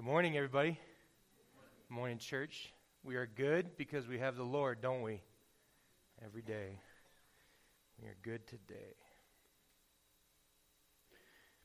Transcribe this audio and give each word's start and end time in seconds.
Good 0.00 0.06
morning, 0.06 0.34
everybody. 0.38 0.78
Good 1.86 1.94
morning, 1.94 2.16
church. 2.16 2.72
We 3.04 3.16
are 3.16 3.26
good 3.26 3.76
because 3.76 4.08
we 4.08 4.18
have 4.18 4.34
the 4.34 4.42
Lord, 4.42 4.80
don't 4.80 5.02
we? 5.02 5.20
Every 6.24 6.40
day. 6.40 6.78
We 8.00 8.08
are 8.08 8.16
good 8.22 8.46
today. 8.46 8.94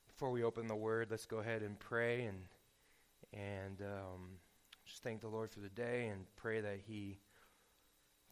Before 0.09 0.31
we 0.31 0.43
open 0.43 0.67
the 0.67 0.75
Word, 0.75 1.07
let's 1.09 1.25
go 1.25 1.37
ahead 1.37 1.61
and 1.61 1.79
pray 1.79 2.25
and 2.25 2.39
and 3.31 3.81
um, 3.81 4.31
just 4.85 5.01
thank 5.01 5.21
the 5.21 5.29
Lord 5.29 5.49
for 5.49 5.61
the 5.61 5.69
day 5.69 6.07
and 6.07 6.25
pray 6.35 6.59
that 6.59 6.79
He 6.85 7.19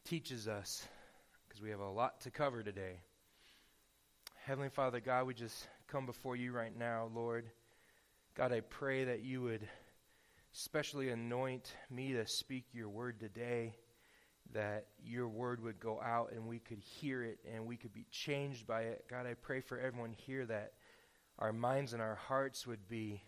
teaches 0.04 0.50
us 0.50 0.86
because 1.48 1.62
we 1.62 1.70
have 1.70 1.80
a 1.80 1.90
lot 1.90 2.20
to 2.24 2.30
cover 2.30 2.62
today. 2.62 3.00
Heavenly 4.44 4.70
Father, 4.70 5.00
God, 5.00 5.28
we 5.28 5.34
just 5.34 5.66
come 5.88 6.06
before 6.06 6.36
you 6.36 6.52
right 6.52 6.78
now, 6.78 7.10
Lord. 7.16 7.46
God, 8.36 8.52
I 8.52 8.60
pray 8.60 9.06
that 9.06 9.24
you 9.24 9.42
would 9.44 9.66
especially 10.54 11.10
anoint 11.10 11.74
me 11.90 12.14
to 12.14 12.28
speak 12.28 12.66
your 12.74 12.90
word 12.90 13.20
today, 13.20 13.76
that 14.54 14.86
your 15.04 15.28
word 15.28 15.64
would 15.64 15.80
go 15.80 16.00
out 16.02 16.32
and 16.32 16.48
we 16.48 16.60
could 16.60 16.78
hear 16.78 17.24
it 17.24 17.40
and 17.52 17.66
we 17.66 17.76
could 17.76 17.94
be 17.94 18.06
changed 18.12 18.68
by 18.68 18.82
it. 18.84 19.06
God, 19.10 19.26
I 19.26 19.34
pray 19.34 19.62
for 19.62 19.80
everyone 19.80 20.14
here 20.14 20.46
that 20.46 20.74
our 21.40 21.52
minds 21.52 21.94
and 21.94 22.02
our 22.02 22.16
hearts 22.16 22.68
would 22.68 22.88
be 22.88 23.24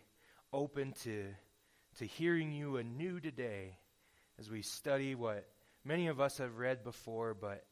open 0.52 0.92
to, 1.02 1.24
to 1.98 2.04
hearing 2.06 2.52
you 2.52 2.76
anew 2.76 3.18
today 3.18 3.76
as 4.38 4.48
we 4.48 4.62
study 4.62 5.14
what 5.14 5.48
many 5.84 6.06
of 6.06 6.20
us 6.20 6.38
have 6.38 6.58
read 6.58 6.84
before, 6.84 7.34
but 7.34 7.64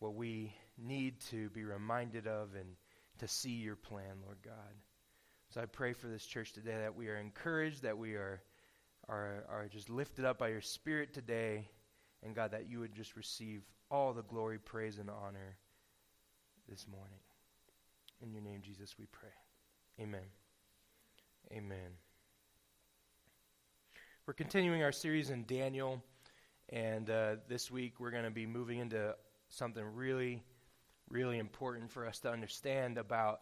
what 0.00 0.14
we 0.14 0.54
need 0.76 1.20
to 1.30 1.48
be 1.50 1.64
reminded 1.64 2.26
of 2.26 2.54
and 2.54 2.76
to 3.18 3.28
see 3.28 3.52
your 3.52 3.76
plan, 3.76 4.16
Lord 4.24 4.38
God. 4.44 4.74
So 5.50 5.62
I 5.62 5.66
pray 5.66 5.92
for 5.92 6.08
this 6.08 6.26
church 6.26 6.52
today 6.52 6.76
that 6.78 6.94
we 6.94 7.08
are 7.08 7.16
encouraged, 7.16 7.82
that 7.82 7.96
we 7.96 8.14
are 8.14 8.42
are, 9.08 9.44
are 9.48 9.68
just 9.68 9.90
lifted 9.90 10.24
up 10.24 10.38
by 10.38 10.48
your 10.48 10.60
Spirit 10.60 11.12
today. 11.12 11.68
And 12.22 12.34
God, 12.34 12.52
that 12.52 12.68
you 12.68 12.80
would 12.80 12.94
just 12.94 13.16
receive 13.16 13.62
all 13.90 14.12
the 14.12 14.22
glory, 14.22 14.58
praise, 14.58 14.98
and 14.98 15.10
honor 15.10 15.56
this 16.68 16.86
morning. 16.88 17.18
In 18.22 18.32
your 18.32 18.42
name, 18.42 18.60
Jesus, 18.62 18.94
we 18.98 19.06
pray. 19.06 19.28
Amen. 20.00 20.20
Amen. 21.52 21.96
We're 24.24 24.34
continuing 24.34 24.84
our 24.84 24.92
series 24.92 25.30
in 25.30 25.44
Daniel, 25.44 26.00
and 26.68 27.10
uh, 27.10 27.36
this 27.48 27.70
week 27.70 27.98
we're 27.98 28.12
going 28.12 28.22
to 28.24 28.30
be 28.30 28.46
moving 28.46 28.78
into 28.78 29.16
something 29.48 29.84
really, 29.84 30.44
really 31.10 31.38
important 31.38 31.90
for 31.90 32.06
us 32.06 32.20
to 32.20 32.30
understand 32.30 32.98
about, 32.98 33.40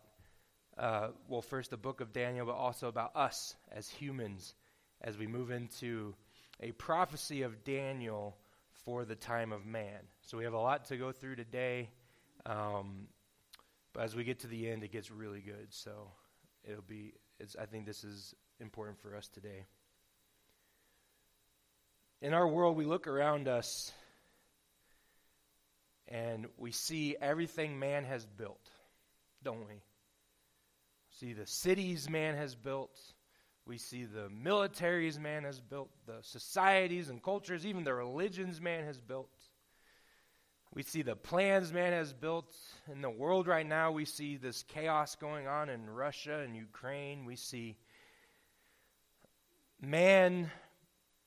uh, 0.78 1.08
well, 1.28 1.42
first 1.42 1.70
the 1.70 1.76
book 1.76 2.00
of 2.00 2.14
Daniel, 2.14 2.46
but 2.46 2.54
also 2.54 2.88
about 2.88 3.14
us 3.14 3.54
as 3.70 3.90
humans 3.90 4.54
as 5.00 5.16
we 5.16 5.26
move 5.26 5.50
into 5.50 6.14
a 6.60 6.72
prophecy 6.72 7.42
of 7.42 7.64
Daniel 7.64 8.36
for 8.84 9.04
the 9.04 9.14
time 9.14 9.52
of 9.52 9.64
man. 9.66 10.00
So 10.22 10.38
we 10.38 10.44
have 10.44 10.52
a 10.52 10.58
lot 10.58 10.86
to 10.86 10.96
go 10.96 11.12
through 11.12 11.36
today. 11.36 11.90
Um, 12.46 13.08
but 13.92 14.04
as 14.04 14.14
we 14.14 14.24
get 14.24 14.40
to 14.40 14.46
the 14.46 14.70
end, 14.70 14.84
it 14.84 14.92
gets 14.92 15.10
really 15.10 15.40
good. 15.40 15.68
So 15.70 16.10
it'll 16.64 16.82
be, 16.82 17.14
I 17.60 17.66
think 17.66 17.86
this 17.86 18.04
is 18.04 18.34
important 18.60 19.00
for 19.00 19.16
us 19.16 19.28
today. 19.28 19.64
In 22.22 22.34
our 22.34 22.46
world, 22.46 22.76
we 22.76 22.84
look 22.84 23.06
around 23.06 23.48
us 23.48 23.92
and 26.08 26.46
we 26.58 26.72
see 26.72 27.16
everything 27.20 27.78
man 27.78 28.04
has 28.04 28.26
built, 28.26 28.68
don't 29.42 29.66
we? 29.66 29.80
See 31.18 31.32
the 31.32 31.46
cities 31.46 32.10
man 32.10 32.36
has 32.36 32.54
built, 32.54 32.98
we 33.70 33.78
see 33.78 34.04
the 34.04 34.28
militaries 34.30 35.16
man 35.16 35.44
has 35.44 35.60
built, 35.60 35.90
the 36.04 36.18
societies 36.22 37.08
and 37.08 37.22
cultures, 37.22 37.64
even 37.64 37.84
the 37.84 37.94
religions 37.94 38.60
man 38.60 38.82
has 38.84 38.98
built. 38.98 39.30
We 40.74 40.82
see 40.82 41.02
the 41.02 41.14
plans 41.14 41.72
man 41.72 41.92
has 41.92 42.12
built. 42.12 42.52
In 42.90 43.00
the 43.00 43.08
world 43.08 43.46
right 43.46 43.64
now, 43.64 43.92
we 43.92 44.06
see 44.06 44.36
this 44.36 44.64
chaos 44.64 45.14
going 45.14 45.46
on 45.46 45.68
in 45.68 45.88
Russia 45.88 46.40
and 46.40 46.56
Ukraine. 46.56 47.24
We 47.24 47.36
see 47.36 47.76
man 49.80 50.50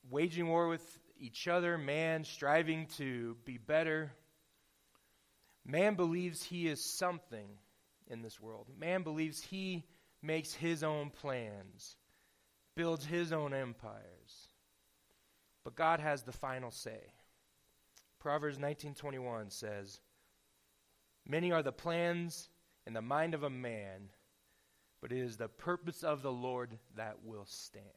waging 0.09 0.49
war 0.49 0.67
with 0.67 0.99
each 1.17 1.47
other, 1.47 1.77
man 1.77 2.25
striving 2.25 2.87
to 2.97 3.37
be 3.45 3.57
better. 3.57 4.11
Man 5.65 5.95
believes 5.95 6.43
he 6.43 6.67
is 6.67 6.83
something 6.83 7.47
in 8.07 8.21
this 8.21 8.37
world. 8.41 8.67
Man 8.77 9.03
believes 9.03 9.41
he 9.41 9.85
makes 10.21 10.53
his 10.53 10.83
own 10.83 11.09
plans 11.09 11.95
builds 12.75 13.05
his 13.05 13.31
own 13.31 13.53
empires. 13.53 14.53
But 15.63 15.75
God 15.75 15.99
has 15.99 16.23
the 16.23 16.31
final 16.31 16.71
say. 16.71 17.13
Proverbs 18.19 18.57
19:21 18.57 19.49
says, 19.49 20.01
"Many 21.25 21.51
are 21.51 21.63
the 21.63 21.71
plans 21.71 22.49
in 22.85 22.93
the 22.93 23.01
mind 23.01 23.33
of 23.33 23.43
a 23.43 23.49
man, 23.49 24.13
but 25.01 25.11
it 25.11 25.19
is 25.19 25.37
the 25.37 25.49
purpose 25.49 26.03
of 26.03 26.21
the 26.21 26.31
Lord 26.31 26.79
that 26.95 27.23
will 27.23 27.45
stand." 27.45 27.87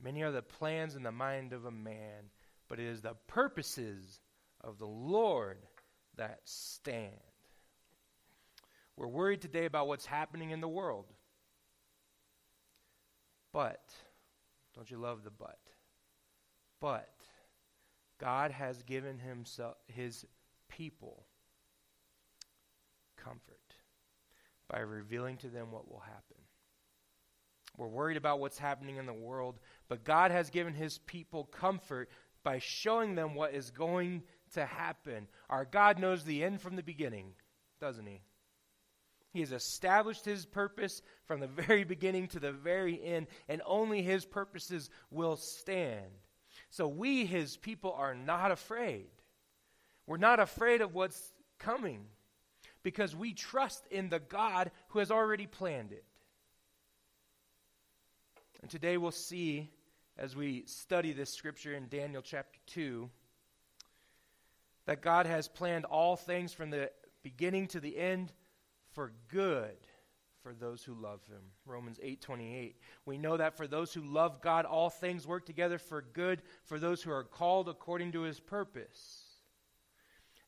Many 0.00 0.22
are 0.22 0.30
the 0.30 0.42
plans 0.42 0.94
in 0.94 1.02
the 1.02 1.12
mind 1.12 1.52
of 1.52 1.64
a 1.64 1.70
man, 1.70 2.30
but 2.68 2.78
it 2.78 2.86
is 2.86 3.02
the 3.02 3.14
purposes 3.14 4.20
of 4.60 4.78
the 4.78 4.86
Lord 4.86 5.66
that 6.14 6.48
stand. 6.48 7.20
We're 8.94 9.08
worried 9.08 9.42
today 9.42 9.64
about 9.64 9.88
what's 9.88 10.06
happening 10.06 10.50
in 10.50 10.60
the 10.60 10.68
world. 10.68 11.12
But, 13.52 13.82
don't 14.74 14.90
you 14.90 14.98
love 14.98 15.24
the 15.24 15.30
but? 15.30 15.58
But, 16.80 17.14
God 18.20 18.50
has 18.50 18.82
given 18.82 19.18
himself, 19.18 19.76
his 19.86 20.24
people 20.68 21.24
comfort 23.16 23.74
by 24.68 24.80
revealing 24.80 25.36
to 25.38 25.48
them 25.48 25.72
what 25.72 25.90
will 25.90 26.00
happen. 26.00 26.36
We're 27.76 27.86
worried 27.86 28.16
about 28.16 28.40
what's 28.40 28.58
happening 28.58 28.96
in 28.96 29.06
the 29.06 29.12
world, 29.12 29.60
but 29.88 30.04
God 30.04 30.30
has 30.30 30.50
given 30.50 30.74
his 30.74 30.98
people 30.98 31.44
comfort 31.44 32.10
by 32.42 32.58
showing 32.58 33.14
them 33.14 33.34
what 33.34 33.54
is 33.54 33.70
going 33.70 34.22
to 34.54 34.64
happen. 34.66 35.28
Our 35.48 35.64
God 35.64 35.98
knows 35.98 36.24
the 36.24 36.42
end 36.42 36.60
from 36.60 36.76
the 36.76 36.82
beginning, 36.82 37.32
doesn't 37.80 38.06
he? 38.06 38.22
He 39.32 39.40
has 39.40 39.52
established 39.52 40.24
his 40.24 40.46
purpose 40.46 41.02
from 41.26 41.40
the 41.40 41.46
very 41.46 41.84
beginning 41.84 42.28
to 42.28 42.40
the 42.40 42.52
very 42.52 43.02
end, 43.02 43.26
and 43.48 43.60
only 43.66 44.02
his 44.02 44.24
purposes 44.24 44.88
will 45.10 45.36
stand. 45.36 46.06
So 46.70 46.88
we, 46.88 47.26
his 47.26 47.56
people, 47.56 47.92
are 47.92 48.14
not 48.14 48.50
afraid. 48.50 49.08
We're 50.06 50.16
not 50.16 50.40
afraid 50.40 50.80
of 50.80 50.94
what's 50.94 51.32
coming 51.58 52.06
because 52.82 53.14
we 53.14 53.34
trust 53.34 53.86
in 53.90 54.08
the 54.08 54.20
God 54.20 54.70
who 54.88 54.98
has 55.00 55.10
already 55.10 55.46
planned 55.46 55.92
it. 55.92 56.04
And 58.62 58.70
today 58.70 58.96
we'll 58.96 59.10
see, 59.10 59.70
as 60.16 60.34
we 60.34 60.64
study 60.66 61.12
this 61.12 61.32
scripture 61.32 61.74
in 61.74 61.88
Daniel 61.88 62.22
chapter 62.22 62.58
2, 62.68 63.10
that 64.86 65.02
God 65.02 65.26
has 65.26 65.48
planned 65.48 65.84
all 65.84 66.16
things 66.16 66.54
from 66.54 66.70
the 66.70 66.90
beginning 67.22 67.66
to 67.68 67.80
the 67.80 67.96
end 67.96 68.32
for 68.98 69.12
good 69.28 69.78
for 70.42 70.52
those 70.52 70.82
who 70.82 70.92
love 70.92 71.20
him. 71.28 71.52
Romans 71.64 72.00
8:28. 72.02 72.74
We 73.04 73.16
know 73.16 73.36
that 73.36 73.56
for 73.56 73.68
those 73.68 73.94
who 73.94 74.02
love 74.02 74.40
God 74.40 74.64
all 74.64 74.90
things 74.90 75.24
work 75.24 75.46
together 75.46 75.78
for 75.78 76.02
good 76.02 76.42
for 76.64 76.80
those 76.80 77.00
who 77.00 77.12
are 77.12 77.22
called 77.22 77.68
according 77.68 78.10
to 78.10 78.22
his 78.22 78.40
purpose. 78.40 79.40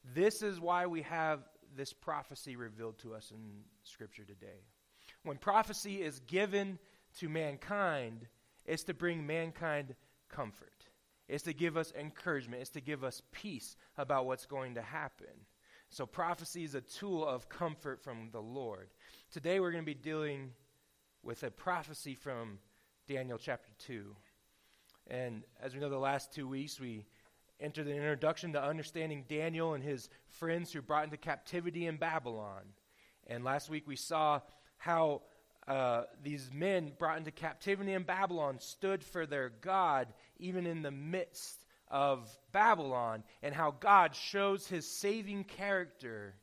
This 0.03 0.43
is 0.43 0.59
why 0.59 0.87
we 0.87 1.03
have 1.03 1.49
this 1.77 1.93
prophecy 1.93 2.57
revealed 2.57 2.99
to 2.99 3.15
us 3.15 3.31
in 3.31 3.63
scripture 3.85 4.25
today. 4.25 4.65
When 5.23 5.39
prophecy 5.39 6.03
is 6.03 6.19
given 6.19 6.81
to 7.19 7.29
mankind, 7.29 8.27
it's 8.65 8.83
to 8.85 8.95
bring 8.95 9.25
mankind 9.25 9.95
comfort. 10.29 10.87
It's 11.29 11.45
to 11.45 11.53
give 11.53 11.77
us 11.77 11.93
encouragement. 11.93 12.63
It's 12.63 12.71
to 12.71 12.81
give 12.81 13.05
us 13.05 13.23
peace 13.31 13.77
about 13.97 14.27
what's 14.27 14.47
going 14.47 14.75
to 14.75 14.83
happen. 14.83 15.47
So, 15.93 16.07
prophecy 16.07 16.63
is 16.63 16.77
a 16.77 16.81
tool 16.81 17.27
of 17.27 17.49
comfort 17.49 18.01
from 18.01 18.29
the 18.31 18.41
Lord. 18.41 18.91
Today, 19.33 19.59
we're 19.59 19.73
going 19.73 19.83
to 19.83 19.87
be 19.87 19.93
dealing 19.93 20.53
with 21.25 21.43
a 21.43 21.51
prophecy 21.51 22.15
from 22.15 22.61
Daniel 23.09 23.39
chapter 23.39 23.73
2. 23.79 24.15
And 25.09 25.43
as 25.61 25.75
we 25.75 25.81
know, 25.81 25.91
the 25.91 25.99
last 25.99 26.33
two 26.33 26.47
weeks, 26.47 26.79
we 26.79 27.07
entered 27.59 27.87
the 27.87 27.97
introduction 27.97 28.53
to 28.53 28.63
understanding 28.63 29.25
Daniel 29.29 29.75
and 29.75 29.83
his 29.83 30.09
friends 30.29 30.73
who 30.73 30.81
brought 30.81 31.03
into 31.03 31.17
captivity 31.17 31.87
in 31.87 31.97
Babylon. 31.97 32.63
And 33.27 33.43
last 33.43 33.69
week, 33.69 33.89
we 33.89 33.97
saw 33.97 34.43
how 34.77 35.23
uh, 35.67 36.05
these 36.23 36.51
men 36.55 36.93
brought 37.01 37.19
into 37.19 37.33
captivity 37.33 37.95
in 37.95 38.05
Babylon 38.05 38.61
stood 38.61 39.03
for 39.03 39.27
their 39.27 39.49
God, 39.61 40.07
even 40.39 40.69
in 40.69 40.83
the 40.83 40.93
midst 40.93 41.60
of 41.91 42.29
Babylon 42.53 43.25
and 43.43 43.55
how 43.55 43.73
God 43.73 44.15
shows 44.15 44.67
his 44.67 44.87
saving 44.87 45.45
character 45.45 46.35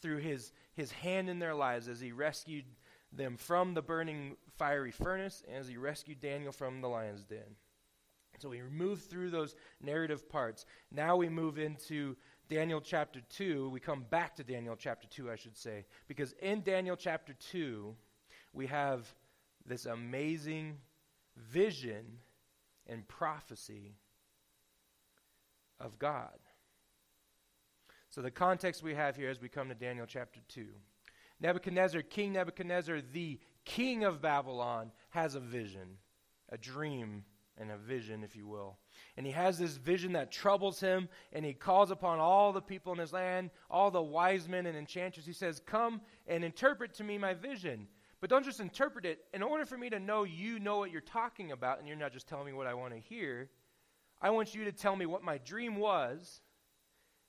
through 0.00 0.18
his, 0.18 0.52
his 0.74 0.90
hand 0.90 1.28
in 1.28 1.38
their 1.38 1.54
lives 1.54 1.88
as 1.88 2.00
he 2.00 2.12
rescued 2.12 2.64
them 3.12 3.36
from 3.36 3.74
the 3.74 3.82
burning 3.82 4.36
fiery 4.58 4.90
furnace, 4.90 5.42
and 5.48 5.56
as 5.56 5.68
he 5.68 5.76
rescued 5.76 6.20
Daniel 6.20 6.52
from 6.52 6.80
the 6.80 6.88
lion's 6.88 7.24
den. 7.24 7.56
So 8.38 8.50
we 8.50 8.60
move 8.62 9.02
through 9.02 9.30
those 9.30 9.56
narrative 9.80 10.28
parts. 10.28 10.64
Now 10.92 11.16
we 11.16 11.28
move 11.28 11.58
into 11.58 12.16
Daniel 12.48 12.80
chapter 12.80 13.20
2. 13.30 13.70
We 13.70 13.80
come 13.80 14.04
back 14.10 14.36
to 14.36 14.44
Daniel 14.44 14.76
chapter 14.76 15.08
2, 15.08 15.30
I 15.30 15.36
should 15.36 15.56
say, 15.56 15.86
because 16.06 16.34
in 16.40 16.62
Daniel 16.62 16.96
chapter 16.96 17.34
2, 17.50 17.94
we 18.52 18.66
have 18.66 19.12
this 19.66 19.86
amazing 19.86 20.78
vision 21.36 22.04
and 22.86 23.06
prophecy 23.08 23.96
of 25.80 25.98
God. 25.98 26.38
So, 28.10 28.22
the 28.22 28.30
context 28.30 28.82
we 28.82 28.94
have 28.94 29.16
here 29.16 29.30
as 29.30 29.40
we 29.40 29.48
come 29.48 29.68
to 29.68 29.74
Daniel 29.74 30.06
chapter 30.06 30.40
2 30.48 30.66
Nebuchadnezzar, 31.40 32.02
King 32.02 32.32
Nebuchadnezzar, 32.32 33.00
the 33.12 33.38
king 33.64 34.04
of 34.04 34.20
Babylon, 34.20 34.90
has 35.10 35.34
a 35.34 35.40
vision, 35.40 35.98
a 36.48 36.58
dream, 36.58 37.24
and 37.58 37.70
a 37.70 37.76
vision, 37.76 38.24
if 38.24 38.34
you 38.34 38.46
will. 38.46 38.78
And 39.16 39.26
he 39.26 39.32
has 39.32 39.58
this 39.58 39.76
vision 39.76 40.12
that 40.12 40.32
troubles 40.32 40.80
him, 40.80 41.08
and 41.32 41.44
he 41.44 41.52
calls 41.52 41.90
upon 41.90 42.18
all 42.18 42.52
the 42.52 42.60
people 42.60 42.92
in 42.92 42.98
his 42.98 43.12
land, 43.12 43.50
all 43.70 43.90
the 43.90 44.02
wise 44.02 44.48
men 44.48 44.66
and 44.66 44.76
enchanters. 44.76 45.26
He 45.26 45.32
says, 45.32 45.60
Come 45.64 46.00
and 46.26 46.44
interpret 46.44 46.94
to 46.94 47.04
me 47.04 47.18
my 47.18 47.34
vision. 47.34 47.88
But 48.20 48.30
don't 48.30 48.44
just 48.44 48.60
interpret 48.60 49.04
it. 49.04 49.20
In 49.32 49.42
order 49.42 49.64
for 49.64 49.78
me 49.78 49.90
to 49.90 50.00
know 50.00 50.24
you 50.24 50.58
know 50.58 50.78
what 50.78 50.90
you're 50.90 51.00
talking 51.00 51.52
about, 51.52 51.78
and 51.78 51.86
you're 51.86 51.96
not 51.96 52.12
just 52.12 52.28
telling 52.28 52.46
me 52.46 52.52
what 52.52 52.66
I 52.66 52.74
want 52.74 52.94
to 52.94 53.00
hear, 53.00 53.48
I 54.20 54.30
want 54.30 54.54
you 54.54 54.64
to 54.64 54.72
tell 54.72 54.96
me 54.96 55.06
what 55.06 55.22
my 55.22 55.38
dream 55.38 55.76
was, 55.76 56.40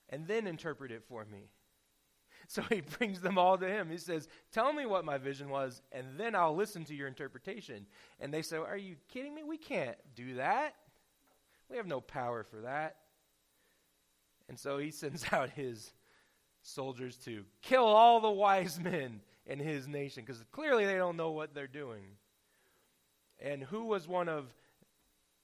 and 0.10 0.28
then 0.28 0.48
interpret 0.48 0.92
it 0.92 1.04
for 1.08 1.26
me. 1.26 1.50
So 2.48 2.64
he 2.64 2.82
brings 2.98 3.22
them 3.22 3.38
all 3.38 3.58
to 3.58 3.68
him. 3.68 3.90
He 3.90 3.98
says, 3.98 4.28
Tell 4.52 4.74
me 4.74 4.86
what 4.86 5.06
my 5.06 5.18
vision 5.18 5.50
was, 5.50 5.82
and 5.92 6.06
then 6.18 6.36
I'll 6.36 6.56
listen 6.56 6.84
to 6.86 6.96
your 6.96 7.08
interpretation. 7.08 7.86
And 8.20 8.34
they 8.34 8.42
say, 8.42 8.58
Are 8.58 8.78
you 8.78 8.96
kidding 9.08 9.34
me? 9.34 9.44
We 9.44 9.58
can't 9.58 9.98
do 10.16 10.36
that. 10.36 10.76
We 11.70 11.78
have 11.78 11.88
no 11.88 12.02
power 12.02 12.44
for 12.44 12.62
that. 12.62 12.98
And 14.50 14.60
so 14.60 14.80
he 14.80 14.92
sends 14.92 15.26
out 15.32 15.52
his 15.52 15.94
soldiers 16.62 17.16
to 17.18 17.46
kill 17.62 17.86
all 17.86 18.20
the 18.20 18.30
wise 18.30 18.80
men 18.80 19.22
in 19.46 19.60
his 19.60 19.88
nation 19.88 20.24
because 20.26 20.44
clearly 20.52 20.86
they 20.86 20.96
don't 20.96 21.18
know 21.18 21.32
what 21.32 21.54
they're 21.54 21.68
doing. 21.68 22.18
And 23.40 23.64
who 23.64 23.86
was 23.86 24.08
one 24.08 24.28
of 24.28 24.46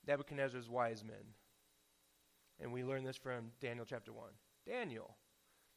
Nebuchadnezzar's 0.06 0.68
wise 0.68 1.04
men? 1.04 1.34
And 2.60 2.72
we 2.72 2.84
learn 2.84 3.04
this 3.04 3.16
from 3.16 3.50
Daniel 3.60 3.84
chapter 3.84 4.12
1. 4.12 4.24
Daniel. 4.66 5.16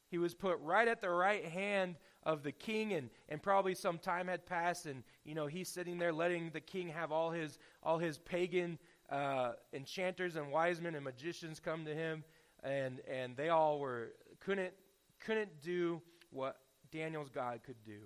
He 0.09 0.17
was 0.17 0.33
put 0.33 0.59
right 0.61 0.87
at 0.87 1.01
the 1.01 1.09
right 1.09 1.45
hand 1.45 1.95
of 2.23 2.41
the 2.41 2.51
king, 2.51 2.93
and, 2.93 3.09
and 3.29 3.41
probably 3.41 3.75
some 3.75 3.99
time 3.99 4.27
had 4.27 4.45
passed, 4.45 4.87
and 4.87 5.03
you 5.23 5.35
know 5.35 5.45
he's 5.45 5.69
sitting 5.69 5.99
there 5.99 6.11
letting 6.11 6.49
the 6.49 6.59
king 6.59 6.89
have 6.89 7.11
all 7.11 7.29
his 7.29 7.59
all 7.83 7.99
his 7.99 8.17
pagan 8.17 8.79
uh, 9.09 9.51
enchanters 9.71 10.35
and 10.35 10.51
wise 10.51 10.81
men 10.81 10.95
and 10.95 11.03
magicians 11.03 11.59
come 11.59 11.85
to 11.85 11.93
him, 11.93 12.23
and 12.63 13.01
and 13.07 13.37
they 13.37 13.49
all 13.49 13.79
were 13.79 14.13
couldn't 14.39 14.73
couldn't 15.19 15.61
do 15.61 16.01
what 16.31 16.57
Daniel's 16.91 17.29
God 17.29 17.61
could 17.63 17.81
do. 17.85 17.99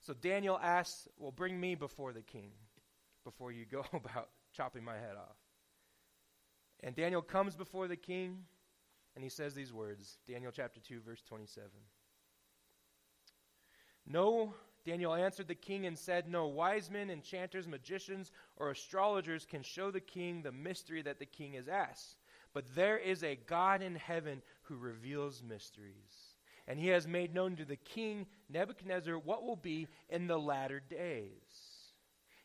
So 0.00 0.14
Daniel 0.14 0.58
asks, 0.60 1.06
"Well, 1.16 1.30
bring 1.32 1.60
me 1.60 1.76
before 1.76 2.12
the 2.12 2.22
king, 2.22 2.50
before 3.22 3.52
you 3.52 3.66
go 3.66 3.84
about 3.92 4.30
chopping 4.52 4.82
my 4.82 4.96
head 4.96 5.16
off." 5.16 5.36
And 6.82 6.94
Daniel 6.94 7.22
comes 7.22 7.56
before 7.56 7.88
the 7.88 7.96
king. 7.96 8.44
And 9.14 9.24
he 9.24 9.30
says 9.30 9.54
these 9.54 9.72
words 9.72 10.18
Daniel 10.28 10.52
chapter 10.52 10.80
2, 10.80 11.00
verse 11.00 11.22
27. 11.26 11.70
No, 14.06 14.54
Daniel 14.84 15.14
answered 15.14 15.48
the 15.48 15.54
king 15.54 15.86
and 15.86 15.98
said, 15.98 16.28
No 16.28 16.46
wise 16.46 16.90
men, 16.90 17.10
enchanters, 17.10 17.66
magicians, 17.66 18.30
or 18.56 18.70
astrologers 18.70 19.44
can 19.44 19.62
show 19.62 19.90
the 19.90 20.00
king 20.00 20.42
the 20.42 20.52
mystery 20.52 21.02
that 21.02 21.18
the 21.18 21.26
king 21.26 21.54
has 21.54 21.66
asked. 21.66 22.16
But 22.54 22.74
there 22.74 22.96
is 22.96 23.24
a 23.24 23.36
God 23.46 23.82
in 23.82 23.96
heaven 23.96 24.42
who 24.62 24.76
reveals 24.76 25.42
mysteries. 25.42 26.36
And 26.68 26.78
he 26.78 26.88
has 26.88 27.06
made 27.06 27.34
known 27.34 27.56
to 27.56 27.64
the 27.64 27.76
king 27.76 28.26
Nebuchadnezzar 28.48 29.18
what 29.18 29.42
will 29.42 29.56
be 29.56 29.88
in 30.08 30.26
the 30.26 30.38
latter 30.38 30.80
days. 30.80 31.92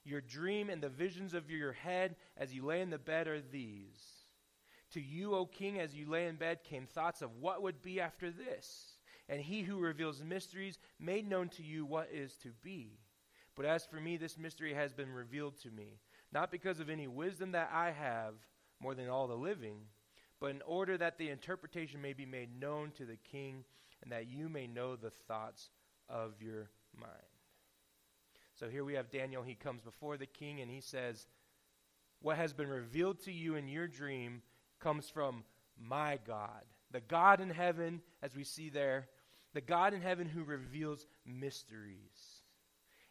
Your 0.04 0.22
dream 0.22 0.70
and 0.70 0.82
the 0.82 0.90
visions 0.90 1.34
of 1.34 1.52
your 1.52 1.74
head 1.74 2.16
as 2.38 2.54
you 2.54 2.66
lay 2.66 2.82
in 2.82 2.90
the 2.90 2.98
bed 2.98 3.28
are 3.28 3.42
these. 3.42 4.21
To 4.92 5.02
you, 5.02 5.36
O 5.36 5.46
king, 5.46 5.80
as 5.80 5.96
you 5.96 6.10
lay 6.10 6.28
in 6.28 6.36
bed, 6.36 6.64
came 6.64 6.86
thoughts 6.86 7.22
of 7.22 7.38
what 7.40 7.62
would 7.62 7.82
be 7.82 8.00
after 8.00 8.30
this. 8.30 8.98
And 9.30 9.42
he 9.42 9.62
who 9.62 9.78
reveals 9.78 10.22
mysteries 10.22 10.78
made 11.00 11.30
known 11.30 11.50
to 11.50 11.64
you 11.64 11.86
what 11.86 12.10
is 12.12 12.36
to 12.38 12.50
be. 12.62 13.00
But 13.56 13.66
as 13.66 13.86
for 13.86 13.98
me, 13.98 14.18
this 14.18 14.38
mystery 14.38 14.74
has 14.74 14.94
been 14.94 15.12
revealed 15.12 15.58
to 15.60 15.72
me, 15.72 16.00
not 16.34 16.52
because 16.52 16.80
of 16.80 16.90
any 16.90 17.08
wisdom 17.08 17.52
that 17.52 17.70
I 17.74 17.92
have 17.92 18.36
more 18.82 18.96
than 18.96 19.10
all 19.10 19.28
the 19.28 19.36
living, 19.36 19.78
but 20.40 20.52
in 20.52 20.62
order 20.66 20.98
that 20.98 21.18
the 21.18 21.30
interpretation 21.30 22.02
may 22.02 22.14
be 22.14 22.26
made 22.26 22.60
known 22.60 22.92
to 22.98 23.06
the 23.06 23.18
king, 23.18 23.64
and 24.02 24.12
that 24.12 24.28
you 24.28 24.50
may 24.50 24.68
know 24.68 24.96
the 24.96 25.12
thoughts 25.12 25.70
of 26.10 26.42
your 26.42 26.70
mind. 27.00 27.12
So 28.60 28.68
here 28.68 28.84
we 28.84 28.94
have 28.96 29.12
Daniel. 29.12 29.44
He 29.44 29.56
comes 29.56 29.82
before 29.82 30.18
the 30.18 30.26
king 30.26 30.62
and 30.62 30.70
he 30.70 30.82
says, 30.82 31.28
What 32.22 32.38
has 32.38 32.54
been 32.54 32.70
revealed 32.70 33.20
to 33.24 33.32
you 33.32 33.56
in 33.56 33.68
your 33.68 33.88
dream 33.88 34.42
comes 34.82 35.10
from 35.10 35.44
my 35.80 36.20
God. 36.28 36.64
The 36.92 37.02
God 37.02 37.40
in 37.40 37.50
heaven, 37.50 38.02
as 38.22 38.36
we 38.36 38.44
see 38.44 38.70
there, 38.70 39.08
the 39.54 39.62
God 39.62 39.94
in 39.94 40.02
heaven 40.02 40.28
who 40.28 40.44
reveals 40.44 41.06
mysteries. 41.26 42.42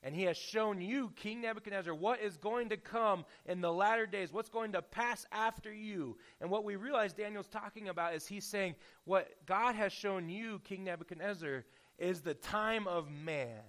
And 0.02 0.14
he 0.14 0.22
has 0.24 0.36
shown 0.36 0.80
you, 0.80 1.12
King 1.14 1.42
Nebuchadnezzar, 1.42 1.94
what 1.94 2.22
is 2.22 2.38
going 2.38 2.70
to 2.70 2.78
come 2.78 3.26
in 3.44 3.60
the 3.60 3.72
latter 3.72 4.06
days, 4.06 4.32
what's 4.32 4.48
going 4.48 4.72
to 4.72 4.80
pass 4.80 5.26
after 5.30 5.72
you. 5.72 6.16
And 6.40 6.50
what 6.50 6.64
we 6.64 6.76
realize 6.76 7.12
Daniel's 7.12 7.48
talking 7.48 7.88
about 7.88 8.14
is 8.14 8.26
he's 8.26 8.46
saying, 8.46 8.76
What 9.04 9.28
God 9.44 9.74
has 9.74 9.92
shown 9.92 10.30
you, 10.30 10.60
King 10.64 10.84
Nebuchadnezzar, 10.84 11.64
is 11.98 12.22
the 12.22 12.32
time 12.32 12.88
of 12.88 13.10
man. 13.10 13.60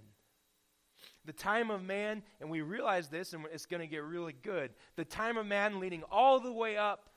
The 1.26 1.34
time 1.34 1.70
of 1.70 1.84
man, 1.84 2.24
and 2.40 2.50
we 2.50 2.62
realize 2.62 3.10
this, 3.10 3.34
and 3.34 3.46
it's 3.54 3.66
going 3.66 3.82
to 3.82 3.88
get 3.88 4.04
really 4.04 4.34
good. 4.42 4.72
The 4.96 5.06
time 5.06 5.38
of 5.38 5.46
man 5.46 5.80
leading 5.80 6.04
all 6.10 6.40
the 6.40 6.54
way 6.54 6.78
up 6.78 7.11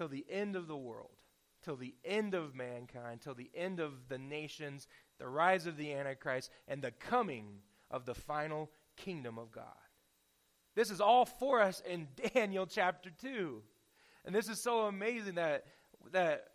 till 0.00 0.08
the 0.08 0.24
end 0.30 0.56
of 0.56 0.66
the 0.66 0.74
world, 0.74 1.10
till 1.62 1.76
the 1.76 1.94
end 2.06 2.32
of 2.32 2.54
mankind, 2.54 3.20
till 3.20 3.34
the 3.34 3.50
end 3.54 3.80
of 3.80 4.08
the 4.08 4.16
nations, 4.16 4.88
the 5.18 5.28
rise 5.28 5.66
of 5.66 5.76
the 5.76 5.92
Antichrist, 5.92 6.50
and 6.66 6.80
the 6.80 6.90
coming 6.90 7.58
of 7.90 8.06
the 8.06 8.14
final 8.14 8.70
kingdom 8.96 9.38
of 9.38 9.52
God. 9.52 9.66
This 10.74 10.90
is 10.90 11.02
all 11.02 11.26
for 11.26 11.60
us 11.60 11.82
in 11.86 12.08
Daniel 12.34 12.64
chapter 12.64 13.10
2. 13.20 13.60
And 14.24 14.34
this 14.34 14.48
is 14.48 14.58
so 14.58 14.86
amazing 14.86 15.34
that, 15.34 15.66
that 16.12 16.46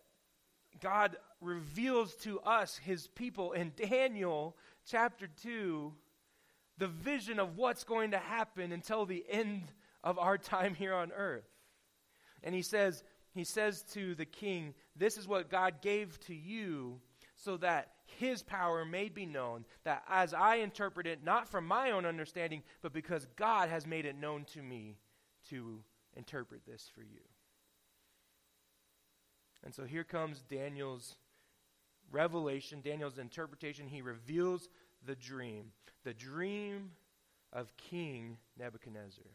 God 0.82 1.16
reveals 1.40 2.16
to 2.24 2.40
us, 2.40 2.78
his 2.78 3.06
people, 3.06 3.52
in 3.52 3.74
Daniel 3.92 4.58
chapter 4.88 5.28
2, 5.44 5.94
the 6.80 6.88
vision 6.88 7.40
of 7.40 7.58
what's 7.58 7.84
going 7.84 8.10
to 8.10 8.18
happen 8.18 8.72
until 8.72 9.06
the 9.06 9.24
end 9.30 9.72
of 10.04 10.18
our 10.18 10.38
time 10.40 10.74
here 10.74 10.96
on 10.96 11.12
earth. 11.12 11.46
And 12.44 12.56
he 12.56 12.62
says, 12.64 13.04
he 13.36 13.44
says 13.44 13.84
to 13.94 14.16
the 14.16 14.26
king, 14.26 14.74
This 14.96 15.18
is 15.18 15.28
what 15.28 15.50
God 15.50 15.82
gave 15.82 16.20
to 16.22 16.34
you 16.34 17.02
so 17.36 17.58
that 17.58 17.92
his 18.06 18.42
power 18.42 18.86
may 18.86 19.10
be 19.10 19.26
known, 19.26 19.66
that 19.84 20.04
as 20.10 20.34
I 20.34 20.56
interpret 20.56 21.06
it, 21.06 21.22
not 21.22 21.50
from 21.50 21.68
my 21.68 21.92
own 21.92 22.06
understanding, 22.06 22.64
but 22.82 22.94
because 22.94 23.28
God 23.36 23.68
has 23.68 23.86
made 23.86 24.06
it 24.06 24.16
known 24.16 24.46
to 24.54 24.64
me 24.64 24.96
to 25.50 25.84
interpret 26.16 26.62
this 26.66 26.90
for 26.96 27.02
you. 27.02 27.20
And 29.66 29.76
so 29.76 29.84
here 29.84 30.06
comes 30.06 30.42
Daniel's 30.50 31.18
revelation, 32.12 32.80
Daniel's 32.82 33.18
interpretation. 33.18 33.88
He 33.88 34.02
reveals 34.02 34.70
the 35.06 35.16
dream, 35.16 35.72
the 36.06 36.14
dream 36.14 36.92
of 37.52 37.76
King 37.76 38.38
Nebuchadnezzar. 38.58 39.26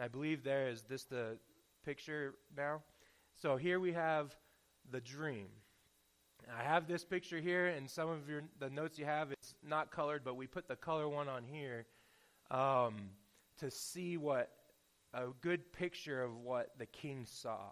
I 0.00 0.08
believe 0.08 0.42
there 0.42 0.68
is 0.68 0.82
this 0.82 1.04
the 1.04 1.38
picture 1.84 2.34
now. 2.56 2.82
So 3.40 3.56
here 3.56 3.80
we 3.80 3.92
have 3.92 4.34
the 4.90 5.00
dream. 5.00 5.48
I 6.58 6.62
have 6.62 6.86
this 6.86 7.04
picture 7.04 7.40
here, 7.40 7.68
and 7.68 7.88
some 7.88 8.08
of 8.08 8.28
your 8.28 8.42
the 8.60 8.70
notes 8.70 8.98
you 8.98 9.04
have 9.06 9.32
it's 9.32 9.54
not 9.66 9.90
colored, 9.90 10.22
but 10.24 10.36
we 10.36 10.46
put 10.46 10.68
the 10.68 10.76
color 10.76 11.08
one 11.08 11.28
on 11.28 11.44
here 11.44 11.86
um, 12.50 12.94
to 13.58 13.70
see 13.70 14.16
what 14.16 14.50
a 15.14 15.26
good 15.40 15.72
picture 15.72 16.22
of 16.22 16.36
what 16.36 16.70
the 16.78 16.86
king 16.86 17.24
saw. 17.24 17.70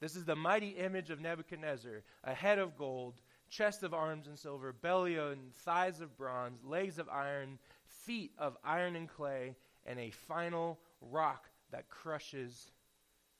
This 0.00 0.14
is 0.14 0.24
the 0.24 0.36
mighty 0.36 0.70
image 0.70 1.10
of 1.10 1.20
Nebuchadnezzar: 1.20 2.02
a 2.24 2.34
head 2.34 2.58
of 2.58 2.76
gold, 2.76 3.22
chest 3.48 3.82
of 3.82 3.94
arms 3.94 4.26
and 4.26 4.38
silver, 4.38 4.72
belly 4.72 5.16
and 5.16 5.54
thighs 5.54 6.00
of 6.00 6.16
bronze, 6.16 6.62
legs 6.64 6.98
of 6.98 7.08
iron, 7.08 7.58
feet 7.86 8.32
of 8.38 8.56
iron 8.62 8.94
and 8.94 9.08
clay, 9.08 9.56
and 9.86 9.98
a 9.98 10.10
final 10.10 10.78
rock 11.00 11.48
that 11.70 11.88
crushes 11.88 12.70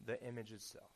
the 0.05 0.23
image 0.27 0.53
itself. 0.53 0.96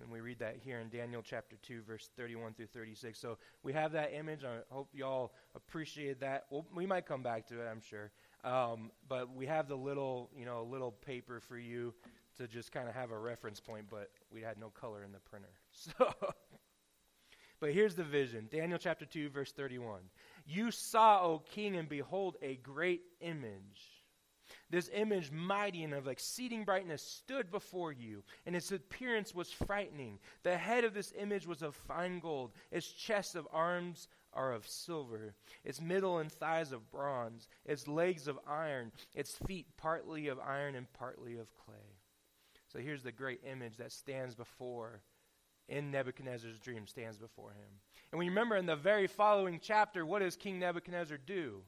And 0.00 0.10
we 0.10 0.20
read 0.20 0.38
that 0.40 0.56
here 0.64 0.78
in 0.80 0.88
Daniel 0.88 1.22
chapter 1.22 1.56
2, 1.62 1.82
verse 1.82 2.10
31 2.16 2.54
through 2.54 2.66
36. 2.66 3.18
So 3.18 3.38
we 3.62 3.72
have 3.72 3.92
that 3.92 4.12
image. 4.14 4.44
I 4.44 4.58
hope 4.70 4.88
y'all 4.92 5.32
appreciate 5.54 6.20
that. 6.20 6.44
Well, 6.50 6.66
we 6.74 6.86
might 6.86 7.06
come 7.06 7.22
back 7.22 7.46
to 7.48 7.60
it, 7.60 7.66
I'm 7.70 7.80
sure. 7.80 8.10
Um, 8.44 8.90
but 9.08 9.34
we 9.34 9.46
have 9.46 9.68
the 9.68 9.76
little, 9.76 10.30
you 10.36 10.44
know, 10.44 10.62
little 10.62 10.92
paper 10.92 11.40
for 11.40 11.58
you 11.58 11.94
to 12.38 12.46
just 12.46 12.72
kind 12.72 12.88
of 12.88 12.94
have 12.94 13.10
a 13.10 13.18
reference 13.18 13.60
point, 13.60 13.86
but 13.90 14.10
we 14.32 14.40
had 14.40 14.58
no 14.58 14.68
color 14.70 15.02
in 15.02 15.12
the 15.12 15.20
printer. 15.20 15.48
So, 15.70 16.12
but 17.60 17.72
here's 17.72 17.94
the 17.94 18.04
vision 18.04 18.48
Daniel 18.50 18.78
chapter 18.78 19.04
2, 19.04 19.30
verse 19.30 19.52
31. 19.52 20.00
You 20.46 20.70
saw, 20.70 21.22
O 21.22 21.40
king, 21.40 21.76
and 21.76 21.88
behold, 21.88 22.36
a 22.40 22.56
great 22.56 23.02
image 23.20 23.97
this 24.70 24.90
image, 24.92 25.30
mighty 25.30 25.82
and 25.84 25.94
of 25.94 26.08
exceeding 26.08 26.64
brightness, 26.64 27.02
stood 27.02 27.50
before 27.50 27.92
you, 27.92 28.22
and 28.46 28.54
its 28.54 28.70
appearance 28.70 29.34
was 29.34 29.50
frightening. 29.50 30.18
The 30.42 30.56
head 30.56 30.84
of 30.84 30.94
this 30.94 31.12
image 31.18 31.46
was 31.46 31.62
of 31.62 31.74
fine 31.74 32.18
gold, 32.18 32.52
its 32.70 32.90
chest 32.90 33.34
of 33.34 33.48
arms 33.52 34.08
are 34.34 34.52
of 34.52 34.66
silver, 34.66 35.34
its 35.64 35.80
middle 35.80 36.18
and 36.18 36.30
thighs 36.30 36.72
of 36.72 36.90
bronze, 36.90 37.48
its 37.64 37.88
legs 37.88 38.28
of 38.28 38.38
iron, 38.46 38.92
its 39.14 39.36
feet 39.46 39.66
partly 39.76 40.28
of 40.28 40.38
iron 40.38 40.74
and 40.74 40.92
partly 40.92 41.38
of 41.38 41.48
clay. 41.56 41.96
So 42.72 42.78
here's 42.78 43.02
the 43.02 43.12
great 43.12 43.40
image 43.50 43.78
that 43.78 43.92
stands 43.92 44.34
before, 44.34 45.00
in 45.68 45.90
Nebuchadnezzar's 45.90 46.58
dream, 46.58 46.86
stands 46.86 47.18
before 47.18 47.50
him. 47.50 47.80
And 48.12 48.18
we 48.18 48.28
remember 48.28 48.56
in 48.56 48.66
the 48.66 48.76
very 48.76 49.06
following 49.06 49.60
chapter, 49.62 50.04
what 50.04 50.20
does 50.20 50.36
King 50.36 50.58
Nebuchadnezzar 50.58 51.18
do? 51.26 51.62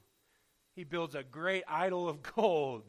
He 0.74 0.84
builds 0.84 1.14
a 1.14 1.22
great 1.22 1.64
idol 1.68 2.08
of 2.08 2.22
gold. 2.22 2.84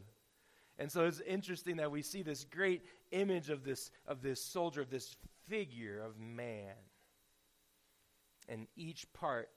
And 0.77 0.91
so 0.91 1.05
it's 1.05 1.21
interesting 1.21 1.77
that 1.77 1.91
we 1.91 2.01
see 2.01 2.23
this 2.23 2.43
great 2.43 2.83
image 3.11 3.49
of 3.49 3.63
this, 3.63 3.91
of 4.07 4.21
this 4.21 4.43
soldier, 4.43 4.81
of 4.81 4.89
this 4.89 5.15
figure 5.47 5.99
of 5.99 6.19
man. 6.19 6.73
And 8.47 8.67
each 8.75 9.11
part 9.13 9.49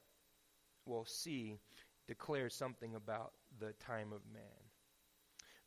we'll 0.86 1.06
see 1.06 1.58
declares 2.06 2.54
something 2.54 2.94
about 2.94 3.32
the 3.58 3.72
time 3.74 4.12
of 4.12 4.20
man. 4.32 4.42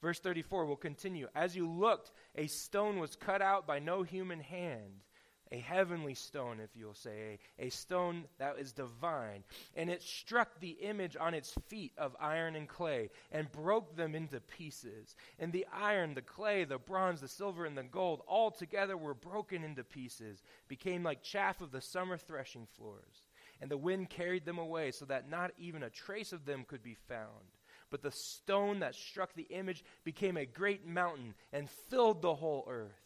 Verse 0.02 0.20
34 0.20 0.66
will 0.66 0.76
continue. 0.76 1.28
As 1.34 1.56
you 1.56 1.68
looked, 1.68 2.12
a 2.36 2.48
stone 2.48 3.00
was 3.00 3.16
cut 3.16 3.42
out 3.42 3.66
by 3.66 3.80
no 3.80 4.04
human 4.04 4.40
hand 4.40 5.02
a 5.51 5.60
heavenly 5.60 6.13
stone, 6.13 6.60
if 6.60 6.70
you'll 6.75 6.94
say, 6.94 7.39
a, 7.60 7.68
a 7.68 7.70
stone 7.70 8.25
that 8.38 8.58
is 8.60 8.72
divine. 8.72 9.44
And 9.75 9.89
it 9.89 10.01
struck 10.01 10.60
the 10.60 10.77
image 10.82 11.16
on 11.20 11.34
its 11.34 11.54
feet 11.68 11.94
of 11.98 12.16
iron 12.20 12.56
and 12.56 12.68
clay 12.68 13.10
and 13.32 13.51
broke 13.51 13.96
them 13.96 14.16
into 14.16 14.39
pieces. 14.39 15.16
And 15.39 15.51
the 15.51 15.66
iron, 15.72 16.13
the 16.13 16.22
clay, 16.22 16.63
the 16.63 16.77
bronze, 16.77 17.22
the 17.22 17.27
silver, 17.27 17.66
and 17.66 17.77
the 17.77 17.84
gold 17.84 18.22
all 18.27 18.51
together 18.51 18.98
were 18.98 19.13
broken 19.13 19.63
into 19.63 19.84
pieces, 19.84 20.42
became 20.68 21.04
like 21.04 21.24
chaff 21.24 21.62
of 21.62 21.72
the 21.72 21.82
summer 21.82 22.18
threshing 22.18 22.68
floors. 22.77 23.27
And 23.62 23.72
the 23.72 23.77
wind 23.77 24.10
carried 24.10 24.46
them 24.46 24.60
away 24.60 24.92
so 24.92 25.06
that 25.06 25.30
not 25.30 25.51
even 25.58 25.84
a 25.84 25.89
trace 25.89 26.32
of 26.32 26.46
them 26.46 26.66
could 26.68 26.84
be 26.84 26.96
found. 27.08 27.51
But 27.89 28.01
the 28.01 28.12
stone 28.12 28.80
that 28.80 28.96
struck 28.96 29.34
the 29.34 29.48
image 29.50 29.84
became 30.04 30.38
a 30.38 30.46
great 30.46 30.86
mountain 30.86 31.34
and 31.54 31.70
filled 31.89 32.22
the 32.22 32.36
whole 32.36 32.68
earth. 32.70 33.01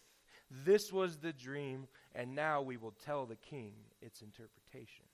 This 0.65 0.91
was 0.91 1.17
the 1.17 1.31
dream 1.31 1.87
and 2.15 2.35
now 2.35 2.61
we 2.61 2.77
will 2.77 2.93
tell 3.05 3.25
the 3.25 3.35
king 3.35 3.73
its 4.01 4.21
interpretation. 4.21 5.05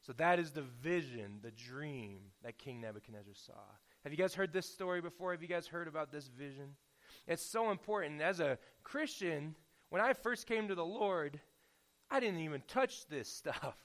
So 0.00 0.12
that 0.14 0.38
is 0.38 0.50
the 0.50 0.62
vision, 0.62 1.38
the 1.42 1.50
dream 1.50 2.18
that 2.42 2.58
King 2.58 2.80
Nebuchadnezzar 2.82 3.34
saw. 3.34 3.52
Have 4.02 4.12
you 4.12 4.18
guys 4.18 4.34
heard 4.34 4.52
this 4.52 4.70
story 4.70 5.00
before? 5.00 5.32
Have 5.32 5.40
you 5.40 5.48
guys 5.48 5.66
heard 5.66 5.88
about 5.88 6.12
this 6.12 6.28
vision? 6.28 6.76
It's 7.26 7.44
so 7.44 7.70
important. 7.70 8.20
As 8.20 8.38
a 8.38 8.58
Christian, 8.82 9.54
when 9.88 10.02
I 10.02 10.12
first 10.12 10.46
came 10.46 10.68
to 10.68 10.74
the 10.74 10.84
Lord, 10.84 11.40
I 12.10 12.20
didn't 12.20 12.40
even 12.40 12.62
touch 12.68 13.06
this 13.06 13.28
stuff. 13.28 13.76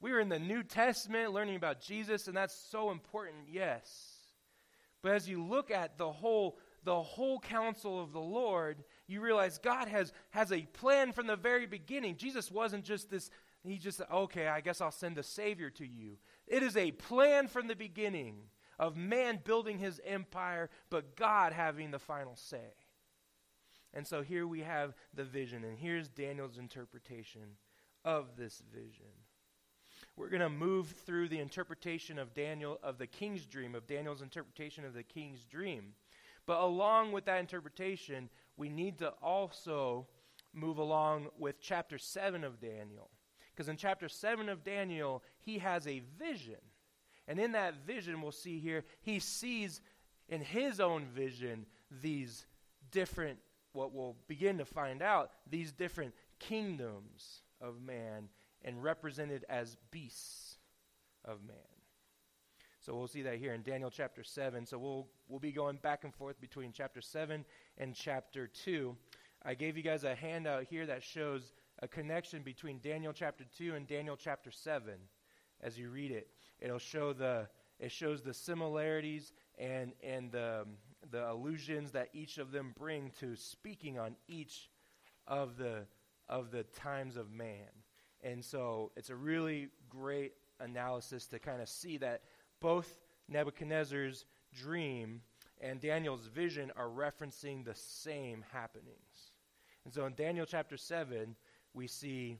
We 0.00 0.12
were 0.12 0.20
in 0.20 0.30
the 0.30 0.38
New 0.38 0.62
Testament 0.62 1.32
learning 1.32 1.56
about 1.56 1.80
Jesus, 1.80 2.28
and 2.28 2.36
that's 2.36 2.54
so 2.70 2.90
important, 2.90 3.48
yes. 3.50 4.16
But 5.02 5.12
as 5.12 5.28
you 5.28 5.42
look 5.42 5.70
at 5.70 5.98
the 5.98 6.10
whole 6.10 6.58
the 6.84 7.02
whole 7.02 7.40
counsel 7.40 8.00
of 8.00 8.12
the 8.12 8.20
Lord, 8.20 8.84
you 9.06 9.20
realize 9.20 9.58
God 9.58 9.88
has, 9.88 10.12
has 10.30 10.52
a 10.52 10.62
plan 10.62 11.12
from 11.12 11.26
the 11.26 11.36
very 11.36 11.66
beginning. 11.66 12.16
Jesus 12.16 12.50
wasn't 12.50 12.84
just 12.84 13.10
this, 13.10 13.30
he 13.64 13.78
just, 13.78 14.00
okay, 14.12 14.48
I 14.48 14.60
guess 14.60 14.80
I'll 14.80 14.90
send 14.90 15.18
a 15.18 15.22
Savior 15.22 15.70
to 15.70 15.86
you. 15.86 16.16
It 16.46 16.62
is 16.62 16.76
a 16.76 16.92
plan 16.92 17.48
from 17.48 17.68
the 17.68 17.76
beginning 17.76 18.36
of 18.78 18.96
man 18.96 19.40
building 19.44 19.78
his 19.78 20.00
empire, 20.04 20.70
but 20.90 21.16
God 21.16 21.52
having 21.52 21.90
the 21.90 21.98
final 21.98 22.36
say. 22.36 22.74
And 23.94 24.06
so 24.06 24.22
here 24.22 24.46
we 24.46 24.60
have 24.60 24.94
the 25.14 25.24
vision, 25.24 25.64
and 25.64 25.78
here's 25.78 26.08
Daniel's 26.08 26.58
interpretation 26.58 27.56
of 28.04 28.36
this 28.36 28.62
vision. 28.72 29.06
We're 30.16 30.28
going 30.28 30.40
to 30.40 30.50
move 30.50 30.88
through 31.06 31.28
the 31.28 31.40
interpretation 31.40 32.18
of 32.18 32.34
Daniel, 32.34 32.78
of 32.82 32.98
the 32.98 33.06
king's 33.06 33.46
dream, 33.46 33.74
of 33.74 33.86
Daniel's 33.86 34.22
interpretation 34.22 34.84
of 34.84 34.94
the 34.94 35.02
king's 35.02 35.44
dream. 35.44 35.94
But 36.46 36.60
along 36.60 37.12
with 37.12 37.24
that 37.24 37.40
interpretation, 37.40 38.30
we 38.56 38.68
need 38.68 38.98
to 38.98 39.10
also 39.22 40.06
move 40.52 40.78
along 40.78 41.28
with 41.38 41.60
chapter 41.60 41.98
7 41.98 42.44
of 42.44 42.60
Daniel. 42.60 43.10
Because 43.54 43.68
in 43.68 43.76
chapter 43.76 44.08
7 44.08 44.48
of 44.48 44.64
Daniel, 44.64 45.22
he 45.38 45.58
has 45.58 45.86
a 45.86 46.02
vision. 46.18 46.60
And 47.28 47.38
in 47.38 47.52
that 47.52 47.86
vision, 47.86 48.22
we'll 48.22 48.32
see 48.32 48.58
here, 48.58 48.84
he 49.00 49.18
sees 49.18 49.80
in 50.28 50.40
his 50.40 50.80
own 50.80 51.06
vision 51.06 51.66
these 52.02 52.46
different, 52.90 53.38
what 53.72 53.92
we'll 53.92 54.16
begin 54.28 54.58
to 54.58 54.64
find 54.64 55.02
out, 55.02 55.30
these 55.50 55.72
different 55.72 56.14
kingdoms 56.38 57.42
of 57.60 57.80
man 57.80 58.28
and 58.62 58.82
represented 58.82 59.44
as 59.48 59.76
beasts 59.90 60.58
of 61.24 61.44
man. 61.46 61.75
So 62.86 62.94
we'll 62.94 63.08
see 63.08 63.22
that 63.22 63.38
here 63.38 63.52
in 63.52 63.62
Daniel 63.62 63.90
chapter 63.90 64.22
7. 64.22 64.64
So 64.64 64.78
we'll, 64.78 65.08
we'll 65.28 65.40
be 65.40 65.50
going 65.50 65.74
back 65.82 66.04
and 66.04 66.14
forth 66.14 66.40
between 66.40 66.70
chapter 66.70 67.00
7 67.00 67.44
and 67.78 67.94
chapter 67.96 68.46
2. 68.46 68.94
I 69.44 69.54
gave 69.54 69.76
you 69.76 69.82
guys 69.82 70.04
a 70.04 70.14
handout 70.14 70.66
here 70.70 70.86
that 70.86 71.02
shows 71.02 71.52
a 71.80 71.88
connection 71.88 72.42
between 72.42 72.78
Daniel 72.78 73.12
chapter 73.12 73.42
2 73.58 73.74
and 73.74 73.88
Daniel 73.88 74.16
chapter 74.16 74.52
7 74.52 74.94
as 75.62 75.76
you 75.76 75.90
read 75.90 76.12
it. 76.12 76.28
It'll 76.60 76.78
show 76.78 77.12
the 77.12 77.48
it 77.80 77.90
shows 77.90 78.22
the 78.22 78.32
similarities 78.32 79.32
and 79.58 79.92
and 80.00 80.30
the 80.30 80.64
the 81.10 81.28
allusions 81.28 81.90
that 81.90 82.10
each 82.12 82.38
of 82.38 82.52
them 82.52 82.72
bring 82.78 83.10
to 83.18 83.34
speaking 83.34 83.98
on 83.98 84.14
each 84.28 84.70
of 85.26 85.56
the 85.56 85.86
of 86.28 86.52
the 86.52 86.62
times 86.62 87.16
of 87.16 87.32
man. 87.32 87.66
And 88.22 88.44
so 88.44 88.92
it's 88.96 89.10
a 89.10 89.16
really 89.16 89.70
great 89.88 90.34
analysis 90.60 91.26
to 91.26 91.38
kind 91.40 91.60
of 91.60 91.68
see 91.68 91.96
that 91.98 92.22
both 92.60 93.00
Nebuchadnezzar's 93.28 94.24
dream 94.54 95.22
and 95.60 95.80
Daniel's 95.80 96.26
vision 96.26 96.70
are 96.76 96.88
referencing 96.88 97.64
the 97.64 97.74
same 97.74 98.44
happenings. 98.52 99.32
And 99.84 99.92
so 99.92 100.04
in 100.06 100.14
Daniel 100.14 100.46
chapter 100.46 100.76
7, 100.76 101.36
we 101.72 101.86
see 101.86 102.38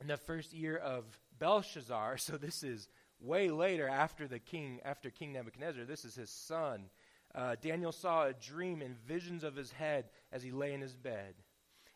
in 0.00 0.06
the 0.06 0.16
first 0.16 0.52
year 0.52 0.76
of 0.76 1.04
Belshazzar, 1.38 2.18
so 2.18 2.36
this 2.36 2.62
is 2.62 2.88
way 3.20 3.50
later 3.50 3.88
after 3.88 4.26
the 4.26 4.38
king, 4.38 4.80
after 4.84 5.10
King 5.10 5.32
Nebuchadnezzar, 5.32 5.84
this 5.84 6.04
is 6.04 6.14
his 6.14 6.30
son. 6.30 6.90
Uh, 7.34 7.56
Daniel 7.60 7.92
saw 7.92 8.24
a 8.24 8.32
dream 8.32 8.82
and 8.82 8.96
visions 9.06 9.44
of 9.44 9.56
his 9.56 9.70
head 9.72 10.06
as 10.32 10.42
he 10.42 10.50
lay 10.50 10.72
in 10.72 10.80
his 10.80 10.96
bed. 10.96 11.34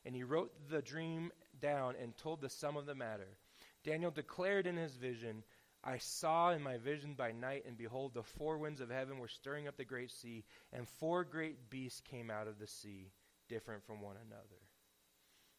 And 0.04 0.14
he 0.14 0.22
wrote 0.22 0.52
the 0.70 0.82
dream 0.82 1.30
down 1.60 1.94
and 2.00 2.16
told 2.16 2.40
the 2.40 2.48
sum 2.48 2.76
of 2.76 2.86
the 2.86 2.94
matter. 2.94 3.36
Daniel 3.84 4.10
declared 4.10 4.66
in 4.66 4.76
his 4.76 4.96
vision, 4.96 5.42
I 5.82 5.98
saw 5.98 6.50
in 6.50 6.62
my 6.62 6.76
vision 6.76 7.14
by 7.14 7.32
night, 7.32 7.64
and 7.66 7.76
behold, 7.76 8.12
the 8.12 8.22
four 8.22 8.58
winds 8.58 8.80
of 8.80 8.90
heaven 8.90 9.18
were 9.18 9.28
stirring 9.28 9.66
up 9.66 9.76
the 9.76 9.84
great 9.84 10.10
sea, 10.10 10.44
and 10.72 10.86
four 10.86 11.24
great 11.24 11.70
beasts 11.70 12.02
came 12.02 12.30
out 12.30 12.48
of 12.48 12.58
the 12.58 12.66
sea, 12.66 13.12
different 13.48 13.84
from 13.84 14.02
one 14.02 14.16
another. 14.16 14.60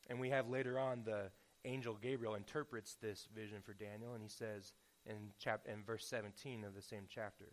And 0.09 0.19
we 0.19 0.29
have 0.29 0.47
later 0.47 0.77
on 0.77 1.03
the 1.03 1.31
angel 1.65 1.97
Gabriel 1.99 2.35
interprets 2.35 2.97
this 3.01 3.27
vision 3.35 3.61
for 3.63 3.73
Daniel, 3.73 4.13
and 4.13 4.21
he 4.21 4.29
says 4.29 4.73
in, 5.05 5.31
chap- 5.39 5.67
in 5.67 5.83
verse 5.83 6.05
17 6.05 6.63
of 6.63 6.75
the 6.75 6.81
same 6.81 7.05
chapter 7.09 7.45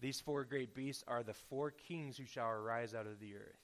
These 0.00 0.20
four 0.20 0.44
great 0.44 0.74
beasts 0.74 1.04
are 1.06 1.22
the 1.22 1.34
four 1.34 1.70
kings 1.70 2.16
who 2.16 2.26
shall 2.26 2.48
arise 2.48 2.94
out 2.94 3.06
of 3.06 3.20
the 3.20 3.36
earth. 3.36 3.60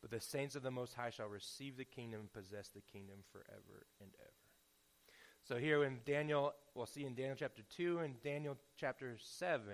But 0.00 0.10
the 0.10 0.20
saints 0.20 0.54
of 0.54 0.62
the 0.62 0.70
Most 0.70 0.94
High 0.94 1.10
shall 1.10 1.28
receive 1.28 1.76
the 1.76 1.84
kingdom 1.84 2.20
and 2.20 2.32
possess 2.32 2.68
the 2.68 2.80
kingdom 2.80 3.18
forever 3.32 3.86
and 4.00 4.10
ever. 4.20 4.39
So 5.50 5.56
here 5.56 5.82
in 5.82 5.98
Daniel, 6.06 6.54
we'll 6.76 6.86
see 6.86 7.04
in 7.04 7.16
Daniel 7.16 7.34
chapter 7.36 7.62
2 7.76 7.98
and 7.98 8.22
Daniel 8.22 8.56
chapter 8.76 9.16
7 9.20 9.64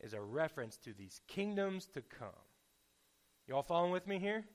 is 0.00 0.14
a 0.14 0.20
reference 0.22 0.78
to 0.78 0.94
these 0.94 1.20
kingdoms 1.28 1.84
to 1.92 2.00
come. 2.00 2.30
You 3.46 3.54
all 3.54 3.62
following 3.62 3.92
with 3.92 4.06
me 4.06 4.18
here? 4.18 4.46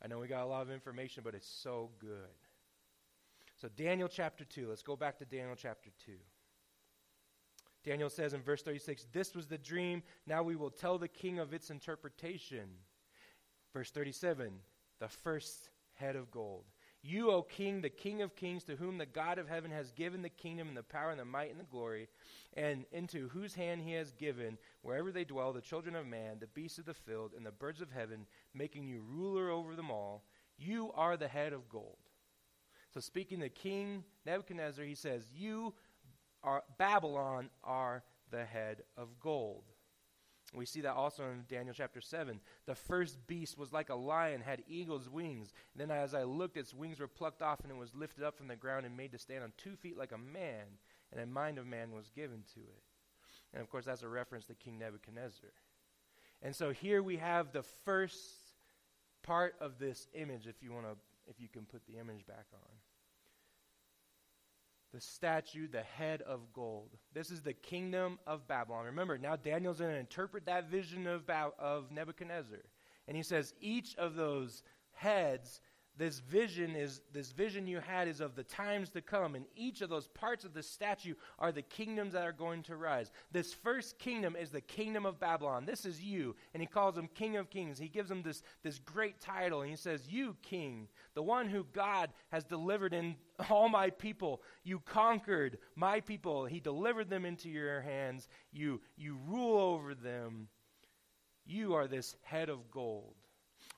I 0.00 0.06
know 0.06 0.20
we 0.20 0.28
got 0.28 0.44
a 0.44 0.46
lot 0.46 0.62
of 0.62 0.70
information, 0.70 1.24
but 1.24 1.34
it's 1.34 1.48
so 1.48 1.90
good. 1.98 2.30
So, 3.60 3.66
Daniel 3.76 4.06
chapter 4.06 4.44
2, 4.44 4.68
let's 4.68 4.84
go 4.84 4.94
back 4.94 5.18
to 5.18 5.24
Daniel 5.24 5.56
chapter 5.56 5.90
2. 6.06 6.12
Daniel 7.82 8.08
says 8.08 8.34
in 8.34 8.40
verse 8.40 8.62
36, 8.62 9.06
This 9.12 9.34
was 9.34 9.48
the 9.48 9.58
dream. 9.58 10.04
Now 10.28 10.44
we 10.44 10.54
will 10.54 10.70
tell 10.70 10.96
the 10.96 11.08
king 11.08 11.40
of 11.40 11.52
its 11.52 11.70
interpretation. 11.70 12.68
Verse 13.72 13.90
37, 13.90 14.52
the 15.00 15.08
first 15.08 15.70
head 15.94 16.14
of 16.14 16.30
gold. 16.30 16.66
You, 17.04 17.32
O 17.32 17.42
king, 17.42 17.80
the 17.80 17.90
king 17.90 18.22
of 18.22 18.36
kings, 18.36 18.62
to 18.64 18.76
whom 18.76 18.96
the 18.96 19.06
God 19.06 19.38
of 19.38 19.48
heaven 19.48 19.72
has 19.72 19.90
given 19.90 20.22
the 20.22 20.28
kingdom 20.28 20.68
and 20.68 20.76
the 20.76 20.84
power 20.84 21.10
and 21.10 21.18
the 21.18 21.24
might 21.24 21.50
and 21.50 21.58
the 21.58 21.64
glory, 21.64 22.08
and 22.56 22.84
into 22.92 23.28
whose 23.30 23.54
hand 23.54 23.80
he 23.80 23.92
has 23.94 24.12
given, 24.12 24.56
wherever 24.82 25.10
they 25.10 25.24
dwell, 25.24 25.52
the 25.52 25.60
children 25.60 25.96
of 25.96 26.06
man, 26.06 26.36
the 26.38 26.46
beasts 26.46 26.78
of 26.78 26.84
the 26.84 26.94
field, 26.94 27.32
and 27.36 27.44
the 27.44 27.50
birds 27.50 27.80
of 27.80 27.90
heaven, 27.90 28.26
making 28.54 28.86
you 28.86 29.02
ruler 29.08 29.50
over 29.50 29.74
them 29.74 29.90
all, 29.90 30.22
you 30.56 30.92
are 30.94 31.16
the 31.16 31.26
head 31.26 31.52
of 31.52 31.68
gold. 31.68 31.98
So, 32.94 33.00
speaking 33.00 33.40
to 33.40 33.48
King 33.48 34.04
Nebuchadnezzar, 34.24 34.84
he 34.84 34.94
says, 34.94 35.26
You 35.34 35.74
are 36.44 36.62
Babylon 36.78 37.50
are 37.64 38.04
the 38.30 38.44
head 38.44 38.82
of 38.96 39.18
gold. 39.18 39.71
We 40.54 40.66
see 40.66 40.82
that 40.82 40.94
also 40.94 41.24
in 41.24 41.44
Daniel 41.48 41.74
chapter 41.74 42.00
7. 42.00 42.38
The 42.66 42.74
first 42.74 43.26
beast 43.26 43.56
was 43.56 43.72
like 43.72 43.88
a 43.88 43.94
lion, 43.94 44.42
had 44.42 44.62
eagle's 44.68 45.08
wings. 45.08 45.52
Then 45.74 45.90
as 45.90 46.14
I 46.14 46.24
looked, 46.24 46.58
its 46.58 46.74
wings 46.74 47.00
were 47.00 47.08
plucked 47.08 47.40
off, 47.40 47.60
and 47.60 47.70
it 47.70 47.78
was 47.78 47.94
lifted 47.94 48.22
up 48.22 48.36
from 48.36 48.48
the 48.48 48.56
ground 48.56 48.84
and 48.84 48.96
made 48.96 49.12
to 49.12 49.18
stand 49.18 49.42
on 49.42 49.52
two 49.56 49.76
feet 49.76 49.96
like 49.96 50.12
a 50.12 50.18
man, 50.18 50.66
and 51.10 51.20
a 51.20 51.26
mind 51.26 51.58
of 51.58 51.66
man 51.66 51.92
was 51.92 52.10
given 52.10 52.42
to 52.54 52.60
it. 52.60 52.82
And 53.54 53.62
of 53.62 53.70
course, 53.70 53.86
that's 53.86 54.02
a 54.02 54.08
reference 54.08 54.44
to 54.46 54.54
King 54.54 54.78
Nebuchadnezzar. 54.78 55.50
And 56.42 56.54
so 56.54 56.70
here 56.70 57.02
we 57.02 57.16
have 57.16 57.52
the 57.52 57.62
first 57.62 58.20
part 59.22 59.54
of 59.60 59.78
this 59.78 60.08
image, 60.14 60.46
if 60.46 60.62
you 60.62 60.72
want 60.72 60.84
to, 60.84 60.96
if 61.28 61.40
you 61.40 61.48
can 61.48 61.64
put 61.64 61.86
the 61.86 61.98
image 61.98 62.26
back 62.26 62.46
on 62.52 62.68
the 64.92 65.00
statue, 65.00 65.68
the 65.68 65.82
head 65.82 66.22
of 66.22 66.52
gold. 66.52 66.90
This 67.14 67.30
is 67.30 67.42
the 67.42 67.54
kingdom 67.54 68.18
of 68.26 68.46
Babylon. 68.46 68.84
Remember, 68.86 69.16
now 69.16 69.36
Daniel's 69.36 69.78
going 69.78 69.92
to 69.92 69.98
interpret 69.98 70.46
that 70.46 70.70
vision 70.70 71.06
of, 71.06 71.26
ba- 71.26 71.52
of 71.58 71.90
Nebuchadnezzar. 71.90 72.58
And 73.08 73.16
he 73.16 73.22
says 73.22 73.54
each 73.60 73.96
of 73.96 74.14
those 74.14 74.62
heads 74.92 75.60
this 75.98 76.20
vision 76.20 76.74
is 76.74 77.02
this 77.12 77.32
vision 77.32 77.66
you 77.66 77.78
had 77.78 78.08
is 78.08 78.20
of 78.20 78.34
the 78.34 78.44
times 78.44 78.88
to 78.90 79.02
come 79.02 79.34
and 79.34 79.44
each 79.54 79.82
of 79.82 79.90
those 79.90 80.08
parts 80.08 80.44
of 80.44 80.54
the 80.54 80.62
statue 80.62 81.14
are 81.38 81.52
the 81.52 81.62
kingdoms 81.62 82.14
that 82.14 82.24
are 82.24 82.32
going 82.32 82.62
to 82.64 82.76
rise. 82.76 83.10
This 83.30 83.52
first 83.52 83.98
kingdom 83.98 84.34
is 84.34 84.50
the 84.50 84.62
kingdom 84.62 85.04
of 85.04 85.20
babylon. 85.20 85.66
This 85.66 85.84
is 85.84 86.00
you. 86.00 86.34
And 86.54 86.62
he 86.62 86.66
calls 86.66 86.96
him 86.96 87.08
king 87.14 87.36
of 87.36 87.50
kings. 87.50 87.78
He 87.78 87.88
gives 87.88 88.10
him 88.10 88.22
this 88.22 88.42
this 88.62 88.78
great 88.78 89.20
title 89.20 89.60
and 89.60 89.70
he 89.70 89.76
says 89.76 90.08
you 90.08 90.36
king 90.42 90.88
the 91.14 91.22
one 91.22 91.48
who 91.48 91.66
god 91.72 92.10
has 92.30 92.44
delivered 92.44 92.94
in 92.94 93.14
all 93.50 93.68
my 93.68 93.90
people 93.90 94.42
you 94.64 94.80
conquered 94.80 95.58
my 95.74 96.00
people. 96.00 96.46
He 96.46 96.60
delivered 96.60 97.10
them 97.10 97.26
into 97.26 97.50
your 97.50 97.82
hands. 97.82 98.28
You 98.50 98.80
you 98.96 99.18
rule 99.26 99.58
over 99.58 99.94
them. 99.94 100.48
You 101.44 101.74
are 101.74 101.86
this 101.86 102.16
head 102.22 102.48
of 102.48 102.70
gold 102.70 103.21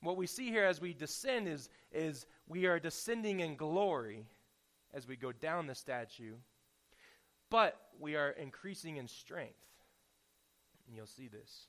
what 0.03 0.17
we 0.17 0.27
see 0.27 0.51
here 0.51 0.65
as 0.65 0.81
we 0.81 0.93
descend 0.93 1.49
is, 1.49 1.69
is 1.93 2.27
we 2.47 2.67
are 2.67 2.79
descending 2.79 3.41
in 3.41 3.57
glory 3.57 4.27
as 4.93 5.09
we 5.09 5.17
go 5.17 5.33
down 5.33 5.67
the 5.67 5.75
statue, 5.75 6.35
but 7.51 7.79
we 7.99 8.17
are 8.17 8.31
increasing 8.31 8.97
in 8.97 9.09
strength. 9.09 9.55
And 10.87 10.97
you'll 10.97 11.07
see 11.07 11.29
this. 11.29 11.67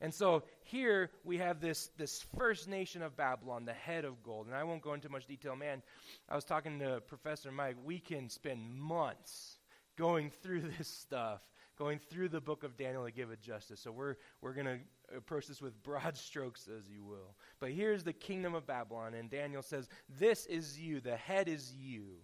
And 0.00 0.14
so 0.14 0.44
here 0.62 1.10
we 1.24 1.38
have 1.38 1.60
this, 1.60 1.90
this 1.96 2.24
first 2.36 2.68
nation 2.68 3.02
of 3.02 3.16
Babylon, 3.16 3.64
the 3.64 3.72
head 3.72 4.04
of 4.04 4.22
gold. 4.22 4.46
And 4.46 4.54
I 4.54 4.62
won't 4.62 4.82
go 4.82 4.94
into 4.94 5.08
much 5.08 5.26
detail. 5.26 5.56
Man, 5.56 5.82
I 6.28 6.36
was 6.36 6.44
talking 6.44 6.78
to 6.78 7.02
Professor 7.08 7.50
Mike. 7.50 7.76
We 7.84 7.98
can 7.98 8.28
spend 8.28 8.72
months 8.72 9.58
going 9.96 10.30
through 10.30 10.60
this 10.78 10.88
stuff 10.88 11.40
going 11.78 11.98
through 11.98 12.28
the 12.28 12.40
book 12.40 12.64
of 12.64 12.76
Daniel 12.76 13.04
to 13.04 13.12
give 13.12 13.30
it 13.30 13.40
justice. 13.40 13.80
So 13.80 13.92
we're, 13.92 14.16
we're 14.40 14.52
going 14.52 14.66
to 14.66 14.78
approach 15.16 15.46
this 15.46 15.62
with 15.62 15.80
broad 15.82 16.16
strokes, 16.18 16.68
as 16.68 16.88
you 16.88 17.04
will. 17.04 17.36
But 17.60 17.70
here's 17.70 18.02
the 18.02 18.12
kingdom 18.12 18.54
of 18.54 18.66
Babylon, 18.66 19.14
and 19.14 19.30
Daniel 19.30 19.62
says, 19.62 19.88
This 20.18 20.46
is 20.46 20.78
you, 20.78 21.00
the 21.00 21.16
head 21.16 21.48
is 21.48 21.72
you, 21.72 22.16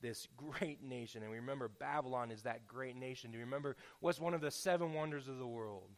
this 0.00 0.26
great 0.36 0.82
nation. 0.82 1.22
And 1.22 1.30
we 1.30 1.38
remember 1.38 1.68
Babylon 1.68 2.30
is 2.30 2.42
that 2.42 2.66
great 2.66 2.96
nation. 2.96 3.30
Do 3.30 3.38
you 3.38 3.44
remember 3.44 3.76
what's 4.00 4.20
one 4.20 4.34
of 4.34 4.40
the 4.40 4.50
seven 4.50 4.92
wonders 4.92 5.28
of 5.28 5.38
the 5.38 5.46
world? 5.46 5.90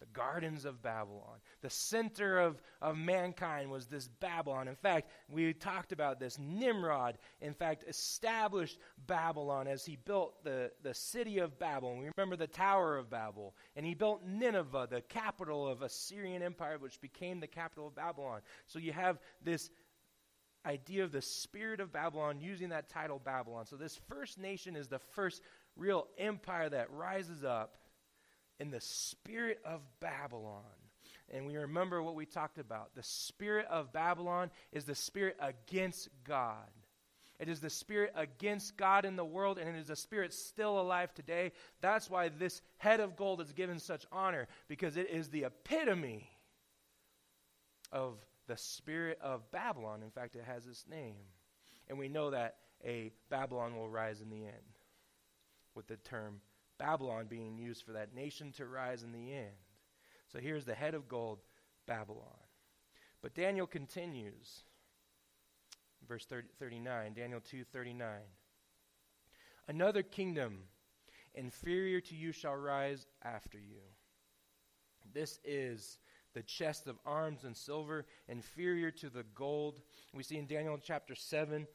The 0.00 0.06
gardens 0.12 0.64
of 0.64 0.82
Babylon. 0.82 1.38
The 1.62 1.70
center 1.70 2.38
of, 2.38 2.60
of 2.82 2.96
mankind 2.96 3.70
was 3.70 3.86
this 3.86 4.08
Babylon. 4.08 4.68
In 4.68 4.76
fact, 4.76 5.10
we 5.28 5.52
talked 5.52 5.92
about 5.92 6.20
this. 6.20 6.38
Nimrod, 6.38 7.18
in 7.40 7.54
fact, 7.54 7.84
established 7.88 8.78
Babylon 9.06 9.66
as 9.66 9.84
he 9.84 9.96
built 9.96 10.44
the, 10.44 10.70
the 10.82 10.94
city 10.94 11.38
of 11.38 11.58
Babylon. 11.58 11.98
We 11.98 12.10
remember 12.16 12.36
the 12.36 12.46
Tower 12.46 12.96
of 12.96 13.08
Babel. 13.08 13.54
And 13.74 13.86
he 13.86 13.94
built 13.94 14.22
Nineveh, 14.26 14.88
the 14.90 15.00
capital 15.00 15.66
of 15.66 15.82
Assyrian 15.82 16.42
Empire, 16.42 16.78
which 16.78 17.00
became 17.00 17.40
the 17.40 17.46
capital 17.46 17.86
of 17.86 17.94
Babylon. 17.94 18.40
So 18.66 18.78
you 18.78 18.92
have 18.92 19.18
this 19.42 19.70
idea 20.66 21.04
of 21.04 21.12
the 21.12 21.22
spirit 21.22 21.80
of 21.80 21.92
Babylon 21.92 22.40
using 22.40 22.70
that 22.70 22.88
title 22.88 23.20
Babylon. 23.24 23.66
So 23.66 23.76
this 23.76 23.98
first 24.08 24.38
nation 24.38 24.76
is 24.76 24.88
the 24.88 24.98
first 24.98 25.40
real 25.76 26.08
empire 26.18 26.68
that 26.68 26.90
rises 26.90 27.44
up 27.44 27.76
in 28.58 28.70
the 28.70 28.80
spirit 28.80 29.60
of 29.64 29.80
Babylon. 30.00 30.62
And 31.32 31.46
we 31.46 31.56
remember 31.56 32.02
what 32.02 32.14
we 32.14 32.26
talked 32.26 32.58
about. 32.58 32.94
The 32.94 33.02
spirit 33.02 33.66
of 33.68 33.92
Babylon 33.92 34.50
is 34.72 34.84
the 34.84 34.94
spirit 34.94 35.36
against 35.40 36.08
God. 36.24 36.70
It 37.38 37.48
is 37.48 37.60
the 37.60 37.68
spirit 37.68 38.12
against 38.16 38.76
God 38.76 39.04
in 39.04 39.16
the 39.16 39.24
world, 39.24 39.58
and 39.58 39.76
it 39.76 39.78
is 39.78 39.90
a 39.90 39.96
spirit 39.96 40.32
still 40.32 40.80
alive 40.80 41.12
today. 41.12 41.52
That's 41.82 42.08
why 42.08 42.28
this 42.30 42.62
head 42.78 43.00
of 43.00 43.16
gold 43.16 43.40
is 43.40 43.52
given 43.52 43.78
such 43.78 44.06
honor, 44.10 44.48
because 44.68 44.96
it 44.96 45.10
is 45.10 45.28
the 45.28 45.44
epitome 45.44 46.30
of 47.92 48.14
the 48.46 48.56
spirit 48.56 49.18
of 49.20 49.50
Babylon. 49.50 50.02
In 50.02 50.10
fact, 50.10 50.36
it 50.36 50.44
has 50.46 50.66
its 50.66 50.86
name. 50.88 51.16
And 51.88 51.98
we 51.98 52.08
know 52.08 52.30
that 52.30 52.56
a 52.84 53.10
Babylon 53.28 53.76
will 53.76 53.88
rise 53.88 54.20
in 54.20 54.30
the 54.30 54.44
end 54.44 54.78
with 55.74 55.88
the 55.88 55.96
term 55.96 56.40
Babylon 56.78 57.26
being 57.28 57.56
used 57.56 57.84
for 57.84 57.92
that 57.92 58.14
nation 58.14 58.52
to 58.52 58.66
rise 58.66 59.02
in 59.02 59.12
the 59.12 59.32
end. 59.32 59.56
So 60.32 60.38
here's 60.38 60.64
the 60.64 60.74
head 60.74 60.94
of 60.94 61.08
gold, 61.08 61.38
Babylon. 61.86 62.22
But 63.22 63.34
Daniel 63.34 63.66
continues. 63.66 64.62
Verse 66.06 66.26
30, 66.26 66.48
39, 66.58 67.14
Daniel 67.14 67.40
2:39. 67.40 68.20
Another 69.68 70.02
kingdom 70.02 70.62
inferior 71.34 72.00
to 72.00 72.14
you 72.14 72.32
shall 72.32 72.54
rise 72.54 73.06
after 73.22 73.58
you. 73.58 73.82
This 75.12 75.40
is 75.44 75.98
the 76.34 76.42
chest 76.42 76.86
of 76.86 76.98
arms 77.04 77.44
and 77.44 77.56
silver, 77.56 78.06
inferior 78.28 78.90
to 78.92 79.08
the 79.08 79.24
gold. 79.34 79.80
We 80.12 80.22
see 80.22 80.36
in 80.36 80.46
Daniel 80.46 80.78
chapter 80.80 81.14
7, 81.14 81.66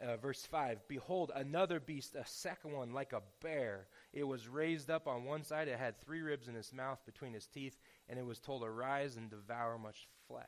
uh, 0.00 0.16
verse 0.18 0.44
5 0.44 0.86
Behold, 0.88 1.32
another 1.34 1.80
beast, 1.80 2.14
a 2.14 2.26
second 2.26 2.72
one, 2.72 2.92
like 2.92 3.12
a 3.12 3.22
bear. 3.42 3.86
It 4.12 4.24
was 4.24 4.48
raised 4.48 4.90
up 4.90 5.06
on 5.06 5.24
one 5.24 5.44
side. 5.44 5.68
It 5.68 5.78
had 5.78 6.00
three 6.00 6.20
ribs 6.20 6.48
in 6.48 6.56
its 6.56 6.72
mouth 6.72 6.98
between 7.06 7.34
its 7.34 7.46
teeth, 7.46 7.78
and 8.08 8.18
it 8.18 8.26
was 8.26 8.40
told, 8.40 8.64
Arise 8.64 9.16
and 9.16 9.30
devour 9.30 9.78
much 9.78 10.08
flesh. 10.26 10.46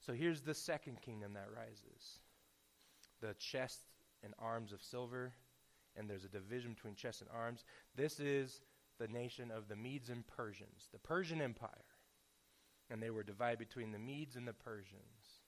So 0.00 0.12
here's 0.12 0.42
the 0.42 0.54
second 0.54 1.00
kingdom 1.00 1.32
that 1.34 1.48
rises 1.54 2.20
the 3.20 3.34
chest 3.34 3.80
and 4.22 4.34
arms 4.38 4.72
of 4.72 4.82
silver, 4.82 5.32
and 5.96 6.08
there's 6.08 6.24
a 6.24 6.28
division 6.28 6.74
between 6.74 6.94
chest 6.94 7.20
and 7.20 7.30
arms. 7.34 7.64
This 7.96 8.20
is 8.20 8.60
the 8.98 9.08
nation 9.08 9.50
of 9.50 9.68
the 9.68 9.76
Medes 9.76 10.10
and 10.10 10.26
Persians, 10.26 10.88
the 10.92 10.98
Persian 10.98 11.40
Empire. 11.40 11.70
And 12.90 13.02
they 13.02 13.10
were 13.10 13.22
divided 13.22 13.58
between 13.58 13.92
the 13.92 13.98
Medes 13.98 14.36
and 14.36 14.46
the 14.46 14.52
Persians. 14.52 15.42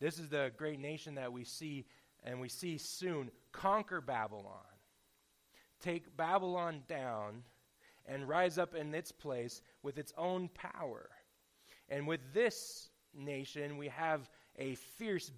This 0.00 0.18
is 0.18 0.28
the 0.28 0.52
great 0.56 0.80
nation 0.80 1.14
that 1.16 1.32
we 1.32 1.44
see 1.44 1.86
and 2.24 2.40
we 2.40 2.48
see 2.48 2.78
soon 2.78 3.30
conquer 3.52 4.00
Babylon, 4.00 4.64
take 5.80 6.16
Babylon 6.16 6.82
down, 6.88 7.42
and 8.06 8.28
rise 8.28 8.58
up 8.58 8.74
in 8.74 8.94
its 8.94 9.12
place 9.12 9.60
with 9.82 9.98
its 9.98 10.12
own 10.16 10.48
power. 10.54 11.10
And 11.88 12.06
with 12.06 12.20
this 12.32 12.90
nation, 13.14 13.76
we 13.76 13.88
have 13.88 14.28
a 14.56 14.74
fierce 14.74 15.30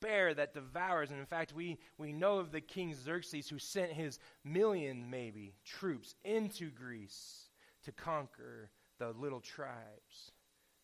bear 0.00 0.34
that 0.34 0.54
devours. 0.54 1.10
And 1.10 1.18
in 1.18 1.26
fact, 1.26 1.54
we, 1.54 1.78
we 1.98 2.12
know 2.12 2.38
of 2.38 2.52
the 2.52 2.60
king 2.60 2.94
Xerxes 2.94 3.48
who 3.48 3.58
sent 3.58 3.92
his 3.92 4.18
million, 4.44 5.08
maybe, 5.10 5.54
troops 5.64 6.14
into 6.24 6.70
Greece 6.70 7.48
to 7.84 7.92
conquer 7.92 8.70
the 8.98 9.12
little 9.18 9.40
tribes. 9.40 10.32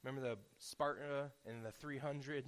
Remember 0.02 0.26
the 0.28 0.38
Sparta 0.58 1.30
and 1.46 1.64
the 1.64 1.72
300? 1.72 2.44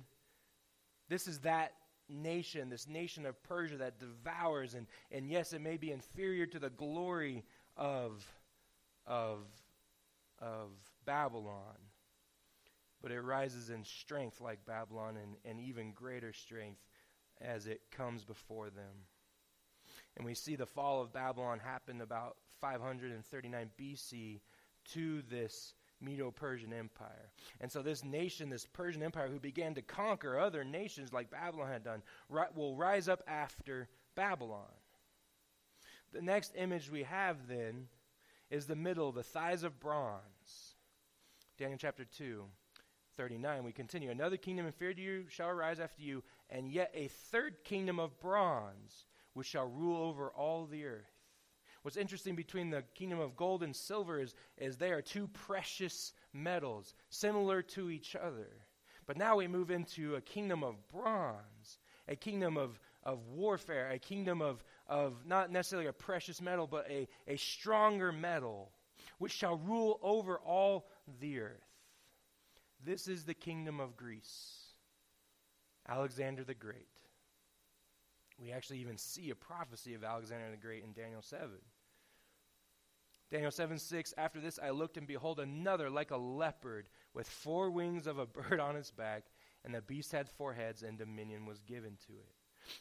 This 1.09 1.27
is 1.27 1.41
that 1.41 1.73
nation, 2.09 2.71
this 2.71 2.89
nation 2.89 3.27
of 3.27 3.43
Persia 3.43 3.77
that 3.79 3.99
devours, 3.99 4.75
and, 4.75 4.87
and 5.11 5.29
yes, 5.29 5.53
it 5.53 5.61
may 5.61 5.77
be 5.77 5.91
inferior 5.91 6.47
to 6.47 6.59
the 6.59 6.71
glory 6.71 7.45
of, 7.77 8.27
of, 9.07 9.41
of 10.41 10.71
Babylon, 11.05 11.77
but 13.03 13.13
it 13.13 13.21
rises 13.21 13.71
in 13.71 13.85
strength 13.85 14.41
like 14.41 14.65
Babylon 14.67 15.17
and, 15.17 15.37
and 15.45 15.61
even 15.61 15.93
greater 15.93 16.33
strength 16.33 16.81
as 17.41 17.67
it 17.67 17.81
comes 17.91 18.25
before 18.25 18.71
them. 18.71 19.07
And 20.17 20.27
we 20.27 20.35
see 20.35 20.57
the 20.57 20.67
fall 20.67 21.01
of 21.01 21.13
Babylon 21.13 21.61
happen 21.61 22.01
about 22.01 22.37
539 22.61 23.71
BC 23.81 24.41
to 24.93 25.23
this 25.31 25.75
Medo 26.01 26.31
Persian 26.31 26.73
Empire. 26.73 27.31
And 27.61 27.71
so, 27.71 27.83
this 27.83 28.05
nation, 28.05 28.51
this 28.51 28.67
Persian 28.67 29.03
Empire, 29.03 29.29
who 29.29 29.41
began 29.41 29.75
to 29.75 29.83
conquer 29.83 30.39
other 30.39 30.65
nations 30.65 31.13
like 31.13 31.31
Babylon 31.31 31.69
had 31.69 31.85
done, 31.85 32.03
ri- 32.29 32.43
will 32.55 32.77
rise 32.77 33.09
up 33.09 33.23
after 33.27 33.89
Babylon. 34.15 34.67
The 36.13 36.23
next 36.23 36.53
image 36.57 36.91
we 36.91 37.03
have 37.03 37.49
then 37.49 37.89
is 38.51 38.67
the 38.67 38.77
middle, 38.77 39.13
the 39.13 39.23
thighs 39.23 39.63
of 39.63 39.79
bronze. 39.79 40.75
Daniel 41.59 41.79
chapter 41.79 42.05
2, 42.05 42.45
39. 43.17 43.65
We 43.65 43.73
continue. 43.73 44.11
Another 44.11 44.37
kingdom 44.37 44.67
inferior 44.67 44.95
to 44.95 45.03
you 45.03 45.25
shall 45.29 45.49
arise 45.49 45.81
after 45.81 46.03
you, 46.03 46.23
and 46.49 46.71
yet 46.71 46.91
a 46.95 47.09
third 47.09 47.65
kingdom 47.65 47.99
of 47.99 48.19
bronze, 48.21 49.05
which 49.35 49.49
shall 49.49 49.67
rule 49.67 50.03
over 50.03 50.31
all 50.31 50.67
the 50.67 50.85
earth. 50.85 51.18
What's 51.89 51.97
interesting 51.97 52.37
between 52.37 52.69
the 52.69 52.85
kingdom 52.95 53.19
of 53.19 53.35
gold 53.35 53.63
and 53.63 53.75
silver 53.75 54.21
is, 54.21 54.35
is 54.59 54.77
they 54.77 54.91
are 54.91 55.01
two 55.01 55.27
precious 55.29 56.13
metals, 56.35 56.93
similar 57.09 57.63
to 57.63 57.89
each 57.89 58.15
other. 58.15 58.51
But 59.07 59.17
now 59.17 59.37
we 59.37 59.47
move 59.47 59.71
into 59.71 60.15
a 60.15 60.21
kingdom 60.21 60.63
of 60.63 60.75
bronze, 60.93 61.79
a 62.07 62.15
kingdom 62.15 62.59
of, 62.59 62.79
of 63.05 63.27
warfare, 63.29 63.89
a 63.89 63.99
kingdom 63.99 64.43
of, 64.43 64.63
of 64.87 65.25
not 65.25 65.51
necessarily 65.51 65.89
a 65.89 65.95
precious 65.95 66.43
metal, 66.43 66.67
but 66.67 66.87
a, 66.91 67.09
a 67.27 67.39
stronger 67.39 68.13
metal, 68.13 68.71
which 69.17 69.33
shall 69.33 69.57
rule 69.57 69.99
over 70.03 70.37
all 70.37 70.91
the 71.21 71.41
earth. 71.41 71.65
This 72.85 73.09
is 73.09 73.25
the 73.25 73.33
kingdom 73.33 73.81
of 73.81 73.97
Greece, 73.97 74.59
Alexander 75.89 76.45
the 76.45 76.53
Great. 76.53 76.87
We 78.39 78.53
actually 78.53 78.81
even 78.81 78.99
see 78.99 79.31
a 79.31 79.35
prophecy 79.35 79.95
of 79.95 80.05
Alexander 80.05 80.51
the 80.51 80.59
Great 80.59 80.85
in 80.85 80.93
Daniel 80.93 81.23
7. 81.23 81.49
Daniel 83.31 83.51
7 83.51 83.79
6, 83.79 84.15
after 84.17 84.41
this 84.41 84.59
I 84.63 84.71
looked, 84.71 84.97
and 84.97 85.07
behold, 85.07 85.39
another 85.39 85.91
like 85.91 86.11
a 86.11 86.17
leopard, 86.17 86.89
with 87.13 87.29
four 87.29 87.71
wings 87.71 88.07
of 88.07 88.19
a 88.19 88.27
bird 88.27 88.61
on 88.61 88.77
its 88.77 88.91
back, 88.91 89.25
and 89.65 89.75
the 89.75 89.83
beast 89.83 90.13
had 90.13 90.29
four 90.29 90.55
heads, 90.55 90.83
and 90.83 90.99
dominion 90.99 91.45
was 91.45 91.61
given 91.61 91.97
to 92.07 92.13
it. 92.13 92.35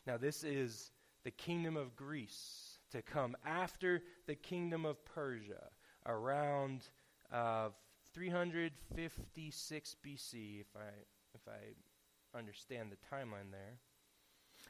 Now, 0.05 0.17
this 0.17 0.43
is 0.43 0.91
the 1.23 1.31
kingdom 1.31 1.75
of 1.75 1.95
Greece 1.95 2.79
to 2.91 3.01
come 3.01 3.35
after 3.45 4.03
the 4.25 4.35
kingdom 4.35 4.85
of 4.85 5.03
Persia 5.03 5.69
around 6.05 6.83
uh, 7.31 7.69
356 8.13 9.95
BC, 10.05 10.61
if 10.61 10.67
I, 10.75 10.89
if 11.35 11.41
I 11.47 12.37
understand 12.37 12.91
the 12.91 13.15
timeline 13.15 13.51
there. 13.51 13.79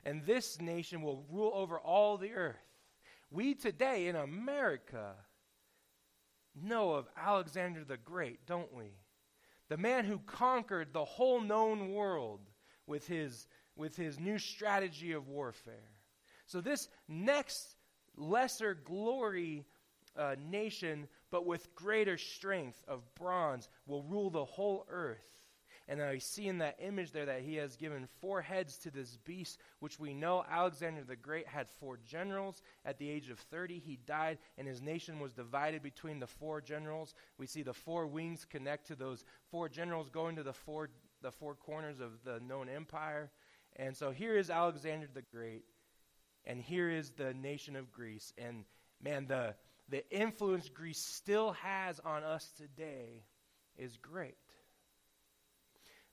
And 0.05 0.25
this 0.25 0.59
nation 0.59 1.01
will 1.01 1.23
rule 1.31 1.51
over 1.53 1.77
all 1.77 2.17
the 2.17 2.33
earth. 2.33 2.55
We 3.29 3.53
today 3.53 4.07
in 4.07 4.15
America 4.15 5.15
know 6.61 6.93
of 6.93 7.07
Alexander 7.17 7.83
the 7.83 7.97
Great, 7.97 8.45
don't 8.45 8.73
we? 8.73 8.91
The 9.69 9.77
man 9.77 10.05
who 10.05 10.19
conquered 10.19 10.93
the 10.93 11.05
whole 11.05 11.41
known 11.41 11.91
world 11.91 12.41
with 12.85 13.07
his, 13.07 13.47
with 13.75 13.95
his 13.95 14.19
new 14.19 14.37
strategy 14.37 15.11
of 15.11 15.27
warfare. 15.27 15.91
So, 16.45 16.61
this 16.61 16.87
next 17.07 17.75
lesser 18.15 18.73
glory 18.73 19.65
uh, 20.17 20.35
nation, 20.49 21.07
but 21.29 21.45
with 21.45 21.73
greater 21.75 22.17
strength 22.17 22.83
of 22.87 23.03
bronze, 23.15 23.69
will 23.85 24.03
rule 24.03 24.29
the 24.29 24.45
whole 24.45 24.85
earth. 24.89 25.46
And 25.89 26.01
I 26.01 26.17
see 26.17 26.47
in 26.47 26.57
that 26.57 26.77
image 26.79 27.11
there 27.11 27.27
that 27.27 27.41
he 27.41 27.55
has 27.55 27.77
given 27.77 28.09
four 28.19 28.41
heads 28.41 28.77
to 28.79 28.91
this 28.91 29.17
beast, 29.23 29.57
which 29.79 29.97
we 29.97 30.13
know 30.13 30.43
Alexander 30.49 31.03
the 31.03 31.15
Great 31.15 31.47
had 31.47 31.69
four 31.69 31.97
generals. 32.05 32.61
At 32.83 32.97
the 32.97 33.09
age 33.09 33.29
of 33.29 33.39
30, 33.39 33.79
he 33.79 33.97
died, 34.05 34.37
and 34.57 34.67
his 34.67 34.81
nation 34.81 35.21
was 35.21 35.31
divided 35.31 35.81
between 35.81 36.19
the 36.19 36.27
four 36.27 36.59
generals. 36.59 37.13
We 37.37 37.47
see 37.47 37.63
the 37.63 37.73
four 37.73 38.05
wings 38.05 38.43
connect 38.43 38.87
to 38.87 38.95
those 38.95 39.23
four 39.49 39.69
generals 39.69 40.09
going 40.09 40.35
to 40.35 40.43
the 40.43 40.53
four, 40.53 40.89
the 41.21 41.31
four 41.31 41.55
corners 41.55 42.01
of 42.01 42.11
the 42.25 42.41
known 42.41 42.67
empire. 42.67 43.31
And 43.77 43.95
so 43.95 44.11
here 44.11 44.35
is 44.35 44.49
Alexander 44.49 45.07
the 45.13 45.21
Great, 45.21 45.63
and 46.45 46.61
here 46.61 46.89
is 46.89 47.11
the 47.11 47.33
nation 47.33 47.77
of 47.77 47.93
Greece. 47.93 48.33
And 48.37 48.65
man, 49.01 49.27
the, 49.27 49.55
the 49.87 50.09
influence 50.11 50.67
Greece 50.67 50.99
still 50.99 51.53
has 51.53 52.01
on 52.01 52.23
us 52.23 52.51
today 52.57 53.23
is 53.77 53.95
great. 53.97 54.35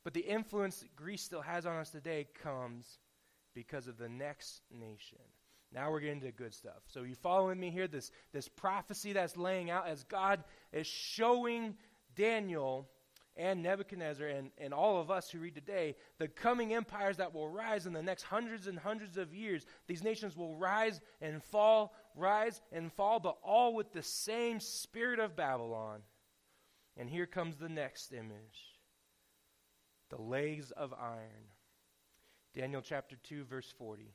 But 0.04 0.12
the 0.12 0.20
influence 0.20 0.84
Greece 0.94 1.22
still 1.22 1.40
has 1.40 1.64
on 1.64 1.76
us 1.76 1.90
today 1.90 2.28
comes 2.42 2.98
because 3.54 3.88
of 3.88 3.96
the 3.96 4.08
next 4.08 4.60
nation. 4.70 5.18
Now 5.72 5.90
we're 5.90 6.00
getting 6.00 6.20
to 6.20 6.30
good 6.30 6.54
stuff. 6.54 6.82
So 6.86 7.02
you 7.02 7.14
following 7.14 7.58
me 7.58 7.70
here? 7.70 7.88
This, 7.88 8.10
this 8.32 8.48
prophecy 8.48 9.14
that's 9.14 9.36
laying 9.36 9.70
out 9.70 9.88
as 9.88 10.04
God 10.04 10.44
is 10.72 10.86
showing 10.86 11.74
Daniel 12.14 12.88
and 13.36 13.62
Nebuchadnezzar 13.62 14.28
and, 14.28 14.50
and 14.58 14.72
all 14.72 15.00
of 15.00 15.10
us 15.10 15.30
who 15.30 15.40
read 15.40 15.56
today 15.56 15.96
the 16.18 16.28
coming 16.28 16.74
empires 16.74 17.16
that 17.16 17.34
will 17.34 17.48
rise 17.48 17.86
in 17.86 17.92
the 17.92 18.02
next 18.02 18.22
hundreds 18.22 18.68
and 18.68 18.78
hundreds 18.78 19.16
of 19.16 19.34
years. 19.34 19.66
These 19.88 20.04
nations 20.04 20.36
will 20.36 20.54
rise 20.54 21.00
and 21.20 21.42
fall, 21.42 21.94
rise 22.14 22.60
and 22.70 22.92
fall, 22.92 23.18
but 23.18 23.38
all 23.42 23.74
with 23.74 23.92
the 23.92 24.02
same 24.02 24.60
spirit 24.60 25.18
of 25.18 25.34
Babylon. 25.34 26.00
And 26.96 27.10
here 27.10 27.26
comes 27.26 27.56
the 27.56 27.68
next 27.68 28.12
image 28.12 28.73
the 30.10 30.20
legs 30.20 30.70
of 30.70 30.92
iron. 30.92 31.48
Daniel 32.54 32.82
chapter 32.82 33.16
2, 33.22 33.44
verse 33.44 33.72
40. 33.78 34.12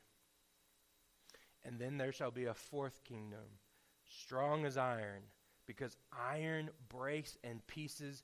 And 1.65 1.79
then 1.79 1.97
there 1.97 2.11
shall 2.11 2.31
be 2.31 2.45
a 2.45 2.53
fourth 2.53 3.03
kingdom, 3.03 3.57
strong 4.05 4.65
as 4.65 4.77
iron, 4.77 5.23
because 5.65 5.97
iron 6.11 6.69
breaks 6.87 7.37
and 7.43 7.65
pieces 7.67 8.23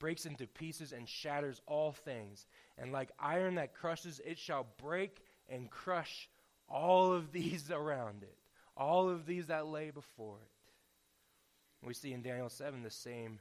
breaks 0.00 0.24
into 0.24 0.46
pieces 0.46 0.92
and 0.92 1.08
shatters 1.08 1.60
all 1.66 1.92
things. 1.92 2.46
And 2.76 2.90
like 2.90 3.10
iron 3.20 3.56
that 3.56 3.74
crushes, 3.74 4.20
it 4.24 4.38
shall 4.38 4.66
break 4.78 5.22
and 5.48 5.70
crush 5.70 6.28
all 6.68 7.12
of 7.12 7.30
these 7.30 7.70
around 7.70 8.24
it, 8.24 8.36
all 8.76 9.08
of 9.08 9.26
these 9.26 9.46
that 9.46 9.66
lay 9.66 9.90
before 9.90 10.38
it. 10.42 11.86
We 11.86 11.94
see 11.94 12.12
in 12.12 12.22
Daniel 12.22 12.48
7 12.48 12.82
the 12.82 12.90
same 12.90 13.38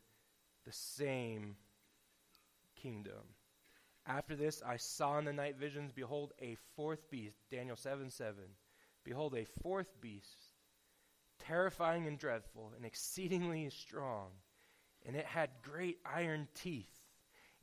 the 0.66 0.74
same 0.74 1.56
kingdom. 2.76 3.24
After 4.06 4.36
this, 4.36 4.62
I 4.66 4.78
saw 4.78 5.18
in 5.20 5.26
the 5.26 5.34
night 5.34 5.58
visions, 5.58 5.92
behold, 5.92 6.34
a 6.40 6.56
fourth 6.76 7.10
beast, 7.10 7.38
Daniel 7.52 7.76
7 7.76 8.10
7. 8.10 8.44
Behold, 9.04 9.36
a 9.36 9.46
fourth 9.62 10.00
beast, 10.02 10.54
terrifying 11.40 12.08
and 12.08 12.18
dreadful, 12.18 12.74
and 12.76 12.86
exceedingly 12.86 13.70
strong. 13.70 14.30
And 15.06 15.16
it 15.16 15.26
had 15.26 15.50
great 15.62 16.00
iron 16.06 16.48
teeth, 16.54 16.92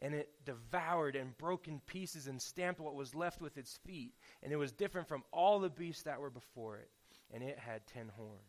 and 0.01 0.15
it 0.15 0.31
devoured 0.45 1.17
and 1.17 1.37
broke 1.37 1.69
in 1.69 1.81
pieces 1.81 2.27
and 2.27 2.41
stamped 2.41 2.81
what 2.81 2.95
was 2.95 3.15
left 3.15 3.41
with 3.41 3.59
its 3.59 3.77
feet. 3.87 4.15
And 4.43 4.53
it 4.53 4.57
was 4.57 4.73
different 4.73 5.09
from 5.09 5.25
all 5.33 5.61
the 5.61 5.69
beasts 5.69 6.05
that 6.05 6.21
were 6.21 6.31
before 6.31 6.77
it, 6.79 6.91
and 7.33 7.43
it 7.43 7.59
had 7.59 7.87
ten 7.87 8.11
horns. 8.17 8.41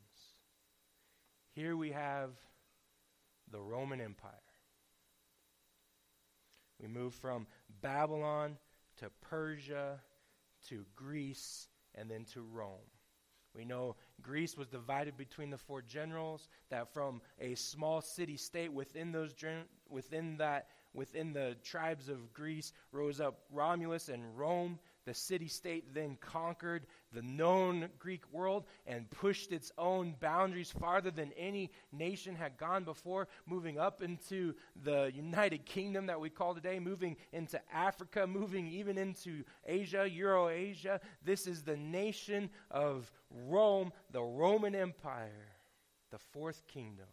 Here 1.53 1.75
we 1.75 1.91
have 1.91 2.31
the 3.51 3.61
Roman 3.61 3.99
Empire. 3.99 4.46
We 6.81 6.87
move 6.87 7.13
from 7.13 7.47
Babylon 7.81 8.57
to 8.97 9.09
Persia 9.21 9.99
to 10.69 10.85
Greece 10.95 11.67
and 11.95 12.09
then 12.09 12.25
to 12.33 12.41
Rome. 12.41 12.77
We 13.55 13.65
know 13.65 13.95
Greece 14.21 14.55
was 14.55 14.67
divided 14.67 15.17
between 15.17 15.49
the 15.49 15.57
four 15.57 15.81
generals, 15.81 16.47
that 16.69 16.93
from 16.93 17.21
a 17.39 17.55
small 17.55 18.01
city 18.01 18.37
state 18.37 18.71
within 18.71 19.11
those 19.11 19.33
within 19.89 20.37
that 20.37 20.67
within 20.93 21.33
the 21.33 21.55
tribes 21.63 22.09
of 22.09 22.33
Greece 22.33 22.71
rose 22.91 23.19
up 23.19 23.39
Romulus 23.51 24.09
and 24.09 24.37
Rome 24.37 24.79
the 25.07 25.13
city 25.13 25.47
state 25.47 25.93
then 25.93 26.17
conquered 26.19 26.85
the 27.13 27.21
known 27.21 27.87
Greek 27.97 28.23
world 28.33 28.65
and 28.85 29.09
pushed 29.09 29.53
its 29.53 29.71
own 29.77 30.13
boundaries 30.19 30.69
farther 30.69 31.09
than 31.09 31.31
any 31.37 31.71
nation 31.93 32.35
had 32.35 32.57
gone 32.57 32.83
before, 32.83 33.29
moving 33.45 33.79
up 33.79 34.03
into 34.03 34.53
the 34.83 35.09
United 35.15 35.65
Kingdom 35.65 36.07
that 36.07 36.19
we 36.19 36.29
call 36.29 36.53
today, 36.53 36.77
moving 36.77 37.15
into 37.31 37.57
Africa, 37.73 38.27
moving 38.27 38.67
even 38.67 38.97
into 38.97 39.45
Asia, 39.65 40.09
Eurasia. 40.09 40.99
This 41.23 41.47
is 41.47 41.63
the 41.63 41.77
nation 41.77 42.49
of 42.69 43.09
Rome, 43.31 43.93
the 44.11 44.21
Roman 44.21 44.75
Empire, 44.75 45.55
the 46.11 46.19
fourth 46.19 46.67
kingdom. 46.67 47.07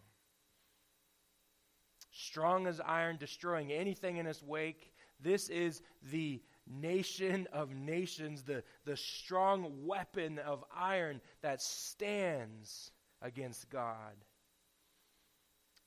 Strong 2.11 2.67
as 2.67 2.81
iron, 2.81 3.19
destroying 3.19 3.71
anything 3.71 4.17
in 4.17 4.27
its 4.27 4.43
wake. 4.43 4.93
This 5.21 5.49
is 5.49 5.81
the 6.11 6.43
nation 6.67 7.47
of 7.53 7.75
nations, 7.75 8.43
the, 8.43 8.63
the 8.85 8.97
strong 8.97 9.87
weapon 9.87 10.39
of 10.39 10.65
iron 10.75 11.21
that 11.43 11.61
stands 11.61 12.91
against 13.23 13.71
God. 13.71 14.15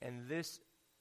And 0.02 0.28
this 0.28 0.60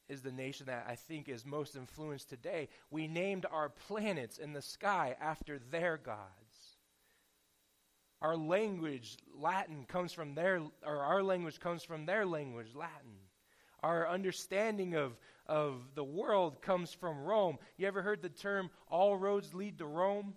is 0.08 0.22
the 0.22 0.32
nation 0.32 0.66
that 0.66 0.86
I 0.88 0.94
think 0.94 1.28
is 1.28 1.44
most 1.44 1.76
influenced 1.76 2.28
today. 2.28 2.68
We 2.90 3.06
named 3.08 3.44
our 3.50 3.68
planets 3.68 4.38
in 4.38 4.52
the 4.52 4.62
sky 4.62 5.16
after 5.20 5.58
their 5.58 5.96
gods. 5.96 6.76
Our 8.22 8.36
language, 8.36 9.18
Latin, 9.34 9.84
comes 9.86 10.12
from 10.12 10.34
their, 10.34 10.60
or 10.84 10.98
our 10.98 11.22
language 11.22 11.60
comes 11.60 11.84
from 11.84 12.06
their 12.06 12.24
language, 12.24 12.74
Latin. 12.74 13.18
Our 13.86 14.08
understanding 14.08 14.96
of, 14.96 15.16
of 15.46 15.76
the 15.94 16.02
world 16.02 16.60
comes 16.60 16.92
from 16.92 17.20
Rome. 17.20 17.56
You 17.76 17.86
ever 17.86 18.02
heard 18.02 18.20
the 18.20 18.28
term, 18.28 18.68
all 18.88 19.16
roads 19.16 19.54
lead 19.54 19.78
to 19.78 19.86
Rome? 19.86 20.34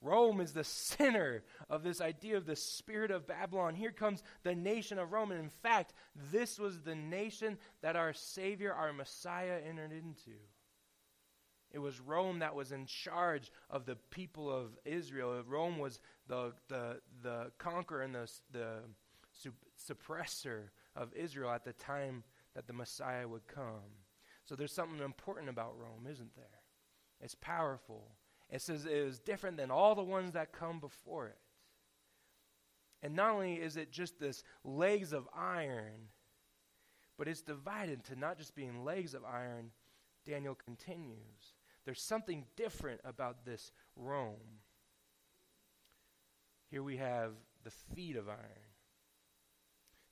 Rome 0.00 0.40
is 0.40 0.52
the 0.52 0.64
center 0.64 1.44
of 1.70 1.84
this 1.84 2.00
idea 2.00 2.36
of 2.36 2.44
the 2.44 2.56
spirit 2.56 3.12
of 3.12 3.28
Babylon. 3.28 3.76
Here 3.76 3.92
comes 3.92 4.20
the 4.42 4.56
nation 4.56 4.98
of 4.98 5.12
Rome. 5.12 5.30
And 5.30 5.38
in 5.44 5.48
fact, 5.48 5.94
this 6.32 6.58
was 6.58 6.80
the 6.80 6.96
nation 6.96 7.56
that 7.82 7.94
our 7.94 8.12
Savior, 8.12 8.74
our 8.74 8.92
Messiah, 8.92 9.60
entered 9.64 9.92
into. 9.92 10.36
It 11.70 11.78
was 11.78 12.00
Rome 12.00 12.40
that 12.40 12.56
was 12.56 12.72
in 12.72 12.86
charge 12.86 13.52
of 13.70 13.86
the 13.86 13.96
people 14.10 14.50
of 14.50 14.76
Israel. 14.84 15.40
Rome 15.46 15.78
was 15.78 16.00
the, 16.26 16.52
the, 16.66 17.00
the 17.22 17.52
conqueror 17.58 18.02
and 18.02 18.12
the, 18.16 18.28
the 18.50 18.78
suppressor 19.88 20.70
of 20.96 21.12
Israel 21.14 21.50
at 21.50 21.64
the 21.64 21.72
time 21.72 22.24
that 22.54 22.66
the 22.66 22.72
Messiah 22.72 23.26
would 23.26 23.46
come. 23.46 23.98
So 24.44 24.54
there's 24.54 24.72
something 24.72 25.00
important 25.00 25.48
about 25.48 25.78
Rome, 25.78 26.06
isn't 26.10 26.34
there? 26.36 26.44
It's 27.20 27.34
powerful. 27.34 28.12
It 28.50 28.60
says 28.60 28.84
it 28.84 28.92
is 28.92 29.18
different 29.18 29.56
than 29.56 29.70
all 29.70 29.94
the 29.94 30.02
ones 30.02 30.32
that 30.32 30.52
come 30.52 30.80
before 30.80 31.28
it. 31.28 31.38
And 33.02 33.16
not 33.16 33.32
only 33.32 33.54
is 33.54 33.76
it 33.76 33.90
just 33.90 34.18
this 34.18 34.42
legs 34.64 35.12
of 35.12 35.28
iron, 35.34 36.08
but 37.18 37.28
it's 37.28 37.42
divided 37.42 38.04
to 38.04 38.16
not 38.16 38.38
just 38.38 38.54
being 38.54 38.84
legs 38.84 39.14
of 39.14 39.24
iron. 39.24 39.70
Daniel 40.26 40.54
continues. 40.54 41.54
There's 41.84 42.02
something 42.02 42.44
different 42.56 43.00
about 43.04 43.44
this 43.44 43.72
Rome. 43.94 44.60
Here 46.70 46.82
we 46.82 46.96
have 46.96 47.32
the 47.62 47.70
feet 47.70 48.16
of 48.16 48.28
iron. 48.28 48.38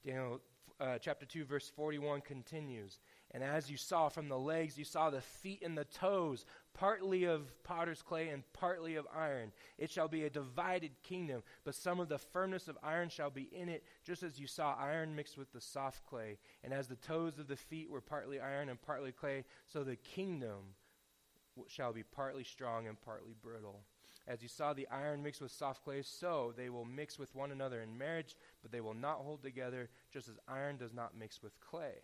Daniel 0.05 0.41
uh, 0.81 0.99
chapter 0.99 1.27
2, 1.27 1.45
verse 1.45 1.71
41 1.75 2.21
continues. 2.21 2.99
And 3.31 3.43
as 3.43 3.71
you 3.71 3.77
saw 3.77 4.09
from 4.09 4.29
the 4.29 4.39
legs, 4.39 4.77
you 4.77 4.85
saw 4.85 5.11
the 5.11 5.21
feet 5.21 5.63
and 5.65 5.77
the 5.77 5.85
toes, 5.85 6.45
partly 6.75 7.25
of 7.25 7.63
potter's 7.65 8.03
clay 8.03 8.29
and 8.29 8.43
partly 8.53 8.97
of 8.97 9.07
iron. 9.15 9.53
It 9.79 9.91
shall 9.91 10.09
be 10.09 10.25
a 10.25 10.31
divided 10.31 10.93
kingdom, 11.03 11.43
but 11.65 11.75
some 11.75 12.01
of 12.01 12.09
the 12.09 12.19
firmness 12.19 12.69
of 12.69 12.79
iron 12.83 13.09
shall 13.09 13.31
be 13.31 13.49
in 13.53 13.69
it, 13.69 13.85
just 14.05 14.23
as 14.23 14.39
you 14.39 14.47
saw 14.47 14.77
iron 14.79 15.17
mixed 15.17 15.39
with 15.39 15.53
the 15.53 15.61
soft 15.61 16.05
clay. 16.07 16.39
And 16.63 16.73
as 16.75 16.89
the 16.89 16.97
toes 16.97 17.39
of 17.39 17.49
the 17.49 17.57
feet 17.57 17.91
were 17.91 18.01
partly 18.01 18.41
iron 18.41 18.69
and 18.69 18.81
partly 18.81 19.13
clay, 19.13 19.45
so 19.67 19.85
the 19.85 19.97
kingdom 19.97 20.75
shall 21.69 21.93
be 21.93 22.03
partly 22.03 22.45
strong 22.45 22.87
and 22.87 23.01
partly 23.01 23.35
brittle. 23.43 23.81
As 24.27 24.43
you 24.43 24.49
saw 24.49 24.73
the 24.73 24.87
iron 24.89 25.23
mixed 25.23 25.41
with 25.41 25.51
soft 25.51 25.83
clay, 25.83 26.03
so 26.03 26.53
they 26.57 26.69
will 26.69 26.85
mix 26.85 27.19
with 27.19 27.35
one 27.35 27.51
another 27.51 27.81
in 27.81 27.99
marriage, 27.99 28.37
but 28.63 28.71
they 28.71 28.81
will 28.81 28.95
not 28.95 29.19
hold 29.19 29.43
together, 29.43 29.91
just 30.13 30.29
as 30.29 30.39
iron 30.47 30.77
does 30.77 30.93
not 30.93 31.17
mix 31.19 31.43
with 31.43 31.59
clay. 31.61 31.95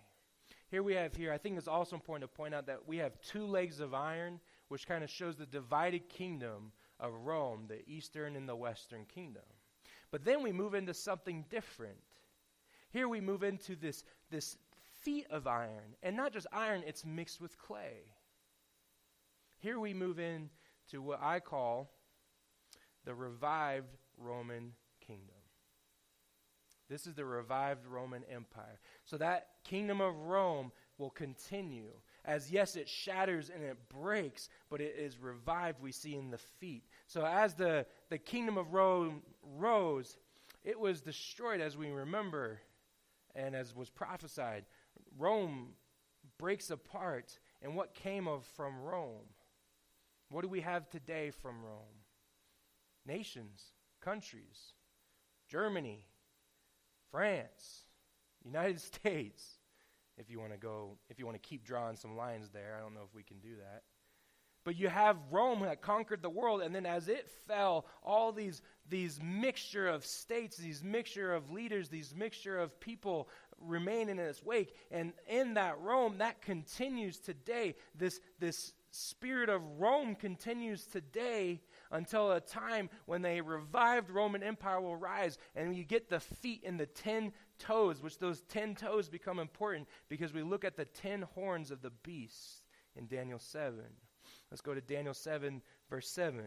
Here 0.70 0.82
we 0.82 0.94
have 0.94 1.14
here, 1.14 1.32
I 1.32 1.38
think 1.38 1.56
it's 1.56 1.68
also 1.68 1.96
important 1.96 2.30
to 2.30 2.36
point 2.36 2.54
out 2.54 2.66
that 2.66 2.86
we 2.86 2.96
have 2.98 3.20
two 3.20 3.46
legs 3.46 3.80
of 3.80 3.94
iron, 3.94 4.40
which 4.68 4.86
kind 4.86 5.04
of 5.04 5.10
shows 5.10 5.36
the 5.36 5.46
divided 5.46 6.08
kingdom 6.08 6.72
of 6.98 7.12
Rome, 7.24 7.66
the 7.68 7.88
eastern 7.88 8.34
and 8.34 8.48
the 8.48 8.56
western 8.56 9.04
kingdom. 9.04 9.44
But 10.10 10.24
then 10.24 10.42
we 10.42 10.52
move 10.52 10.74
into 10.74 10.94
something 10.94 11.44
different. 11.48 11.98
Here 12.90 13.08
we 13.08 13.20
move 13.20 13.42
into 13.42 13.76
this, 13.76 14.02
this 14.30 14.56
feet 15.02 15.26
of 15.30 15.46
iron, 15.46 15.94
and 16.02 16.16
not 16.16 16.32
just 16.32 16.46
iron, 16.52 16.82
it's 16.86 17.04
mixed 17.04 17.40
with 17.40 17.56
clay. 17.58 18.00
Here 19.58 19.78
we 19.78 19.94
move 19.94 20.18
into 20.18 21.02
what 21.02 21.22
I 21.22 21.40
call 21.40 21.90
the 23.04 23.14
revived 23.14 23.96
Roman 24.16 24.72
kingdom. 25.06 25.34
This 26.88 27.06
is 27.06 27.14
the 27.14 27.24
revived 27.24 27.86
Roman 27.86 28.22
Empire. 28.32 28.80
So 29.04 29.18
that 29.18 29.48
kingdom 29.62 30.00
of 30.00 30.16
Rome 30.16 30.72
will 30.96 31.10
continue. 31.10 31.92
As 32.24 32.50
yes, 32.50 32.76
it 32.76 32.88
shatters 32.88 33.50
and 33.50 33.62
it 33.62 33.76
breaks, 33.88 34.48
but 34.70 34.80
it 34.80 34.94
is 34.98 35.18
revived, 35.18 35.82
we 35.82 35.92
see 35.92 36.14
in 36.14 36.30
the 36.30 36.38
feet. 36.38 36.84
So 37.06 37.26
as 37.26 37.54
the, 37.54 37.84
the 38.08 38.18
kingdom 38.18 38.56
of 38.56 38.72
Rome 38.72 39.22
rose, 39.42 40.16
it 40.64 40.80
was 40.80 41.02
destroyed, 41.02 41.60
as 41.60 41.76
we 41.76 41.90
remember, 41.90 42.60
and 43.34 43.54
as 43.54 43.76
was 43.76 43.90
prophesied. 43.90 44.64
Rome 45.18 45.74
breaks 46.38 46.70
apart. 46.70 47.38
And 47.60 47.74
what 47.74 47.94
came 47.94 48.28
of 48.28 48.46
from 48.56 48.80
Rome? 48.80 49.26
What 50.30 50.42
do 50.42 50.48
we 50.48 50.60
have 50.60 50.88
today 50.88 51.30
from 51.30 51.62
Rome? 51.62 51.97
Nations, 53.08 53.72
countries, 54.00 54.74
Germany, 55.48 56.04
France, 57.10 57.86
United 58.44 58.80
States. 58.92 59.58
If 60.16 60.30
you 60.30 60.38
want 60.38 60.52
to 60.52 60.58
go, 60.58 60.98
if 61.08 61.18
you 61.18 61.26
want 61.26 61.40
to 61.40 61.48
keep 61.48 61.64
drawing 61.64 61.96
some 61.96 62.16
lines 62.16 62.50
there, 62.52 62.76
I 62.76 62.80
don't 62.80 62.94
know 62.94 63.04
if 63.04 63.14
we 63.14 63.22
can 63.22 63.38
do 63.38 63.56
that. 63.56 63.82
But 64.64 64.76
you 64.76 64.88
have 64.88 65.16
Rome 65.30 65.60
that 65.60 65.80
conquered 65.80 66.20
the 66.20 66.28
world, 66.28 66.60
and 66.60 66.74
then 66.74 66.84
as 66.84 67.08
it 67.08 67.30
fell, 67.46 67.86
all 68.02 68.32
these, 68.32 68.60
these 68.88 69.18
mixture 69.22 69.88
of 69.88 70.04
states, 70.04 70.56
these 70.56 70.84
mixture 70.84 71.32
of 71.32 71.50
leaders, 71.50 71.88
these 71.88 72.14
mixture 72.14 72.58
of 72.58 72.78
people 72.78 73.28
remain 73.60 74.08
in 74.08 74.18
its 74.18 74.42
wake. 74.42 74.74
And 74.90 75.12
in 75.26 75.54
that 75.54 75.80
Rome, 75.80 76.18
that 76.18 76.42
continues 76.42 77.18
today. 77.18 77.76
This, 77.94 78.20
this 78.40 78.74
spirit 78.90 79.48
of 79.48 79.62
Rome 79.78 80.14
continues 80.14 80.84
today 80.84 81.62
until 81.90 82.32
a 82.32 82.40
time 82.40 82.90
when 83.06 83.22
the 83.22 83.40
revived 83.40 84.10
Roman 84.10 84.42
Empire 84.42 84.80
will 84.80 84.96
rise 84.96 85.38
and 85.54 85.76
you 85.76 85.84
get 85.84 86.08
the 86.08 86.20
feet 86.20 86.62
and 86.64 86.78
the 86.78 86.86
ten 86.86 87.32
toes, 87.58 88.02
which 88.02 88.18
those 88.18 88.42
ten 88.42 88.74
toes 88.74 89.08
become 89.08 89.38
important 89.38 89.88
because 90.08 90.32
we 90.32 90.42
look 90.42 90.64
at 90.64 90.76
the 90.76 90.84
ten 90.84 91.22
horns 91.34 91.70
of 91.70 91.82
the 91.82 91.92
beast 92.02 92.64
in 92.96 93.06
Daniel 93.06 93.38
7. 93.38 93.74
Let's 94.50 94.60
go 94.60 94.74
to 94.74 94.80
Daniel 94.80 95.14
7, 95.14 95.62
verse 95.90 96.08
7. 96.08 96.44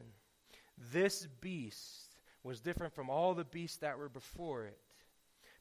This 0.91 1.27
beast 1.39 2.17
was 2.43 2.59
different 2.59 2.93
from 2.93 3.09
all 3.09 3.33
the 3.33 3.45
beasts 3.45 3.77
that 3.77 3.97
were 3.97 4.09
before 4.09 4.65
it 4.65 4.77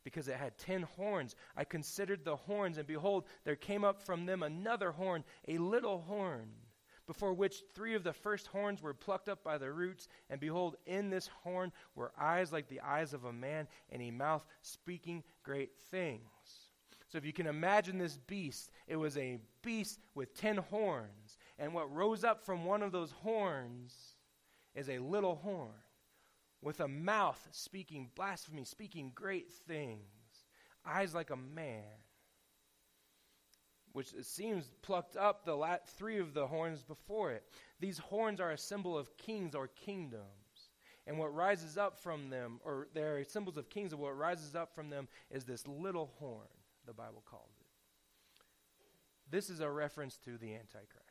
because 0.05 0.29
it 0.29 0.37
had 0.37 0.57
ten 0.57 0.83
horns. 0.97 1.37
I 1.57 1.65
considered 1.65 2.25
the 2.25 2.37
horns, 2.37 2.79
and 2.79 2.87
behold, 2.87 3.25
there 3.45 3.57
came 3.57 3.85
up 3.85 4.01
from 4.01 4.27
them 4.27 4.43
another 4.43 4.93
horn, 4.93 5.25
a 5.47 5.59
little 5.59 6.01
horn 6.01 6.49
before 7.11 7.33
which 7.33 7.65
three 7.75 7.97
of 7.97 8.05
the 8.05 8.13
first 8.13 8.47
horns 8.47 8.81
were 8.81 8.95
plucked 8.95 9.29
up 9.29 9.43
by 9.43 9.59
the 9.59 9.73
roots. 9.73 10.07
And 10.29 10.39
behold, 10.39 10.77
in 10.87 11.11
this 11.11 11.29
horn 11.43 11.73
were 11.97 12.13
eyes 12.17 12.53
like 12.53 12.69
the 12.69 12.83
eyes 12.83 13.13
of 13.13 13.25
a 13.25 13.33
man, 13.33 13.67
and 13.91 14.01
a 14.01 14.13
mouth 14.13 14.47
speaking 14.63 15.25
great 15.43 15.73
things. 15.91 16.21
So 17.09 17.19
if 17.19 17.25
you 17.25 17.33
can 17.33 17.49
imagine 17.49 17.99
this 17.99 18.17
beast, 18.17 18.71
it 18.87 18.95
was 18.95 19.17
a 19.17 19.41
beast 19.61 19.99
with 20.15 20.39
ten 20.39 20.59
horns. 20.59 21.37
And 21.59 21.75
what 21.75 21.93
rose 21.93 22.23
up 22.23 22.47
from 22.47 22.65
one 22.65 22.81
of 22.81 22.93
those 22.93 23.11
horns 23.11 24.15
is 24.77 24.89
a 24.89 25.01
little 25.01 25.35
horn 25.35 25.83
with 26.63 26.79
a 26.79 26.87
mouth 26.87 27.45
speaking 27.51 28.09
blasphemy, 28.15 28.63
speaking 28.63 29.11
great 29.17 29.51
things, 29.51 29.99
eyes 30.87 31.13
like 31.13 31.31
a 31.31 31.37
man 31.37 31.83
which 33.93 34.13
it 34.13 34.27
seems 34.27 34.73
plucked 34.83 35.17
up 35.17 35.45
the 35.45 35.81
three 35.97 36.19
of 36.19 36.35
the 36.35 36.47
horns 36.47 36.83
before 36.83 37.33
it. 37.33 37.45
These 37.81 37.99
horns 37.99 38.41
are 38.41 38.51
a 38.51 38.59
symbol 38.59 38.97
of 38.97 39.17
kings 39.17 39.55
or 39.55 39.69
kingdoms. 39.69 40.25
And 41.07 41.19
what 41.19 41.35
rises 41.35 41.77
up 41.77 41.99
from 41.99 42.31
them, 42.31 42.61
or 42.65 42.89
they're 42.95 43.25
symbols 43.25 43.57
of 43.57 43.69
kings, 43.69 43.93
and 43.93 44.01
what 44.01 44.17
rises 44.17 44.55
up 44.55 44.75
from 44.75 44.91
them 44.91 45.09
is 45.31 45.45
this 45.45 45.67
little 45.67 46.13
horn, 46.19 46.47
the 46.87 46.93
Bible 46.93 47.23
calls 47.29 47.51
it. 47.59 47.67
This 49.31 49.51
is 49.51 49.61
a 49.61 49.71
reference 49.71 50.17
to 50.19 50.37
the 50.39 50.55
Antichrist. 50.55 51.11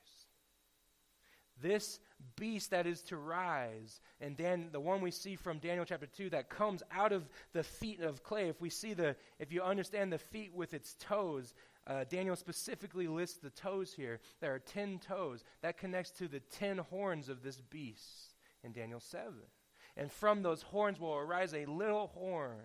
This 1.62 2.00
beast 2.38 2.72
that 2.72 2.88
is 2.88 3.02
to 3.04 3.18
rise, 3.18 4.00
and 4.22 4.38
Dan, 4.38 4.70
the 4.72 4.80
one 4.80 5.02
we 5.02 5.12
see 5.12 5.36
from 5.36 5.58
Daniel 5.60 5.86
chapter 5.86 6.06
2 6.06 6.30
that 6.30 6.50
comes 6.50 6.84
out 6.92 7.12
of 7.12 7.28
the 7.52 7.64
feet 7.64 8.00
of 8.02 8.24
clay. 8.24 8.48
If 8.48 8.62
we 8.62 8.70
see 8.70 8.94
the, 8.94 9.16
if 9.40 9.52
you 9.52 9.62
understand 9.62 10.14
the 10.14 10.18
feet 10.18 10.54
with 10.54 10.74
its 10.74 10.96
toes, 11.00 11.54
uh, 11.90 12.06
Daniel 12.08 12.36
specifically 12.36 13.08
lists 13.08 13.40
the 13.40 13.50
toes 13.50 13.94
here. 13.94 14.20
There 14.40 14.54
are 14.54 14.60
ten 14.60 15.00
toes. 15.00 15.44
That 15.62 15.78
connects 15.78 16.12
to 16.12 16.28
the 16.28 16.40
ten 16.40 16.78
horns 16.78 17.28
of 17.28 17.42
this 17.44 17.60
beast 17.60 18.36
in 18.64 18.72
Daniel 18.72 19.00
7. 19.00 19.34
And 19.98 20.12
from 20.12 20.44
those 20.44 20.62
horns 20.62 21.00
will 21.00 21.16
arise 21.16 21.54
a 21.54 21.66
little 21.66 22.08
horn. 22.08 22.60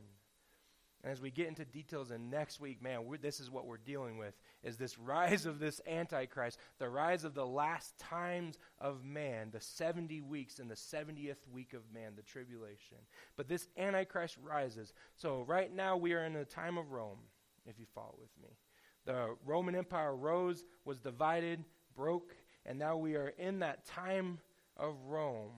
And 1.03 1.13
as 1.13 1.21
we 1.21 1.31
get 1.31 1.49
into 1.49 1.67
details 1.67 2.11
in 2.11 2.31
next 2.31 2.61
week, 2.61 2.83
man, 2.83 3.05
this 3.21 3.39
is 3.39 3.51
what 3.51 3.67
we're 3.67 3.77
dealing 3.77 4.17
with, 4.17 4.35
is 4.63 4.79
this 4.79 4.99
rise 4.99 5.45
of 5.45 5.59
this 5.59 5.81
Antichrist, 5.87 6.59
the 6.79 6.89
rise 6.89 7.25
of 7.25 7.35
the 7.35 7.47
last 7.47 7.99
times 7.99 8.59
of 8.81 9.05
man, 9.05 9.51
the 9.53 9.61
70 9.61 10.23
weeks 10.23 10.59
and 10.61 10.71
the 10.71 10.75
70th 10.75 11.47
week 11.53 11.75
of 11.75 11.83
man, 11.93 12.13
the 12.17 12.23
tribulation. 12.23 12.97
But 13.37 13.49
this 13.49 13.69
Antichrist 13.77 14.39
rises. 14.43 14.95
So 15.15 15.45
right 15.47 15.75
now 15.75 15.99
we 15.99 16.15
are 16.15 16.25
in 16.25 16.33
the 16.33 16.47
time 16.47 16.79
of 16.79 16.91
Rome, 16.91 17.19
if 17.67 17.79
you 17.79 17.85
follow 17.95 18.17
with 18.19 18.31
me. 18.43 18.57
The 19.07 19.37
Roman 19.45 19.75
Empire 19.75 20.17
rose, 20.17 20.65
was 20.85 20.99
divided, 20.99 21.65
broke, 21.95 22.35
and 22.65 22.79
now 22.79 22.97
we 22.97 23.17
are 23.17 23.35
in 23.39 23.59
that 23.59 23.85
time 23.85 24.39
of 24.77 24.95
Rome. 25.07 25.53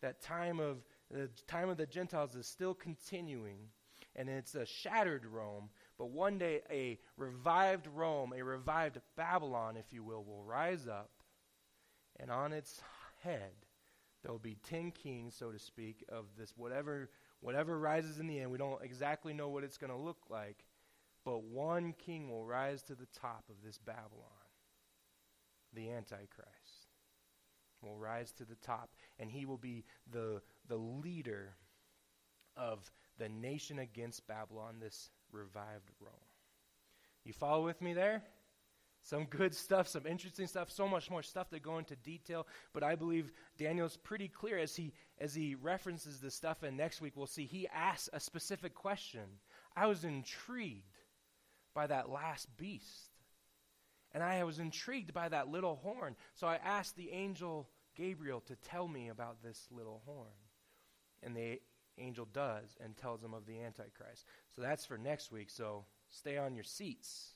That 0.00 0.20
time 0.20 0.60
of 0.60 0.78
the 1.10 1.28
time 1.46 1.68
of 1.68 1.76
the 1.76 1.86
Gentiles 1.86 2.34
is 2.34 2.46
still 2.46 2.74
continuing, 2.74 3.58
and 4.16 4.28
it's 4.28 4.54
a 4.54 4.64
shattered 4.64 5.26
Rome, 5.26 5.70
But 6.02 6.10
one 6.10 6.38
day, 6.38 6.62
a 6.68 6.98
revived 7.16 7.86
Rome, 7.86 8.32
a 8.36 8.42
revived 8.42 9.00
Babylon, 9.16 9.76
if 9.76 9.92
you 9.92 10.02
will, 10.02 10.24
will 10.24 10.42
rise 10.42 10.88
up, 10.88 11.10
and 12.18 12.30
on 12.30 12.52
its 12.52 12.80
head, 13.22 13.52
there 14.22 14.32
will 14.32 14.38
be 14.38 14.56
ten 14.68 14.90
kings, 14.90 15.36
so 15.36 15.52
to 15.52 15.58
speak, 15.58 16.04
of 16.08 16.24
this 16.36 16.54
whatever 16.56 17.10
whatever 17.40 17.78
rises 17.78 18.18
in 18.18 18.26
the 18.26 18.40
end. 18.40 18.50
We 18.50 18.58
don't 18.58 18.82
exactly 18.82 19.32
know 19.32 19.48
what 19.48 19.64
it's 19.64 19.78
going 19.78 19.92
to 19.92 19.96
look 19.96 20.18
like, 20.28 20.64
but 21.24 21.44
one 21.44 21.94
king 21.98 22.30
will 22.30 22.44
rise 22.44 22.82
to 22.82 22.94
the 22.94 23.08
top 23.20 23.44
of 23.48 23.56
this 23.64 23.78
Babylon, 23.78 24.28
the 25.72 25.90
Antichrist 25.90 26.88
will 27.82 27.96
rise 27.96 28.32
to 28.32 28.44
the 28.44 28.54
top, 28.56 28.90
and 29.18 29.30
he 29.30 29.44
will 29.44 29.58
be 29.58 29.84
the, 30.10 30.40
the 30.68 30.76
leader 30.76 31.54
of 32.56 32.90
the 33.18 33.28
nation 33.28 33.78
against 33.78 34.26
Babylon, 34.26 34.76
this 34.80 35.10
revived 35.32 35.90
Rome. 36.00 36.12
You 37.24 37.32
follow 37.32 37.64
with 37.64 37.80
me 37.80 37.92
there? 37.92 38.22
Some 39.04 39.24
good 39.24 39.54
stuff, 39.54 39.88
some 39.88 40.06
interesting 40.06 40.46
stuff, 40.46 40.70
so 40.70 40.86
much 40.86 41.10
more 41.10 41.24
stuff 41.24 41.50
to 41.50 41.58
go 41.58 41.78
into 41.78 41.96
detail. 41.96 42.46
But 42.72 42.84
I 42.84 42.94
believe 42.94 43.32
Daniel's 43.58 43.96
pretty 43.96 44.28
clear 44.28 44.58
as 44.58 44.76
he 44.76 44.92
as 45.18 45.34
he 45.34 45.56
references 45.56 46.20
this 46.20 46.36
stuff, 46.36 46.62
and 46.62 46.76
next 46.76 47.00
week 47.00 47.14
we'll 47.16 47.26
see 47.26 47.44
he 47.44 47.66
asks 47.74 48.08
a 48.12 48.20
specific 48.20 48.74
question. 48.74 49.22
I 49.76 49.86
was 49.86 50.04
intrigued 50.04 50.86
by 51.74 51.86
that 51.86 52.10
last 52.10 52.48
beast. 52.56 53.10
And 54.12 54.22
I 54.22 54.44
was 54.44 54.58
intrigued 54.58 55.14
by 55.14 55.28
that 55.28 55.48
little 55.48 55.76
horn. 55.76 56.16
So 56.34 56.46
I 56.46 56.56
asked 56.56 56.96
the 56.96 57.10
angel 57.12 57.68
Gabriel 57.96 58.40
to 58.42 58.56
tell 58.56 58.86
me 58.86 59.08
about 59.08 59.42
this 59.42 59.68
little 59.70 60.02
horn. 60.04 60.28
And 61.22 61.36
the 61.36 61.60
angel 61.98 62.26
does 62.32 62.76
and 62.82 62.96
tells 62.96 63.22
him 63.22 63.34
of 63.34 63.46
the 63.46 63.60
Antichrist. 63.60 64.26
So 64.54 64.62
that's 64.62 64.84
for 64.84 64.98
next 64.98 65.32
week. 65.32 65.50
So 65.50 65.84
stay 66.10 66.36
on 66.36 66.54
your 66.54 66.64
seats. 66.64 67.32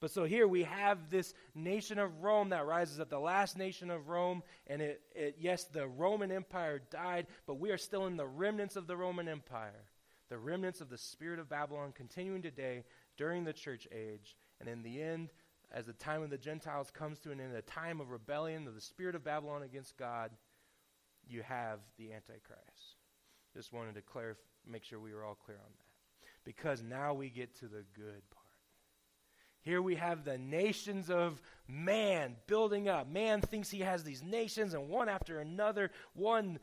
But 0.00 0.10
so 0.10 0.24
here 0.24 0.48
we 0.48 0.62
have 0.62 1.10
this 1.10 1.34
nation 1.54 1.98
of 1.98 2.22
Rome 2.22 2.50
that 2.50 2.66
rises 2.66 3.00
up, 3.00 3.10
the 3.10 3.18
last 3.18 3.58
nation 3.58 3.90
of 3.90 4.08
Rome. 4.08 4.42
And 4.66 4.80
it, 4.80 5.02
it, 5.14 5.36
yes, 5.38 5.64
the 5.64 5.86
Roman 5.86 6.32
Empire 6.32 6.80
died, 6.90 7.26
but 7.46 7.58
we 7.58 7.70
are 7.70 7.78
still 7.78 8.06
in 8.06 8.16
the 8.16 8.26
remnants 8.26 8.76
of 8.76 8.86
the 8.86 8.96
Roman 8.96 9.28
Empire, 9.28 9.84
the 10.30 10.38
remnants 10.38 10.80
of 10.80 10.88
the 10.88 10.96
spirit 10.96 11.38
of 11.38 11.50
Babylon 11.50 11.92
continuing 11.94 12.40
today 12.40 12.84
during 13.20 13.44
the 13.44 13.52
church 13.52 13.86
age. 13.92 14.34
And 14.58 14.68
in 14.68 14.82
the 14.82 15.00
end, 15.00 15.28
as 15.70 15.84
the 15.84 15.92
time 15.92 16.22
of 16.22 16.30
the 16.30 16.38
Gentiles 16.38 16.90
comes 16.90 17.20
to 17.20 17.30
an 17.30 17.38
end, 17.38 17.54
a 17.54 17.62
time 17.62 18.00
of 18.00 18.10
rebellion 18.10 18.66
of 18.66 18.74
the 18.74 18.80
spirit 18.80 19.14
of 19.14 19.22
Babylon 19.22 19.62
against 19.62 19.96
God, 19.98 20.30
you 21.28 21.42
have 21.42 21.80
the 21.98 22.12
Antichrist. 22.12 22.96
Just 23.54 23.72
wanted 23.72 23.94
to 23.96 24.00
clarify, 24.00 24.40
make 24.66 24.84
sure 24.84 24.98
we 24.98 25.12
were 25.12 25.22
all 25.22 25.36
clear 25.44 25.58
on 25.58 25.70
that. 25.70 26.28
Because 26.44 26.82
now 26.82 27.12
we 27.12 27.28
get 27.28 27.54
to 27.56 27.66
the 27.66 27.84
good 27.94 28.22
part. 28.30 28.46
Here 29.60 29.82
we 29.82 29.96
have 29.96 30.24
the 30.24 30.38
nations 30.38 31.10
of 31.10 31.42
man 31.68 32.36
building 32.46 32.88
up. 32.88 33.06
Man 33.06 33.42
thinks 33.42 33.68
he 33.68 33.80
has 33.80 34.02
these 34.02 34.22
nations, 34.22 34.72
and 34.72 34.88
one 34.88 35.10
after 35.10 35.40
another, 35.40 35.90
one 36.14 36.58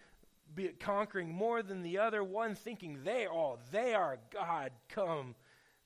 conquering 0.80 1.32
more 1.32 1.62
than 1.62 1.84
the 1.84 2.00
other, 2.00 2.24
one 2.24 2.56
thinking 2.56 3.04
they, 3.04 3.28
oh, 3.32 3.60
they 3.72 3.94
are 3.94 4.18
God 4.34 4.72
come. 4.90 5.36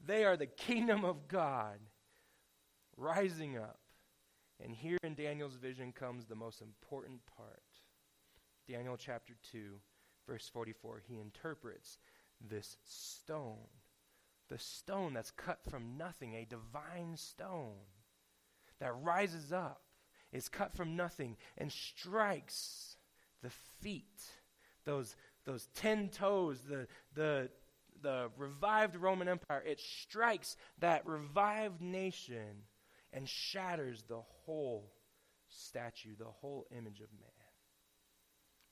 They 0.05 0.25
are 0.25 0.37
the 0.37 0.47
kingdom 0.47 1.05
of 1.05 1.27
God 1.27 1.79
rising 2.97 3.57
up. 3.57 3.79
And 4.63 4.75
here 4.75 4.97
in 5.03 5.15
Daniel's 5.15 5.55
vision 5.55 5.91
comes 5.91 6.25
the 6.25 6.35
most 6.35 6.61
important 6.61 7.21
part. 7.37 7.63
Daniel 8.67 8.97
chapter 8.97 9.33
2, 9.51 9.79
verse 10.27 10.49
44. 10.53 11.01
He 11.07 11.19
interprets 11.19 11.97
this 12.39 12.77
stone, 12.83 13.67
the 14.49 14.57
stone 14.57 15.13
that's 15.13 15.31
cut 15.31 15.59
from 15.69 15.97
nothing, 15.97 16.35
a 16.35 16.45
divine 16.45 17.15
stone 17.17 17.77
that 18.79 18.93
rises 19.01 19.51
up, 19.51 19.81
is 20.31 20.47
cut 20.47 20.73
from 20.73 20.95
nothing, 20.95 21.37
and 21.57 21.71
strikes 21.71 22.97
the 23.41 23.51
feet, 23.81 24.21
those, 24.85 25.15
those 25.45 25.67
ten 25.73 26.09
toes, 26.09 26.59
the, 26.67 26.87
the, 27.13 27.49
the 28.01 28.29
revived 28.37 28.95
Roman 28.95 29.27
Empire. 29.27 29.63
It 29.65 29.79
strikes 29.79 30.57
that 30.79 31.05
revived 31.05 31.81
nation 31.81 32.63
and 33.13 33.27
shatters 33.27 34.03
the 34.07 34.21
whole 34.45 34.91
statue, 35.49 36.15
the 36.17 36.25
whole 36.25 36.65
image 36.71 37.01
of 37.01 37.11
man. 37.19 37.29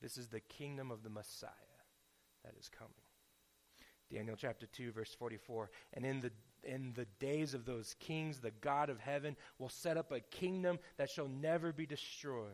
This 0.02 0.18
is 0.18 0.28
the 0.28 0.40
kingdom 0.40 0.92
of 0.92 1.04
the 1.04 1.10
Messiah 1.10 1.50
that 2.44 2.54
is 2.58 2.70
coming. 2.70 2.94
Daniel 4.12 4.36
chapter 4.36 4.66
2 4.66 4.92
verse 4.92 5.14
44 5.20 5.70
and 5.94 6.06
in 6.06 6.20
the 6.20 6.32
in 6.64 6.94
the 6.96 7.06
days 7.20 7.54
of 7.54 7.66
those 7.66 7.96
kings 8.00 8.40
the 8.40 8.52
God 8.62 8.90
of 8.90 9.00
heaven 9.00 9.36
will 9.60 9.70
set 9.70 9.98
up 9.98 10.12
a 10.12 10.20
kingdom 10.20 10.80
that 10.98 11.12
shall 11.12 11.28
never 11.28 11.72
be 11.72 11.86
destroyed 11.86 12.50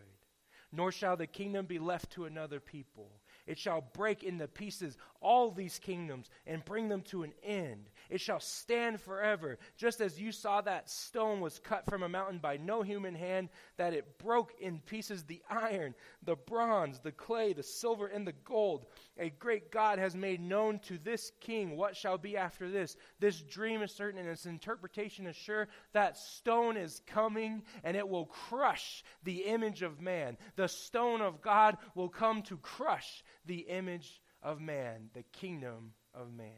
nor 0.73 0.91
shall 0.91 1.15
the 1.15 1.27
kingdom 1.27 1.65
be 1.65 1.79
left 1.79 2.11
to 2.11 2.25
another 2.25 2.59
people 2.59 3.09
it 3.47 3.57
shall 3.57 3.81
break 3.93 4.23
into 4.23 4.47
pieces 4.47 4.97
all 5.21 5.49
these 5.49 5.79
kingdoms 5.79 6.29
and 6.45 6.63
bring 6.65 6.87
them 6.87 7.01
to 7.01 7.23
an 7.23 7.33
end. 7.43 7.89
It 8.09 8.21
shall 8.21 8.39
stand 8.39 9.01
forever, 9.01 9.57
just 9.75 10.01
as 10.01 10.19
you 10.19 10.31
saw 10.31 10.61
that 10.61 10.89
stone 10.89 11.41
was 11.41 11.59
cut 11.59 11.85
from 11.85 12.03
a 12.03 12.09
mountain 12.09 12.37
by 12.37 12.57
no 12.57 12.83
human 12.83 13.15
hand, 13.15 13.49
that 13.77 13.93
it 13.93 14.19
broke 14.19 14.53
in 14.59 14.79
pieces 14.79 15.23
the 15.23 15.41
iron, 15.49 15.95
the 16.23 16.35
bronze, 16.35 16.99
the 16.99 17.11
clay, 17.11 17.53
the 17.53 17.63
silver, 17.63 18.07
and 18.07 18.27
the 18.27 18.35
gold. 18.43 18.85
A 19.17 19.31
great 19.31 19.71
God 19.71 19.97
has 19.97 20.15
made 20.15 20.41
known 20.41 20.79
to 20.79 20.99
this 20.99 21.31
king 21.39 21.75
what 21.75 21.95
shall 21.95 22.17
be 22.17 22.37
after 22.37 22.69
this. 22.69 22.95
This 23.19 23.41
dream 23.41 23.81
is 23.81 23.91
certain, 23.91 24.19
and 24.19 24.29
its 24.29 24.45
interpretation 24.45 25.25
is 25.25 25.35
sure. 25.35 25.67
That 25.93 26.17
stone 26.17 26.77
is 26.77 27.01
coming, 27.07 27.63
and 27.83 27.97
it 27.97 28.07
will 28.07 28.25
crush 28.25 29.03
the 29.23 29.45
image 29.45 29.81
of 29.81 30.01
man. 30.01 30.37
The 30.55 30.67
stone 30.67 31.21
of 31.21 31.41
God 31.41 31.77
will 31.95 32.09
come 32.09 32.43
to 32.43 32.57
crush 32.57 33.23
the 33.45 33.59
image 33.69 34.21
of 34.41 34.61
man, 34.61 35.09
the 35.13 35.23
kingdom 35.31 35.93
of 36.13 36.33
man. 36.33 36.49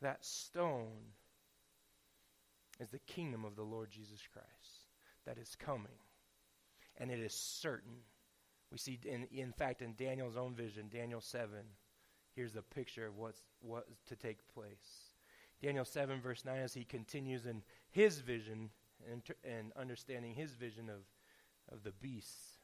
That 0.00 0.24
stone 0.24 1.12
is 2.80 2.90
the 2.90 2.98
kingdom 3.00 3.44
of 3.44 3.56
the 3.56 3.62
Lord 3.62 3.90
Jesus 3.90 4.20
Christ 4.32 4.88
that 5.26 5.38
is 5.38 5.56
coming. 5.56 5.98
And 6.98 7.10
it 7.10 7.20
is 7.20 7.32
certain. 7.32 7.98
We 8.70 8.78
see, 8.78 8.98
in, 9.04 9.26
in 9.32 9.52
fact, 9.52 9.82
in 9.82 9.94
Daniel's 9.94 10.36
own 10.36 10.54
vision, 10.54 10.88
Daniel 10.92 11.20
7, 11.20 11.48
here's 12.34 12.56
a 12.56 12.62
picture 12.62 13.06
of 13.06 13.16
what's 13.16 13.42
what 13.60 13.86
to 14.06 14.16
take 14.16 14.38
place. 14.52 15.12
Daniel 15.62 15.84
7, 15.84 16.20
verse 16.20 16.44
9, 16.44 16.56
as 16.58 16.74
he 16.74 16.84
continues 16.84 17.46
in 17.46 17.62
his 17.90 18.18
vision 18.18 18.70
and, 19.10 19.22
and 19.44 19.72
understanding 19.76 20.34
his 20.34 20.54
vision 20.54 20.88
of, 20.88 21.02
of 21.70 21.84
the 21.84 21.92
beasts. 21.92 22.58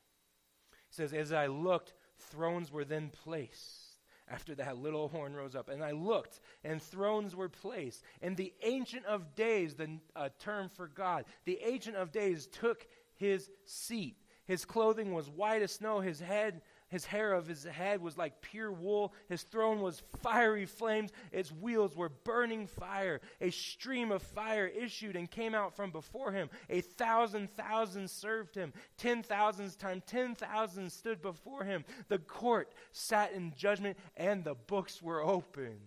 He 0.89 0.95
says, 0.95 1.13
As 1.13 1.33
I 1.33 1.47
looked, 1.47 1.95
thrones 2.19 2.71
were 2.71 2.85
then 2.85 3.11
placed 3.25 3.89
after 4.31 4.55
that 4.57 4.79
little 4.79 5.09
horn 5.09 5.35
rose 5.35 5.55
up. 5.55 5.69
And 5.69 5.83
I 5.83 5.93
looked, 5.93 6.41
and 6.65 6.83
thrones 6.83 7.35
were 7.35 7.49
placed. 7.49 8.03
And 8.21 8.37
the 8.37 8.53
Ancient 8.63 9.07
of 9.07 9.35
Days, 9.35 9.75
the 9.75 9.99
uh, 10.15 10.29
term 10.39 10.69
for 10.69 10.89
God, 10.89 11.25
the 11.45 11.59
Ancient 11.63 11.97
of 11.97 12.13
Days 12.13 12.47
took 12.47 12.87
his 13.15 13.51
seat. 13.65 14.17
His 14.45 14.65
clothing 14.65 15.13
was 15.13 15.29
white 15.29 15.63
as 15.63 15.73
snow. 15.73 16.01
His 16.01 16.21
head 16.21 16.63
his 16.89 17.05
hair 17.05 17.35
of 17.35 17.47
his 17.47 17.65
head 17.65 18.01
was 18.01 18.17
like 18.17 18.41
pure 18.41 18.73
wool. 18.73 19.13
His 19.29 19.43
throne 19.43 19.83
was 19.83 20.03
fiery 20.23 20.65
flames. 20.65 21.11
Its 21.31 21.53
wheels 21.53 21.95
were 21.95 22.09
burning 22.09 22.67
fire. 22.67 23.21
A 23.41 23.51
stream 23.51 24.11
of 24.11 24.23
fire 24.23 24.67
issued 24.67 25.15
and 25.15 25.31
came 25.31 25.55
out 25.55 25.77
from 25.77 25.91
before 25.91 26.33
him. 26.33 26.49
A 26.71 26.81
thousand 26.81 27.51
thousands 27.51 28.11
served 28.11 28.55
him. 28.55 28.73
Ten 28.97 29.23
thousands 29.23 29.77
times 29.77 30.03
ten 30.07 30.35
thousands 30.35 30.95
stood 30.95 31.21
before 31.21 31.65
him. 31.65 31.85
The 32.09 32.19
court 32.19 32.73
sat 32.93 33.33
in 33.33 33.53
judgment, 33.55 33.99
and 34.17 34.43
the 34.43 34.55
books 34.55 35.03
were 35.03 35.23
opened. 35.23 35.81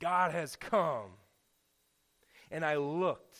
God 0.00 0.32
has 0.32 0.56
come. 0.56 1.10
And 2.50 2.64
I 2.64 2.76
looked 2.76 3.38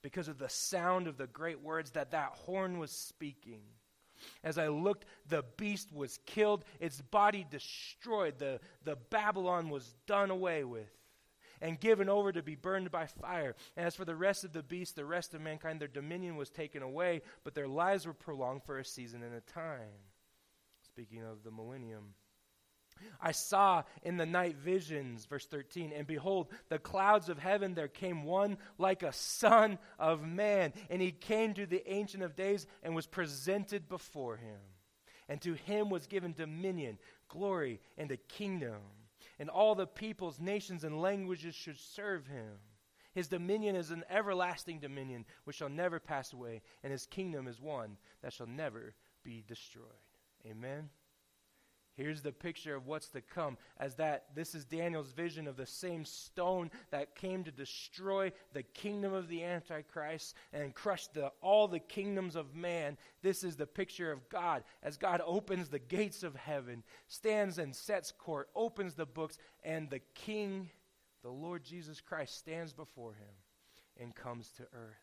because 0.00 0.28
of 0.28 0.38
the 0.38 0.48
sound 0.48 1.06
of 1.06 1.18
the 1.18 1.26
great 1.26 1.60
words 1.60 1.90
that 1.90 2.12
that 2.12 2.32
horn 2.46 2.78
was 2.78 2.92
speaking. 2.92 3.60
As 4.42 4.58
I 4.58 4.68
looked, 4.68 5.06
the 5.28 5.44
beast 5.56 5.92
was 5.92 6.18
killed, 6.26 6.64
its 6.80 7.00
body 7.00 7.46
destroyed. 7.48 8.38
The, 8.38 8.60
the 8.84 8.96
Babylon 8.96 9.70
was 9.70 9.94
done 10.06 10.30
away 10.30 10.64
with 10.64 10.90
and 11.60 11.80
given 11.80 12.08
over 12.08 12.32
to 12.32 12.42
be 12.42 12.54
burned 12.54 12.90
by 12.90 13.06
fire. 13.06 13.54
And 13.76 13.86
as 13.86 13.94
for 13.94 14.04
the 14.04 14.16
rest 14.16 14.44
of 14.44 14.52
the 14.52 14.62
beasts, 14.62 14.94
the 14.94 15.04
rest 15.04 15.34
of 15.34 15.40
mankind, 15.40 15.80
their 15.80 15.88
dominion 15.88 16.36
was 16.36 16.50
taken 16.50 16.82
away, 16.82 17.22
but 17.44 17.54
their 17.54 17.68
lives 17.68 18.06
were 18.06 18.14
prolonged 18.14 18.64
for 18.64 18.78
a 18.78 18.84
season 18.84 19.22
and 19.22 19.34
a 19.34 19.40
time. 19.40 20.02
Speaking 20.82 21.22
of 21.22 21.42
the 21.44 21.50
millennium. 21.50 22.14
I 23.20 23.32
saw 23.32 23.82
in 24.02 24.16
the 24.16 24.26
night 24.26 24.56
visions, 24.56 25.24
verse 25.26 25.46
13, 25.46 25.92
and 25.92 26.06
behold, 26.06 26.48
the 26.68 26.78
clouds 26.78 27.28
of 27.28 27.38
heaven, 27.38 27.74
there 27.74 27.88
came 27.88 28.24
one 28.24 28.58
like 28.78 29.02
a 29.02 29.12
son 29.12 29.78
of 29.98 30.26
man. 30.26 30.72
And 30.90 31.00
he 31.00 31.12
came 31.12 31.54
to 31.54 31.66
the 31.66 31.88
Ancient 31.90 32.22
of 32.22 32.36
Days 32.36 32.66
and 32.82 32.94
was 32.94 33.06
presented 33.06 33.88
before 33.88 34.36
him. 34.36 34.58
And 35.28 35.40
to 35.42 35.54
him 35.54 35.90
was 35.90 36.06
given 36.06 36.34
dominion, 36.34 36.98
glory, 37.28 37.80
and 37.98 38.10
a 38.10 38.16
kingdom. 38.16 38.80
And 39.38 39.50
all 39.50 39.74
the 39.74 39.86
peoples, 39.86 40.40
nations, 40.40 40.84
and 40.84 41.00
languages 41.00 41.54
should 41.54 41.78
serve 41.78 42.26
him. 42.26 42.58
His 43.12 43.28
dominion 43.28 43.76
is 43.76 43.90
an 43.90 44.04
everlasting 44.10 44.78
dominion 44.78 45.24
which 45.44 45.56
shall 45.56 45.70
never 45.70 45.98
pass 45.98 46.34
away, 46.34 46.60
and 46.82 46.92
his 46.92 47.06
kingdom 47.06 47.48
is 47.48 47.60
one 47.60 47.96
that 48.22 48.34
shall 48.34 48.46
never 48.46 48.94
be 49.24 49.42
destroyed. 49.48 49.86
Amen. 50.46 50.90
Here's 51.96 52.20
the 52.20 52.32
picture 52.32 52.76
of 52.76 52.86
what's 52.86 53.08
to 53.08 53.22
come 53.22 53.56
as 53.78 53.94
that 53.94 54.26
this 54.34 54.54
is 54.54 54.66
Daniel's 54.66 55.12
vision 55.12 55.46
of 55.46 55.56
the 55.56 55.64
same 55.64 56.04
stone 56.04 56.70
that 56.90 57.14
came 57.14 57.42
to 57.44 57.50
destroy 57.50 58.32
the 58.52 58.62
kingdom 58.62 59.14
of 59.14 59.28
the 59.28 59.42
antichrist 59.42 60.34
and 60.52 60.74
crush 60.74 61.06
the, 61.08 61.32
all 61.40 61.66
the 61.66 61.78
kingdoms 61.78 62.36
of 62.36 62.54
man. 62.54 62.98
This 63.22 63.42
is 63.42 63.56
the 63.56 63.66
picture 63.66 64.12
of 64.12 64.28
God 64.28 64.62
as 64.82 64.98
God 64.98 65.22
opens 65.24 65.70
the 65.70 65.78
gates 65.78 66.22
of 66.22 66.36
heaven, 66.36 66.82
stands 67.08 67.56
and 67.56 67.74
sets 67.74 68.12
court, 68.12 68.50
opens 68.54 68.94
the 68.94 69.06
books 69.06 69.38
and 69.64 69.88
the 69.88 70.02
king, 70.14 70.68
the 71.22 71.30
Lord 71.30 71.64
Jesus 71.64 72.02
Christ 72.02 72.36
stands 72.36 72.74
before 72.74 73.14
him 73.14 73.34
and 73.98 74.14
comes 74.14 74.50
to 74.58 74.64
earth. 74.64 75.00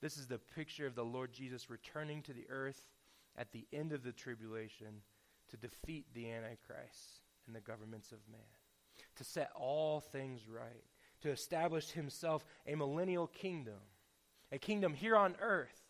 This 0.00 0.16
is 0.16 0.28
the 0.28 0.38
picture 0.38 0.86
of 0.86 0.94
the 0.94 1.04
Lord 1.04 1.34
Jesus 1.34 1.68
returning 1.68 2.22
to 2.22 2.32
the 2.32 2.46
earth 2.48 2.86
at 3.36 3.52
the 3.52 3.66
end 3.70 3.92
of 3.92 4.02
the 4.02 4.12
tribulation 4.12 5.02
to 5.54 5.68
defeat 5.68 6.06
the 6.14 6.30
Antichrist 6.30 7.20
and 7.46 7.54
the 7.54 7.60
governments 7.60 8.10
of 8.10 8.18
man, 8.30 8.40
to 9.16 9.24
set 9.24 9.50
all 9.54 10.00
things 10.00 10.48
right, 10.48 10.84
to 11.22 11.30
establish 11.30 11.90
himself 11.90 12.44
a 12.66 12.74
millennial 12.74 13.28
kingdom, 13.28 13.78
a 14.50 14.58
kingdom 14.58 14.94
here 14.94 15.16
on 15.16 15.36
earth, 15.40 15.80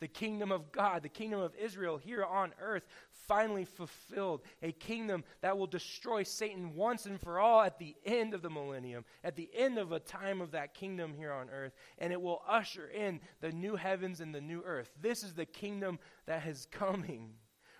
the 0.00 0.08
kingdom 0.08 0.52
of 0.52 0.72
God, 0.72 1.02
the 1.02 1.08
kingdom 1.08 1.40
of 1.40 1.54
Israel 1.54 1.96
here 1.96 2.24
on 2.24 2.52
earth, 2.60 2.86
finally 3.12 3.64
fulfilled, 3.64 4.42
a 4.62 4.72
kingdom 4.72 5.24
that 5.40 5.56
will 5.56 5.66
destroy 5.66 6.22
Satan 6.22 6.74
once 6.74 7.06
and 7.06 7.18
for 7.20 7.38
all 7.38 7.62
at 7.62 7.78
the 7.78 7.94
end 8.04 8.34
of 8.34 8.42
the 8.42 8.50
millennium, 8.50 9.04
at 9.24 9.36
the 9.36 9.48
end 9.54 9.78
of 9.78 9.92
a 9.92 10.00
time 10.00 10.40
of 10.40 10.50
that 10.50 10.74
kingdom 10.74 11.14
here 11.16 11.32
on 11.32 11.48
earth, 11.48 11.72
and 11.98 12.12
it 12.12 12.20
will 12.20 12.42
usher 12.46 12.88
in 12.88 13.20
the 13.40 13.52
new 13.52 13.76
heavens 13.76 14.20
and 14.20 14.34
the 14.34 14.40
new 14.40 14.62
earth. 14.66 14.90
This 15.00 15.22
is 15.22 15.32
the 15.32 15.46
kingdom 15.46 15.98
that 16.26 16.46
is 16.46 16.66
coming. 16.70 17.34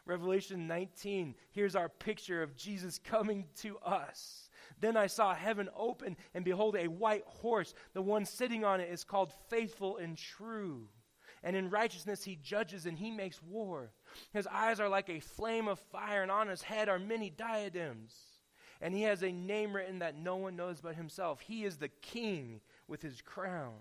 Revelation 0.07 0.69
19, 0.69 1.35
here's 1.51 1.75
our 1.75 1.89
picture 1.89 2.41
of 2.43 2.57
Jesus 2.57 2.99
coming 2.99 3.47
to 3.57 3.77
us. 3.79 4.49
Then 4.81 4.97
I 4.97 5.09
saw 5.09 5.35
heaven 5.35 5.69
open, 5.77 6.17
and 6.33 6.45
behold, 6.45 6.77
a 6.77 6.87
white 6.87 7.25
horse. 7.27 7.75
The 7.93 8.03
one 8.03 8.25
sitting 8.25 8.65
on 8.65 8.81
it 8.81 8.89
is 8.89 9.03
called 9.03 9.33
Faithful 9.51 9.97
and 9.97 10.17
True. 10.17 10.89
And 11.43 11.57
in 11.57 11.71
righteousness 11.71 12.23
he 12.23 12.37
judges 12.37 12.87
and 12.87 12.97
he 12.97 13.11
makes 13.11 13.43
war. 13.43 13.93
His 14.33 14.47
eyes 14.47 14.81
are 14.81 14.89
like 14.89 15.09
a 15.09 15.21
flame 15.21 15.67
of 15.67 15.81
fire, 15.81 16.23
and 16.23 16.31
on 16.31 16.49
his 16.49 16.63
head 16.63 16.89
are 16.89 16.99
many 16.99 17.29
diadems. 17.29 18.15
And 18.81 18.95
he 18.95 19.03
has 19.03 19.23
a 19.23 19.33
name 19.33 19.75
written 19.75 19.99
that 20.01 20.17
no 20.17 20.37
one 20.37 20.55
knows 20.55 20.81
but 20.81 20.95
himself. 20.95 21.41
He 21.41 21.65
is 21.65 21.79
the 21.79 21.89
king 21.89 22.61
with 22.87 23.03
his 23.03 23.21
crown. 23.23 23.75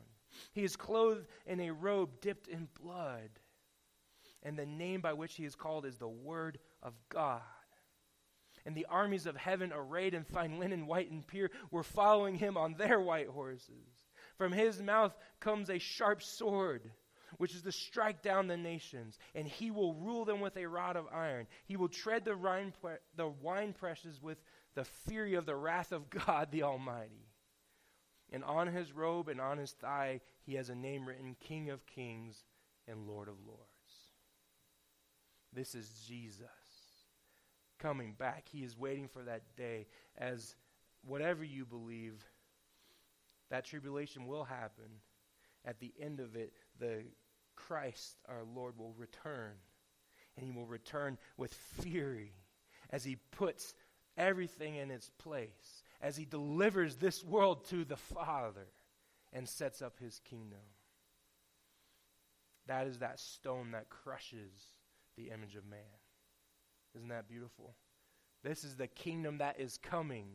He 0.54 0.64
is 0.64 0.76
clothed 0.76 1.28
in 1.46 1.60
a 1.60 1.72
robe 1.72 2.20
dipped 2.20 2.48
in 2.48 2.68
blood 2.82 3.30
and 4.46 4.58
the 4.58 4.66
name 4.66 5.02
by 5.02 5.12
which 5.12 5.36
he 5.36 5.44
is 5.44 5.56
called 5.56 5.86
is 5.86 5.98
the 5.98 6.08
Word 6.08 6.60
of 6.84 6.94
God. 7.10 7.42
And 8.66 8.76
the 8.76 8.86
armies 8.90 9.26
of 9.26 9.36
heaven, 9.36 9.74
arrayed 9.76 10.14
in 10.14 10.24
fine 10.24 10.60
linen, 10.60 10.86
white 10.86 11.12
and 11.12 11.26
pure, 11.26 11.50
were 11.72 11.84
following 11.84 12.36
him 12.36 12.56
on 12.56 12.76
their 12.76 13.00
white 13.00 13.28
horses. 13.28 14.06
From 14.38 14.52
his 14.52 14.82
mouth 14.82 15.16
comes 15.40 15.70
a 15.70 15.80
sharp 15.80 16.22
sword, 16.22 16.92
which 17.38 17.56
is 17.56 17.64
to 17.64 17.72
strike 17.72 18.22
down 18.22 18.48
the 18.48 18.58
nations, 18.58 19.18
and 19.34 19.48
he 19.48 19.72
will 19.72 19.96
rule 19.96 20.26
them 20.26 20.42
with 20.42 20.58
a 20.58 20.68
rod 20.68 20.96
of 20.96 21.08
iron. 21.12 21.48
He 21.66 21.76
will 21.76 21.90
tread 21.90 22.24
the 22.24 22.38
wine, 22.38 22.74
pre- 22.82 22.98
the 23.16 23.28
wine 23.28 23.74
presses 23.74 24.22
with 24.22 24.38
the 24.76 24.86
fury 24.86 25.34
of 25.34 25.46
the 25.46 25.56
wrath 25.56 25.92
of 25.92 26.10
God 26.10 26.52
the 26.52 26.64
Almighty. 26.64 27.30
And 28.32 28.44
on 28.44 28.68
his 28.68 28.92
robe 28.92 29.28
and 29.28 29.42
on 29.42 29.58
his 29.58 29.72
thigh, 29.72 30.22
he 30.44 30.56
has 30.56 30.70
a 30.70 30.76
name 30.76 31.08
written 31.08 31.36
King 31.40 31.70
of 31.72 31.86
Kings 31.86 32.44
and 32.88 33.08
Lord 33.08 33.28
of 33.28 33.36
Lords. 33.46 33.75
This 35.56 35.74
is 35.74 36.04
Jesus 36.06 36.46
coming 37.80 38.14
back. 38.18 38.48
He 38.52 38.60
is 38.60 38.78
waiting 38.78 39.08
for 39.08 39.24
that 39.24 39.56
day 39.56 39.88
as 40.18 40.56
whatever 41.02 41.44
you 41.44 41.66
believe, 41.66 42.24
that 43.50 43.64
tribulation 43.64 44.28
will 44.28 44.44
happen. 44.44 44.86
At 45.64 45.80
the 45.80 45.94
end 46.00 46.20
of 46.20 46.36
it, 46.36 46.54
the 46.78 47.04
Christ, 47.56 48.18
our 48.28 48.44
Lord, 48.44 48.78
will 48.78 48.94
return. 48.98 49.54
And 50.36 50.46
he 50.46 50.52
will 50.52 50.66
return 50.66 51.18
with 51.38 51.54
fury 51.54 52.34
as 52.90 53.06
he 53.06 53.18
puts 53.32 53.74
everything 54.18 54.76
in 54.76 54.92
its 54.92 55.10
place, 55.10 55.84
as 56.02 56.18
he 56.18 56.26
delivers 56.26 56.98
this 56.98 57.24
world 57.24 57.66
to 57.70 57.86
the 57.86 57.96
Father 57.96 58.68
and 59.32 59.48
sets 59.48 59.82
up 59.82 60.00
his 60.00 60.20
kingdom. 60.20 60.60
That 62.68 62.88
is 62.88 63.00
that 63.00 63.20
stone 63.20 63.72
that 63.72 63.90
crushes 63.90 64.52
the 65.18 65.30
image 65.30 65.56
of 65.56 65.66
man. 65.66 65.80
Isn't 66.96 67.10
that 67.10 67.28
beautiful? 67.28 67.76
This 68.44 68.64
is 68.64 68.76
the 68.76 68.88
kingdom 68.88 69.40
that 69.40 69.60
is 69.60 69.78
coming. 69.78 70.28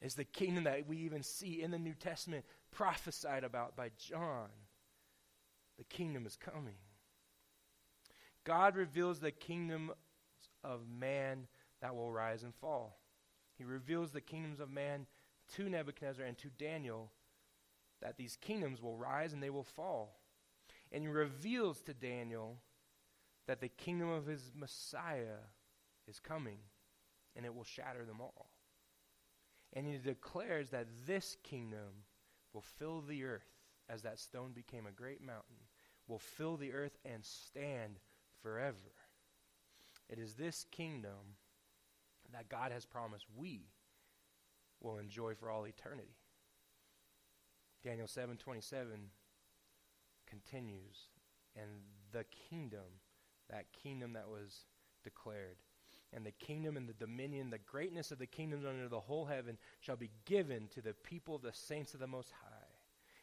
It's 0.00 0.14
the 0.14 0.24
kingdom 0.24 0.64
that 0.64 0.86
we 0.86 0.96
even 0.98 1.22
see 1.22 1.62
in 1.62 1.70
the 1.70 1.78
New 1.78 1.94
Testament 1.94 2.44
prophesied 2.70 3.44
about 3.44 3.76
by 3.76 3.90
John. 3.98 4.48
The 5.78 5.84
kingdom 5.84 6.26
is 6.26 6.36
coming. 6.36 6.76
God 8.44 8.74
reveals 8.74 9.20
the 9.20 9.30
kingdom 9.30 9.92
of 10.64 10.80
man 10.88 11.46
that 11.80 11.94
will 11.94 12.10
rise 12.10 12.42
and 12.42 12.54
fall. 12.54 12.98
He 13.56 13.64
reveals 13.64 14.10
the 14.10 14.20
kingdoms 14.20 14.60
of 14.60 14.70
man 14.70 15.06
to 15.54 15.68
Nebuchadnezzar 15.68 16.24
and 16.24 16.38
to 16.38 16.48
Daniel 16.48 17.10
that 18.00 18.16
these 18.16 18.36
kingdoms 18.36 18.82
will 18.82 18.96
rise 18.96 19.32
and 19.32 19.42
they 19.42 19.50
will 19.50 19.62
fall. 19.62 20.18
And 20.90 21.02
he 21.02 21.08
reveals 21.08 21.80
to 21.82 21.94
Daniel 21.94 22.56
that 23.46 23.60
the 23.60 23.68
kingdom 23.68 24.08
of 24.08 24.26
his 24.26 24.52
Messiah 24.54 25.40
is 26.08 26.20
coming 26.20 26.58
and 27.36 27.44
it 27.46 27.54
will 27.54 27.64
shatter 27.64 28.04
them 28.04 28.20
all. 28.20 28.50
And 29.72 29.86
he 29.86 29.96
declares 29.98 30.70
that 30.70 30.86
this 31.06 31.36
kingdom 31.42 32.04
will 32.52 32.62
fill 32.62 33.00
the 33.00 33.24
earth 33.24 33.48
as 33.88 34.02
that 34.02 34.18
stone 34.18 34.52
became 34.52 34.86
a 34.86 34.92
great 34.92 35.22
mountain, 35.22 35.56
will 36.06 36.18
fill 36.18 36.56
the 36.56 36.72
earth 36.72 36.98
and 37.04 37.24
stand 37.24 37.98
forever. 38.42 38.94
It 40.08 40.18
is 40.18 40.34
this 40.34 40.66
kingdom 40.70 41.36
that 42.32 42.48
God 42.48 42.72
has 42.72 42.84
promised 42.84 43.26
we 43.34 43.70
will 44.80 44.98
enjoy 44.98 45.34
for 45.34 45.50
all 45.50 45.66
eternity. 45.66 46.16
Daniel 47.82 48.06
7:27 48.06 49.10
continues, 50.26 51.08
and 51.56 51.82
the 52.12 52.24
kingdom 52.24 53.00
that 53.52 53.66
kingdom 53.82 54.14
that 54.14 54.28
was 54.28 54.64
declared. 55.04 55.56
And 56.12 56.26
the 56.26 56.32
kingdom 56.32 56.76
and 56.76 56.88
the 56.88 56.94
dominion, 56.94 57.50
the 57.50 57.58
greatness 57.58 58.10
of 58.10 58.18
the 58.18 58.26
kingdoms 58.26 58.66
under 58.66 58.88
the 58.88 59.00
whole 59.00 59.24
heaven 59.24 59.56
shall 59.80 59.96
be 59.96 60.10
given 60.26 60.68
to 60.74 60.82
the 60.82 60.92
people 60.92 61.36
of 61.36 61.42
the 61.42 61.52
saints 61.52 61.94
of 61.94 62.00
the 62.00 62.06
Most 62.06 62.32
High. 62.42 62.48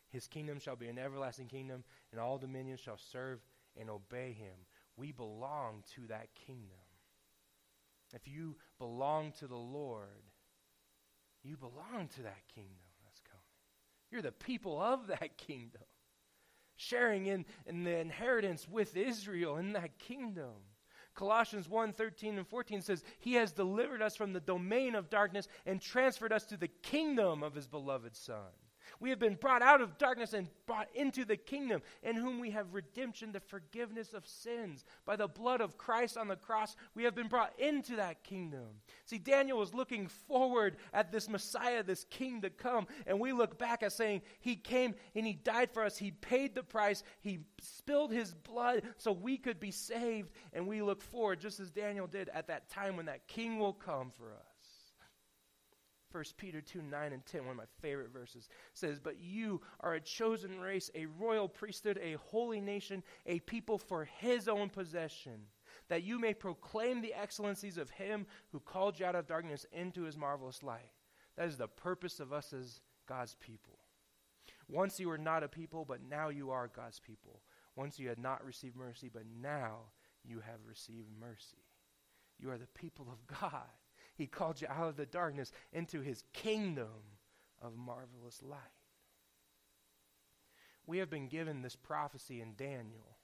His 0.09 0.27
kingdom 0.27 0.59
shall 0.59 0.75
be 0.75 0.87
an 0.87 0.97
everlasting 0.97 1.47
kingdom, 1.47 1.83
and 2.11 2.19
all 2.19 2.39
dominions 2.39 2.79
shall 2.79 2.97
serve 2.97 3.39
and 3.79 3.89
obey 3.89 4.33
him. 4.33 4.55
We 4.97 5.11
belong 5.11 5.83
to 5.95 6.07
that 6.07 6.29
kingdom. 6.33 6.77
If 8.13 8.27
you 8.27 8.55
belong 8.79 9.33
to 9.39 9.47
the 9.47 9.55
Lord, 9.55 10.23
you 11.43 11.57
belong 11.57 12.07
to 12.15 12.23
that 12.23 12.47
kingdom 12.53 12.73
that's 13.05 13.21
coming. 13.21 13.43
You're 14.11 14.23
the 14.23 14.31
people 14.31 14.81
of 14.81 15.07
that 15.07 15.37
kingdom 15.37 15.83
sharing 16.79 17.27
in, 17.27 17.45
in 17.65 17.83
the 17.83 17.97
inheritance 17.97 18.67
with 18.67 18.95
Israel 18.95 19.57
in 19.57 19.73
that 19.73 19.99
kingdom. 19.99 20.53
Colossians 21.13 21.67
1 21.67 21.93
13 21.93 22.37
and 22.37 22.47
14 22.47 22.81
says, 22.81 23.03
He 23.19 23.33
has 23.33 23.51
delivered 23.51 24.01
us 24.01 24.15
from 24.15 24.31
the 24.31 24.39
domain 24.39 24.95
of 24.95 25.09
darkness 25.09 25.47
and 25.65 25.81
transferred 25.81 26.31
us 26.31 26.45
to 26.45 26.57
the 26.57 26.69
kingdom 26.69 27.43
of 27.43 27.53
His 27.53 27.67
beloved 27.67 28.15
Son 28.15 28.51
we 28.99 29.09
have 29.09 29.19
been 29.19 29.35
brought 29.35 29.61
out 29.61 29.81
of 29.81 29.97
darkness 29.97 30.33
and 30.33 30.47
brought 30.65 30.89
into 30.93 31.25
the 31.25 31.37
kingdom, 31.37 31.81
in 32.03 32.15
whom 32.15 32.39
we 32.39 32.51
have 32.51 32.73
redemption, 32.73 33.31
the 33.31 33.39
forgiveness 33.39 34.13
of 34.13 34.27
sins. 34.27 34.83
By 35.05 35.15
the 35.15 35.27
blood 35.27 35.61
of 35.61 35.77
Christ 35.77 36.17
on 36.17 36.27
the 36.27 36.35
cross, 36.35 36.75
we 36.95 37.03
have 37.03 37.15
been 37.15 37.27
brought 37.27 37.53
into 37.57 37.95
that 37.95 38.23
kingdom. 38.23 38.67
See, 39.05 39.17
Daniel 39.17 39.57
was 39.57 39.73
looking 39.73 40.07
forward 40.07 40.77
at 40.93 41.11
this 41.11 41.29
Messiah, 41.29 41.83
this 41.83 42.05
king 42.09 42.41
to 42.41 42.49
come, 42.49 42.87
and 43.07 43.19
we 43.19 43.31
look 43.31 43.57
back 43.57 43.83
at 43.83 43.93
saying, 43.93 44.21
He 44.39 44.55
came 44.55 44.95
and 45.15 45.25
He 45.25 45.33
died 45.33 45.71
for 45.71 45.83
us. 45.83 45.97
He 45.97 46.11
paid 46.11 46.53
the 46.53 46.63
price. 46.63 47.03
He 47.21 47.39
spilled 47.61 48.11
His 48.11 48.33
blood 48.33 48.83
so 48.97 49.11
we 49.11 49.37
could 49.37 49.59
be 49.59 49.71
saved. 49.71 50.31
And 50.53 50.67
we 50.67 50.81
look 50.81 51.01
forward, 51.01 51.39
just 51.39 51.59
as 51.59 51.71
Daniel 51.71 52.07
did, 52.07 52.29
at 52.29 52.47
that 52.47 52.69
time 52.69 52.97
when 52.97 53.05
that 53.05 53.27
king 53.27 53.59
will 53.59 53.73
come 53.73 54.11
for 54.17 54.33
us. 54.33 54.48
1 56.11 56.23
Peter 56.37 56.61
2 56.61 56.81
9 56.81 57.13
and 57.13 57.25
10, 57.25 57.41
one 57.41 57.51
of 57.51 57.57
my 57.57 57.63
favorite 57.81 58.11
verses, 58.11 58.49
says, 58.73 58.99
But 58.99 59.19
you 59.19 59.61
are 59.81 59.93
a 59.93 60.01
chosen 60.01 60.59
race, 60.59 60.89
a 60.95 61.05
royal 61.05 61.47
priesthood, 61.47 61.99
a 62.01 62.17
holy 62.17 62.61
nation, 62.61 63.03
a 63.25 63.39
people 63.39 63.77
for 63.77 64.05
his 64.05 64.47
own 64.47 64.69
possession, 64.69 65.41
that 65.87 66.03
you 66.03 66.19
may 66.19 66.33
proclaim 66.33 67.01
the 67.01 67.13
excellencies 67.13 67.77
of 67.77 67.89
him 67.89 68.25
who 68.51 68.59
called 68.59 68.99
you 68.99 69.05
out 69.05 69.15
of 69.15 69.27
darkness 69.27 69.65
into 69.71 70.03
his 70.03 70.17
marvelous 70.17 70.63
light. 70.63 70.91
That 71.37 71.47
is 71.47 71.57
the 71.57 71.67
purpose 71.67 72.19
of 72.19 72.33
us 72.33 72.53
as 72.53 72.81
God's 73.07 73.35
people. 73.35 73.79
Once 74.67 74.99
you 74.99 75.09
were 75.09 75.17
not 75.17 75.43
a 75.43 75.47
people, 75.47 75.85
but 75.85 76.01
now 76.07 76.29
you 76.29 76.51
are 76.51 76.67
God's 76.67 76.99
people. 76.99 77.41
Once 77.75 77.97
you 77.97 78.07
had 78.07 78.19
not 78.19 78.45
received 78.45 78.75
mercy, 78.75 79.09
but 79.11 79.23
now 79.41 79.77
you 80.23 80.41
have 80.41 80.59
received 80.67 81.07
mercy. 81.19 81.65
You 82.39 82.51
are 82.51 82.57
the 82.57 82.67
people 82.67 83.07
of 83.11 83.25
God. 83.41 83.69
He 84.19 84.27
called 84.27 84.61
you 84.61 84.67
out 84.67 84.89
of 84.89 84.97
the 84.97 85.05
darkness 85.05 85.53
into 85.71 86.01
his 86.01 86.25
kingdom 86.33 87.17
of 87.61 87.77
marvelous 87.77 88.43
light. 88.43 88.59
We 90.85 90.97
have 90.97 91.09
been 91.09 91.29
given 91.29 91.61
this 91.61 91.77
prophecy 91.77 92.41
in 92.41 92.55
Daniel 92.55 93.17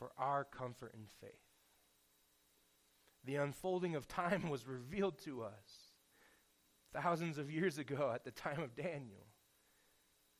for 0.00 0.10
our 0.18 0.42
comfort 0.42 0.94
and 0.94 1.06
faith. 1.20 1.30
The 3.24 3.36
unfolding 3.36 3.94
of 3.94 4.08
time 4.08 4.50
was 4.50 4.66
revealed 4.66 5.16
to 5.20 5.44
us 5.44 5.94
thousands 6.92 7.38
of 7.38 7.48
years 7.48 7.78
ago 7.78 8.10
at 8.12 8.24
the 8.24 8.32
time 8.32 8.60
of 8.60 8.74
Daniel. 8.74 9.28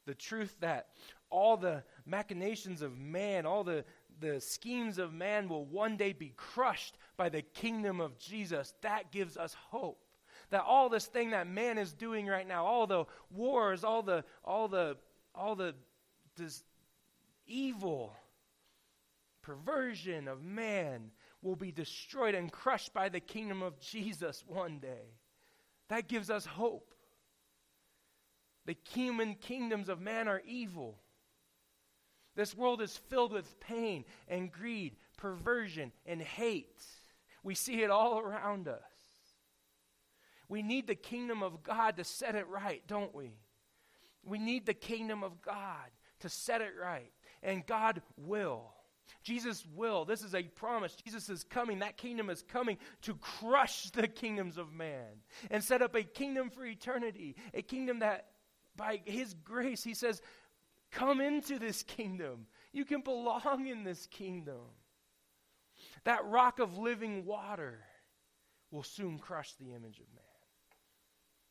The 0.07 0.15
truth 0.15 0.57
that 0.61 0.89
all 1.31 1.57
the 1.57 1.83
machinations 2.07 2.83
of 2.83 2.99
man, 2.99 3.47
all 3.47 3.65
the, 3.65 3.85
the 4.21 4.41
schemes 4.41 4.99
of 4.99 5.13
man 5.13 5.49
will 5.49 5.65
one 5.65 5.97
day 5.97 6.13
be 6.13 6.33
crushed 6.37 6.97
by 7.17 7.29
the 7.29 7.43
kingdom 7.43 8.01
of 8.01 8.19
Jesus, 8.19 8.75
that 8.83 9.13
gives 9.13 9.37
us 9.37 9.55
hope. 9.71 10.03
That 10.51 10.65
all 10.67 10.89
this 10.89 11.07
thing 11.07 11.31
that 11.31 11.47
man 11.47 11.79
is 11.79 11.93
doing 11.93 12.27
right 12.27 12.47
now, 12.47 12.67
all 12.67 12.87
the 12.87 13.05
wars, 13.31 13.85
all 13.85 14.03
the 14.03 14.25
all 14.45 14.67
the 14.67 14.97
all 15.33 15.55
the 15.55 15.77
this 16.37 16.65
evil 17.47 18.17
perversion 19.43 20.27
of 20.27 20.43
man 20.43 21.11
will 21.43 21.57
be 21.57 21.73
destroyed 21.73 22.35
and 22.35 22.51
crushed 22.51 22.93
by 22.93 23.09
the 23.09 23.21
kingdom 23.21 23.63
of 23.63 23.79
Jesus 23.81 24.45
one 24.47 24.79
day. 24.79 25.15
That 25.89 26.09
gives 26.09 26.31
us 26.31 26.47
hope. 26.47 26.90
The 28.67 28.77
human 28.93 29.35
kingdoms 29.35 29.89
of 29.89 30.01
man 30.01 30.29
are 30.29 30.43
evil. 30.47 30.99
This 32.37 32.57
world 32.57 32.81
is 32.81 32.97
filled 32.97 33.33
with 33.33 33.59
pain 33.61 34.05
and 34.29 34.53
greed, 34.53 34.97
perversion 35.17 35.93
and 36.07 36.21
hate. 36.21 36.83
We 37.43 37.55
see 37.55 37.83
it 37.83 37.91
all 37.91 38.19
around 38.19 38.69
us. 38.69 38.83
We 40.49 40.63
need 40.63 40.87
the 40.87 40.95
kingdom 40.95 41.43
of 41.43 41.63
God 41.63 41.97
to 41.97 42.05
set 42.05 42.35
it 42.35 42.47
right, 42.49 42.83
don't 42.87 43.15
we? 43.15 43.39
We 44.25 44.39
need 44.39 44.67
the 44.67 44.75
kingdom 44.75 45.23
of 45.23 45.41
God 45.41 45.91
to 46.21 46.29
set 46.29 46.61
it 46.61 46.73
right. 46.81 47.13
And 47.43 47.67
God 47.67 48.03
will. 48.17 48.73
Jesus 49.23 49.67
will. 49.75 50.05
This 50.05 50.23
is 50.23 50.35
a 50.35 50.43
promise. 50.43 50.95
Jesus 51.05 51.29
is 51.29 51.45
coming. 51.45 51.81
That 51.81 51.97
kingdom 51.97 52.31
is 52.31 52.43
coming 52.43 52.79
to 53.03 53.15
crush 53.15 53.91
the 53.91 54.09
kingdoms 54.09 54.57
of 54.57 54.73
man 54.73 55.23
and 55.51 55.63
set 55.63 55.83
up 55.83 55.95
a 55.95 56.03
kingdom 56.03 56.51
for 56.51 56.65
eternity. 56.65 57.37
A 57.55 57.63
kingdom 57.63 58.01
that, 58.01 58.27
by 58.81 59.03
his 59.05 59.35
grace, 59.35 59.85
he 59.85 59.93
says, 59.93 60.23
come 60.91 61.21
into 61.21 61.59
this 61.59 61.83
kingdom. 61.83 62.47
You 62.73 62.87
can 62.87 63.03
belong 63.03 63.67
in 63.67 63.85
this 63.85 64.07
kingdom. 64.07 64.63
That 66.05 66.25
rock 66.25 66.61
of 66.61 66.79
living 66.79 67.27
water 67.27 67.81
will 68.71 68.83
soon 68.83 69.19
crush 69.19 69.53
the 69.53 69.75
image 69.75 69.99
of 69.99 70.07
man. 70.15 70.25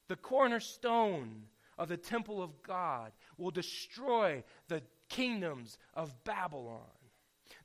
The 0.07 0.15
cornerstone 0.15 1.43
of 1.77 1.87
the 1.87 1.97
temple 1.97 2.41
of 2.41 2.63
God 2.63 3.11
will 3.37 3.51
destroy 3.51 4.43
the 4.67 4.81
kingdoms 5.07 5.77
of 5.93 6.23
Babylon. 6.23 6.81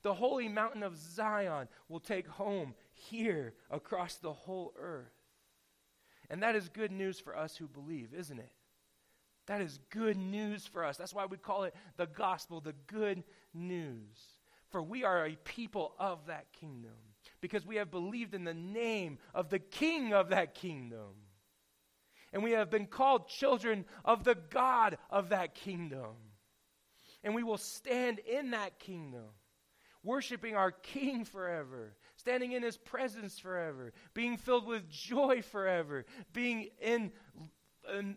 The 0.02 0.12
holy 0.12 0.48
mountain 0.48 0.82
of 0.82 0.98
Zion 0.98 1.68
will 1.88 2.00
take 2.00 2.28
home 2.28 2.74
here 2.92 3.54
across 3.70 4.16
the 4.16 4.34
whole 4.34 4.74
earth. 4.78 5.14
And 6.28 6.42
that 6.42 6.54
is 6.54 6.68
good 6.68 6.92
news 6.92 7.18
for 7.18 7.34
us 7.34 7.56
who 7.56 7.66
believe, 7.66 8.12
isn't 8.12 8.38
it? 8.38 8.52
That 9.46 9.60
is 9.60 9.78
good 9.90 10.16
news 10.16 10.66
for 10.66 10.84
us. 10.84 10.96
That's 10.96 11.14
why 11.14 11.26
we 11.26 11.36
call 11.36 11.64
it 11.64 11.74
the 11.96 12.06
gospel, 12.06 12.60
the 12.60 12.74
good 12.86 13.24
news. 13.52 14.18
For 14.70 14.82
we 14.82 15.04
are 15.04 15.26
a 15.26 15.36
people 15.44 15.94
of 15.98 16.26
that 16.26 16.46
kingdom 16.52 16.96
because 17.40 17.66
we 17.66 17.76
have 17.76 17.90
believed 17.90 18.34
in 18.34 18.44
the 18.44 18.54
name 18.54 19.18
of 19.34 19.50
the 19.50 19.58
king 19.58 20.12
of 20.12 20.30
that 20.30 20.54
kingdom. 20.54 21.12
And 22.32 22.42
we 22.42 22.52
have 22.52 22.70
been 22.70 22.86
called 22.86 23.28
children 23.28 23.84
of 24.04 24.24
the 24.24 24.34
God 24.34 24.98
of 25.10 25.28
that 25.28 25.54
kingdom. 25.54 26.16
And 27.22 27.34
we 27.34 27.42
will 27.44 27.58
stand 27.58 28.18
in 28.18 28.50
that 28.50 28.78
kingdom 28.78 29.28
worshiping 30.04 30.54
our 30.54 30.70
King 30.70 31.24
forever, 31.24 31.96
standing 32.16 32.52
in 32.52 32.62
His 32.62 32.76
presence 32.76 33.38
forever, 33.38 33.92
being 34.12 34.36
filled 34.36 34.66
with 34.66 34.88
joy 34.88 35.42
forever, 35.42 36.04
being 36.32 36.68
in, 36.80 37.10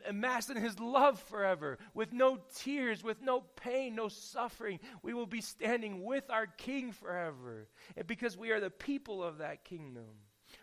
amassed 0.07 0.49
in 0.49 0.57
His 0.57 0.79
love 0.79 1.19
forever, 1.23 1.77
with 1.93 2.13
no 2.13 2.39
tears, 2.55 3.03
with 3.03 3.21
no 3.21 3.41
pain, 3.55 3.95
no 3.95 4.07
suffering. 4.07 4.79
We 5.01 5.13
will 5.13 5.25
be 5.25 5.41
standing 5.41 6.03
with 6.03 6.29
our 6.29 6.47
King 6.47 6.91
forever, 6.91 7.67
and 7.95 8.07
because 8.07 8.37
we 8.37 8.51
are 8.51 8.59
the 8.59 8.69
people 8.69 9.23
of 9.23 9.39
that 9.39 9.65
kingdom. 9.65 10.05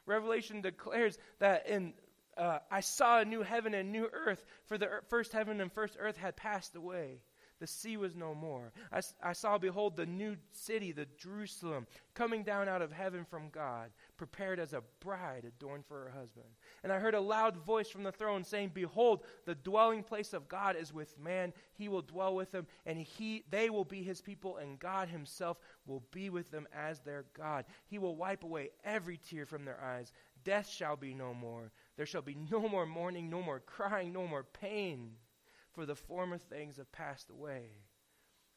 Revelation 0.06 0.60
declares 0.60 1.18
that 1.38 1.68
in 1.68 1.94
uh, 2.36 2.58
I 2.70 2.80
saw 2.80 3.20
a 3.20 3.24
new 3.24 3.42
heaven 3.42 3.74
and 3.74 3.92
new 3.92 4.08
earth, 4.12 4.44
for 4.66 4.76
the 4.76 4.88
first 5.08 5.32
heaven 5.32 5.60
and 5.60 5.72
first 5.72 5.96
earth 6.00 6.16
had 6.16 6.36
passed 6.36 6.74
away 6.74 7.20
the 7.60 7.66
sea 7.66 7.96
was 7.96 8.14
no 8.14 8.34
more. 8.34 8.72
I, 8.92 9.00
I 9.22 9.32
saw, 9.32 9.58
behold, 9.58 9.96
the 9.96 10.06
new 10.06 10.36
city, 10.52 10.92
the 10.92 11.06
Jerusalem, 11.16 11.86
coming 12.14 12.42
down 12.42 12.68
out 12.68 12.82
of 12.82 12.92
heaven 12.92 13.24
from 13.24 13.48
God, 13.48 13.90
prepared 14.26 14.58
as 14.58 14.72
a 14.72 14.82
bride 15.00 15.44
adorned 15.44 15.84
for 15.86 16.04
her 16.04 16.18
husband. 16.18 16.46
And 16.82 16.92
I 16.92 16.98
heard 16.98 17.14
a 17.14 17.20
loud 17.20 17.56
voice 17.56 17.88
from 17.88 18.02
the 18.02 18.12
throne 18.12 18.44
saying, 18.44 18.72
Behold, 18.74 19.24
the 19.44 19.54
dwelling 19.54 20.02
place 20.02 20.32
of 20.32 20.48
God 20.48 20.76
is 20.76 20.92
with 20.92 21.18
man. 21.18 21.52
He 21.74 21.88
will 21.88 22.02
dwell 22.02 22.34
with 22.34 22.50
them, 22.50 22.66
and 22.86 22.98
he, 22.98 23.44
they 23.50 23.70
will 23.70 23.84
be 23.84 24.02
his 24.02 24.20
people, 24.20 24.56
and 24.56 24.78
God 24.78 25.08
himself 25.08 25.58
will 25.86 26.02
be 26.10 26.30
with 26.30 26.50
them 26.50 26.66
as 26.74 27.00
their 27.00 27.26
God. 27.36 27.64
He 27.86 27.98
will 27.98 28.16
wipe 28.16 28.44
away 28.44 28.70
every 28.84 29.18
tear 29.18 29.46
from 29.46 29.64
their 29.64 29.82
eyes. 29.82 30.12
Death 30.44 30.68
shall 30.68 30.96
be 30.96 31.14
no 31.14 31.34
more. 31.34 31.70
There 31.96 32.06
shall 32.06 32.22
be 32.22 32.36
no 32.50 32.68
more 32.68 32.86
mourning, 32.86 33.28
no 33.28 33.42
more 33.42 33.60
crying, 33.60 34.12
no 34.12 34.26
more 34.26 34.44
pain 34.44 35.12
for 35.72 35.84
the 35.84 35.96
former 35.96 36.38
things 36.38 36.76
have 36.76 36.90
passed 36.92 37.30
away. 37.30 37.64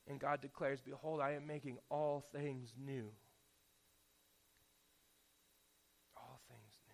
And 0.08 0.20
God 0.20 0.42
declares, 0.42 0.80
Behold, 0.82 1.20
I 1.20 1.32
am 1.32 1.46
making 1.46 1.80
all 1.90 2.24
things 2.32 2.74
new. 2.78 3.12
All 6.16 6.40
things 6.48 6.78
new. 6.88 6.94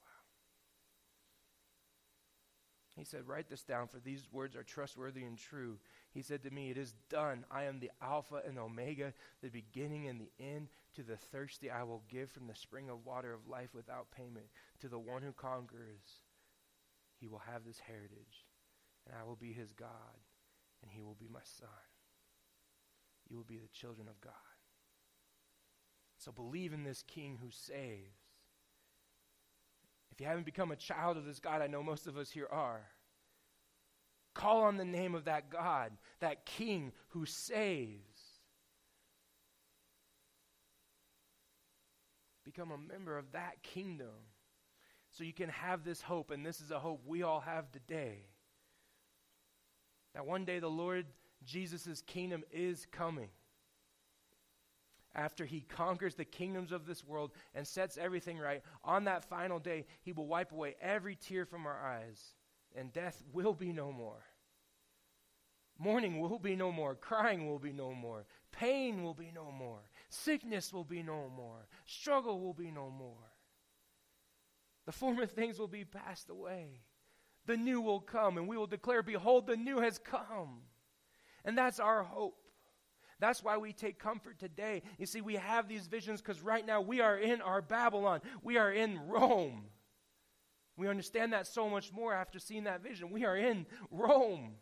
Wow. 0.00 0.06
He 2.98 3.04
said, 3.04 3.28
Write 3.28 3.48
this 3.48 3.62
down, 3.62 3.88
for 3.88 3.98
these 3.98 4.26
words 4.32 4.56
are 4.56 4.62
trustworthy 4.62 5.22
and 5.22 5.38
true. 5.38 5.78
He 6.12 6.22
said 6.22 6.42
to 6.42 6.50
me, 6.50 6.70
It 6.70 6.76
is 6.78 6.94
done. 7.08 7.44
I 7.50 7.64
am 7.64 7.78
the 7.78 7.92
Alpha 8.02 8.42
and 8.46 8.58
Omega, 8.58 9.14
the 9.42 9.48
beginning 9.48 10.08
and 10.08 10.20
the 10.20 10.32
end. 10.38 10.68
To 10.96 11.02
the 11.02 11.16
thirsty 11.16 11.70
I 11.70 11.84
will 11.84 12.02
give 12.10 12.30
from 12.30 12.48
the 12.48 12.54
spring 12.54 12.90
of 12.90 13.06
water 13.06 13.32
of 13.32 13.48
life 13.48 13.72
without 13.72 14.10
payment. 14.10 14.46
To 14.80 14.88
the 14.88 14.98
one 14.98 15.22
who 15.22 15.32
conquers, 15.32 16.22
he 17.20 17.28
will 17.28 17.42
have 17.46 17.64
this 17.64 17.78
heritage 17.78 18.46
and 19.08 19.16
I 19.18 19.24
will 19.24 19.36
be 19.36 19.52
his 19.52 19.72
God, 19.72 19.88
and 20.82 20.90
he 20.92 21.02
will 21.02 21.16
be 21.18 21.28
my 21.32 21.40
son. 21.42 21.68
You 23.28 23.36
will 23.36 23.44
be 23.44 23.58
the 23.58 23.68
children 23.68 24.08
of 24.08 24.20
God. 24.20 24.32
So 26.18 26.32
believe 26.32 26.72
in 26.72 26.84
this 26.84 27.02
King 27.02 27.38
who 27.40 27.50
saves. 27.50 28.27
If 30.18 30.22
you 30.22 30.26
haven't 30.26 30.46
become 30.46 30.72
a 30.72 30.76
child 30.76 31.16
of 31.16 31.24
this 31.24 31.38
God, 31.38 31.62
I 31.62 31.68
know 31.68 31.80
most 31.80 32.08
of 32.08 32.16
us 32.16 32.28
here 32.28 32.48
are. 32.50 32.80
Call 34.34 34.64
on 34.64 34.76
the 34.76 34.84
name 34.84 35.14
of 35.14 35.26
that 35.26 35.48
God, 35.48 35.92
that 36.18 36.44
King 36.44 36.90
who 37.10 37.24
saves. 37.24 38.18
Become 42.44 42.72
a 42.72 42.92
member 42.92 43.16
of 43.16 43.30
that 43.30 43.62
kingdom 43.62 44.08
so 45.12 45.22
you 45.22 45.32
can 45.32 45.50
have 45.50 45.84
this 45.84 46.02
hope, 46.02 46.32
and 46.32 46.44
this 46.44 46.60
is 46.60 46.72
a 46.72 46.80
hope 46.80 47.02
we 47.06 47.22
all 47.22 47.38
have 47.38 47.70
today. 47.70 48.26
That 50.14 50.26
one 50.26 50.44
day 50.44 50.58
the 50.58 50.66
Lord 50.66 51.06
Jesus' 51.44 52.02
kingdom 52.08 52.42
is 52.50 52.88
coming. 52.90 53.28
After 55.14 55.44
he 55.44 55.62
conquers 55.62 56.14
the 56.14 56.24
kingdoms 56.24 56.70
of 56.70 56.86
this 56.86 57.04
world 57.04 57.32
and 57.54 57.66
sets 57.66 57.98
everything 57.98 58.38
right, 58.38 58.62
on 58.84 59.04
that 59.04 59.24
final 59.24 59.58
day, 59.58 59.86
he 60.02 60.12
will 60.12 60.26
wipe 60.26 60.52
away 60.52 60.76
every 60.80 61.16
tear 61.16 61.44
from 61.44 61.66
our 61.66 61.80
eyes, 61.84 62.34
and 62.76 62.92
death 62.92 63.22
will 63.32 63.54
be 63.54 63.72
no 63.72 63.90
more. 63.90 64.22
Mourning 65.78 66.20
will 66.20 66.38
be 66.38 66.56
no 66.56 66.72
more. 66.72 66.94
Crying 66.94 67.48
will 67.48 67.58
be 67.58 67.72
no 67.72 67.94
more. 67.94 68.26
Pain 68.52 69.02
will 69.02 69.14
be 69.14 69.30
no 69.32 69.50
more. 69.50 69.90
Sickness 70.08 70.72
will 70.72 70.84
be 70.84 71.02
no 71.02 71.30
more. 71.34 71.68
Struggle 71.86 72.40
will 72.40 72.54
be 72.54 72.70
no 72.70 72.90
more. 72.90 73.32
The 74.86 74.92
former 74.92 75.26
things 75.26 75.58
will 75.58 75.68
be 75.68 75.84
passed 75.84 76.30
away 76.30 76.82
the 77.48 77.56
new 77.56 77.80
will 77.80 78.00
come, 78.00 78.36
and 78.36 78.46
we 78.46 78.56
will 78.56 78.66
declare, 78.68 79.02
Behold, 79.02 79.46
the 79.46 79.56
new 79.56 79.80
has 79.80 79.98
come. 79.98 80.60
And 81.44 81.58
that's 81.58 81.80
our 81.80 82.04
hope. 82.04 82.36
That's 83.20 83.42
why 83.42 83.56
we 83.56 83.72
take 83.72 83.98
comfort 83.98 84.38
today. 84.38 84.82
You 84.98 85.06
see, 85.06 85.20
we 85.20 85.34
have 85.34 85.68
these 85.68 85.86
visions 85.86 86.20
because 86.20 86.40
right 86.40 86.64
now 86.64 86.80
we 86.80 87.00
are 87.00 87.16
in 87.16 87.40
our 87.40 87.60
Babylon, 87.60 88.20
we 88.42 88.56
are 88.56 88.72
in 88.72 89.00
Rome. 89.08 89.64
We 90.76 90.86
understand 90.86 91.32
that 91.32 91.48
so 91.48 91.68
much 91.68 91.92
more 91.92 92.14
after 92.14 92.38
seeing 92.38 92.64
that 92.64 92.82
vision. 92.82 93.10
We 93.10 93.24
are 93.24 93.36
in 93.36 93.66
Rome. 93.90 94.54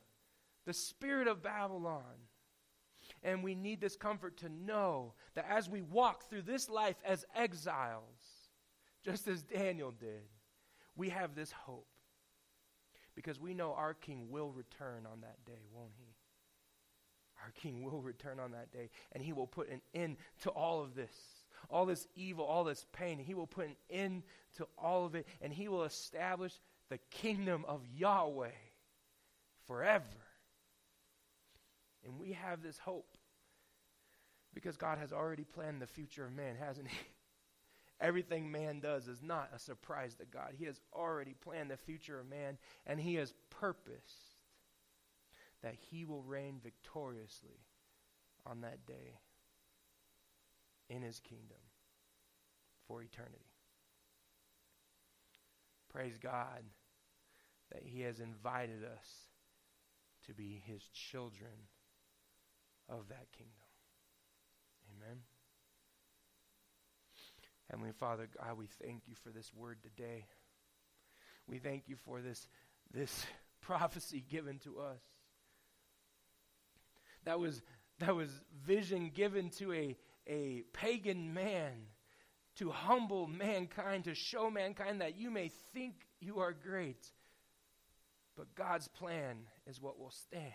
the 0.67 0.73
spirit 0.75 1.29
of 1.29 1.43
Babylon. 1.43 2.03
And 3.23 3.43
we 3.43 3.55
need 3.55 3.81
this 3.81 3.97
comfort 3.97 4.37
to 4.39 4.49
know 4.49 5.15
that 5.35 5.47
as 5.49 5.69
we 5.69 5.81
walk 5.81 6.29
through 6.29 6.43
this 6.43 6.69
life 6.69 6.97
as 7.05 7.25
exiles, 7.35 8.03
just 9.05 9.27
as 9.29 9.43
Daniel 9.43 9.93
did, 9.93 10.29
we 10.97 11.09
have 11.11 11.35
this 11.35 11.53
hope. 11.53 11.87
Because 13.15 13.41
we 13.41 13.55
know 13.55 13.73
our 13.73 13.95
king 13.95 14.29
will 14.29 14.51
return 14.51 15.07
on 15.11 15.21
that 15.23 15.45
day, 15.47 15.63
won't 15.73 15.93
he? 15.97 16.06
Our 17.47 17.53
king 17.53 17.85
will 17.85 18.03
return 18.03 18.41
on 18.41 18.51
that 18.53 18.73
day, 18.73 18.91
and 19.13 19.23
he 19.23 19.33
will 19.33 19.47
put 19.47 19.71
an 19.71 19.81
end 19.95 20.17
to 20.43 20.51
all 20.51 20.83
of 20.83 20.97
this, 20.97 21.15
all 21.71 21.87
this 21.87 22.09
evil, 22.17 22.45
all 22.45 22.65
this 22.65 22.85
pain. 22.93 23.21
He 23.21 23.35
will 23.35 23.47
put 23.47 23.67
an 23.67 23.77
end 23.89 24.25
to 24.57 24.67
all 24.77 25.07
of 25.07 25.15
it, 25.15 25.29
and 25.41 25.53
he 25.53 25.69
will 25.69 25.85
establish 25.85 26.53
the 26.89 26.99
kingdom 27.11 27.65
of 27.69 27.83
Yahweh 27.97 28.51
forever. 29.69 30.05
And 32.05 32.19
we 32.19 32.33
have 32.33 32.65
this 32.65 32.79
hope 32.79 33.17
because 34.53 34.77
God 34.77 34.99
has 34.99 35.13
already 35.13 35.45
planned 35.45 35.81
the 35.81 35.87
future 35.87 36.25
of 36.25 36.33
man, 36.33 36.57
hasn't 36.57 36.89
he? 36.89 36.99
Everything 38.01 38.51
man 38.51 38.81
does 38.81 39.07
is 39.07 39.23
not 39.23 39.51
a 39.55 39.59
surprise 39.61 40.17
to 40.17 40.25
God. 40.25 40.55
He 40.59 40.65
has 40.65 40.81
already 40.93 41.35
planned 41.45 41.71
the 41.71 41.77
future 41.77 42.19
of 42.19 42.29
man, 42.29 42.59
and 42.87 42.99
he 42.99 43.15
has 43.15 43.35
purposed 43.51 44.26
that 45.67 45.75
he 45.91 46.05
will 46.05 46.23
reign 46.23 46.61
victoriously 46.63 47.59
on 48.47 48.61
that 48.61 48.87
day 48.87 49.19
in 50.89 51.03
his 51.03 51.19
kingdom 51.19 51.59
for 52.87 53.03
eternity. 53.03 53.51
Praise 55.93 56.19
God 56.23 56.63
that 57.73 57.83
he 57.83 58.03
has 58.03 58.21
invited 58.21 58.85
us 58.85 59.09
to 60.29 60.35
be 60.35 60.63
his 60.65 60.85
children 60.93 61.51
of 62.89 63.09
that 63.09 63.33
kingdom. 63.37 63.53
Amen. 64.95 65.19
Heavenly 67.69 67.93
Father, 67.99 68.29
God, 68.41 68.57
we 68.57 68.69
thank 68.81 69.03
you 69.09 69.17
for 69.17 69.31
this 69.31 69.51
word 69.53 69.79
today. 69.83 70.27
We 71.49 71.59
thank 71.59 71.89
you 71.89 71.97
for 71.97 72.21
this, 72.21 72.47
this 72.95 73.27
prophecy 73.61 74.25
given 74.31 74.61
to 74.61 74.79
us. 74.79 75.01
That 77.27 77.39
was, 77.39 77.61
that 77.99 78.17
was 78.17 78.31
vision 78.67 79.11
given 79.13 79.51
to 79.59 79.73
a, 79.73 79.97
a 80.27 80.63
pagan 80.73 81.35
man 81.35 81.73
to 82.57 82.71
humble 82.71 83.27
mankind, 83.27 84.05
to 84.05 84.15
show 84.15 84.51
mankind 84.51 85.03
that 85.03 85.19
you 85.19 85.31
may 85.31 85.51
think 85.75 86.07
you 86.21 86.39
are 86.39 86.53
great, 86.53 87.11
but 88.37 88.55
God's 88.55 88.89
plan 88.89 89.37
is 89.67 89.81
what 89.81 89.99
will 89.99 90.11
stand. 90.11 90.55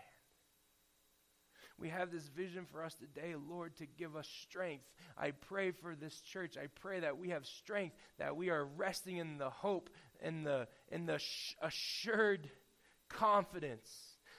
We 1.78 1.88
have 1.88 2.12
this 2.12 2.28
vision 2.28 2.66
for 2.70 2.84
us 2.84 2.94
today, 2.94 3.34
Lord, 3.34 3.76
to 3.76 3.86
give 3.86 4.14
us 4.14 4.28
strength. 4.42 4.84
I 5.18 5.32
pray 5.32 5.72
for 5.72 5.94
this 5.94 6.20
church. 6.20 6.56
I 6.56 6.66
pray 6.80 7.00
that 7.00 7.18
we 7.18 7.30
have 7.30 7.46
strength, 7.46 7.96
that 8.18 8.36
we 8.36 8.50
are 8.50 8.64
resting 8.64 9.16
in 9.16 9.38
the 9.38 9.50
hope 9.50 9.90
and 10.20 10.46
the, 10.46 10.68
in 10.90 11.06
the 11.06 11.20
assured 11.60 12.48
confidence 13.08 13.90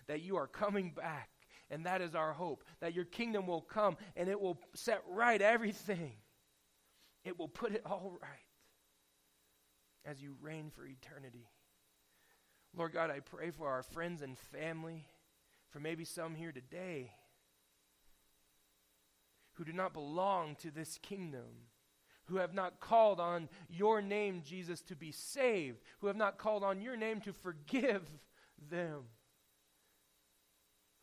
that 0.08 0.22
you 0.22 0.38
are 0.38 0.48
coming 0.48 0.92
back. 0.92 1.30
And 1.70 1.86
that 1.86 2.02
is 2.02 2.14
our 2.14 2.34
hope, 2.34 2.64
that 2.82 2.94
your 2.94 3.06
kingdom 3.06 3.48
will 3.48 3.62
come 3.62 3.98
and 4.16 4.30
it 4.30 4.40
will 4.40 4.60
set 4.76 5.02
right 5.10 5.42
everything. 5.42 6.14
It 7.24 7.40
will 7.40 7.48
put 7.48 7.74
it 7.74 7.82
all 7.86 8.14
right 8.22 8.30
as 10.06 10.22
you 10.22 10.36
reign 10.42 10.70
for 10.70 10.86
eternity. 10.86 11.48
Lord 12.76 12.94
God, 12.94 13.10
I 13.10 13.20
pray 13.22 13.52
for 13.52 13.70
our 13.70 13.84
friends 13.84 14.22
and 14.22 14.38
family, 14.38 15.06
for 15.70 15.80
maybe 15.80 16.06
some 16.06 16.36
here 16.36 16.52
today 16.52 17.12
who 19.54 19.64
do 19.64 19.72
not 19.74 19.94
belong 19.94 20.56
to 20.56 20.72
this 20.72 20.98
kingdom, 21.02 21.68
who 22.26 22.38
have 22.38 22.54
not 22.54 22.80
called 22.80 23.20
on 23.20 23.48
your 23.70 24.02
name, 24.02 24.42
Jesus, 24.44 24.82
to 24.82 24.96
be 24.96 25.12
saved, 25.12 25.80
who 26.00 26.08
have 26.08 26.16
not 26.16 26.38
called 26.38 26.64
on 26.64 26.82
your 26.82 26.98
name 26.98 27.22
to 27.22 27.34
forgive 27.34 28.02
them, 28.72 29.04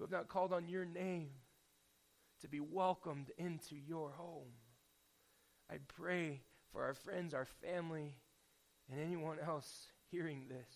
who 0.01 0.05
have 0.05 0.11
not 0.11 0.29
called 0.29 0.51
on 0.51 0.67
your 0.67 0.87
name 0.87 1.29
to 2.41 2.49
be 2.49 2.59
welcomed 2.59 3.31
into 3.37 3.77
your 3.77 4.11
home. 4.13 4.49
I 5.71 5.75
pray 5.89 6.41
for 6.73 6.83
our 6.83 6.95
friends, 6.95 7.35
our 7.35 7.45
family, 7.45 8.17
and 8.91 8.99
anyone 8.99 9.37
else 9.47 9.89
hearing 10.11 10.47
this 10.49 10.69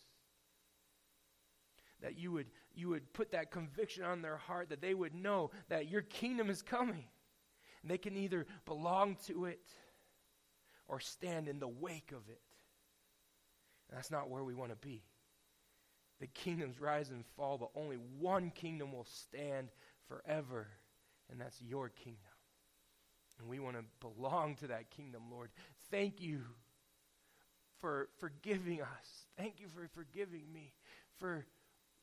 that 2.03 2.19
you 2.19 2.33
would, 2.33 2.49
you 2.75 2.91
would 2.91 3.15
put 3.15 3.33
that 3.33 3.51
conviction 3.51 4.05
on 4.05 4.21
their 4.21 4.37
heart, 4.37 4.69
that 4.69 4.83
they 4.83 4.93
would 4.93 5.15
know 5.15 5.51
that 5.71 5.89
your 5.89 6.03
kingdom 6.03 6.51
is 6.51 6.61
coming. 6.61 7.05
And 7.81 7.91
they 7.91 7.97
can 7.97 8.15
either 8.19 8.47
belong 8.67 9.17
to 9.27 9.47
it 9.47 9.63
or 10.87 11.01
stand 11.01 11.49
in 11.49 11.61
the 11.61 11.69
wake 11.69 12.13
of 12.13 12.29
it. 12.29 12.43
And 13.89 13.97
that's 13.97 14.11
not 14.11 14.29
where 14.29 14.45
we 14.45 14.55
want 14.55 14.71
to 14.71 14.77
be. 14.77 15.03
The 16.21 16.27
kingdoms 16.29 16.81
rise 16.81 17.11
and 17.11 17.25
fall, 17.37 17.59
but 17.59 17.71
only 17.75 17.97
one 18.19 18.51
kingdom 18.51 18.93
will 18.93 19.07
stand 19.07 19.69
forever, 20.09 20.69
and 21.31 21.41
that's 21.41 21.61
your 21.61 21.89
kingdom. 21.89 22.21
And 23.39 23.49
we 23.49 23.59
want 23.59 23.77
to 23.77 23.85
belong 24.01 24.57
to 24.57 24.69
that 24.69 24.91
kingdom, 24.91 25.23
Lord. 25.31 25.51
Thank 25.91 26.21
you 26.21 26.43
for 27.81 28.09
forgiving 28.19 28.81
us. 28.81 29.27
Thank 29.37 29.61
you 29.61 29.67
for 29.69 29.89
forgiving 29.89 30.45
me, 30.53 30.73
for, 31.19 31.45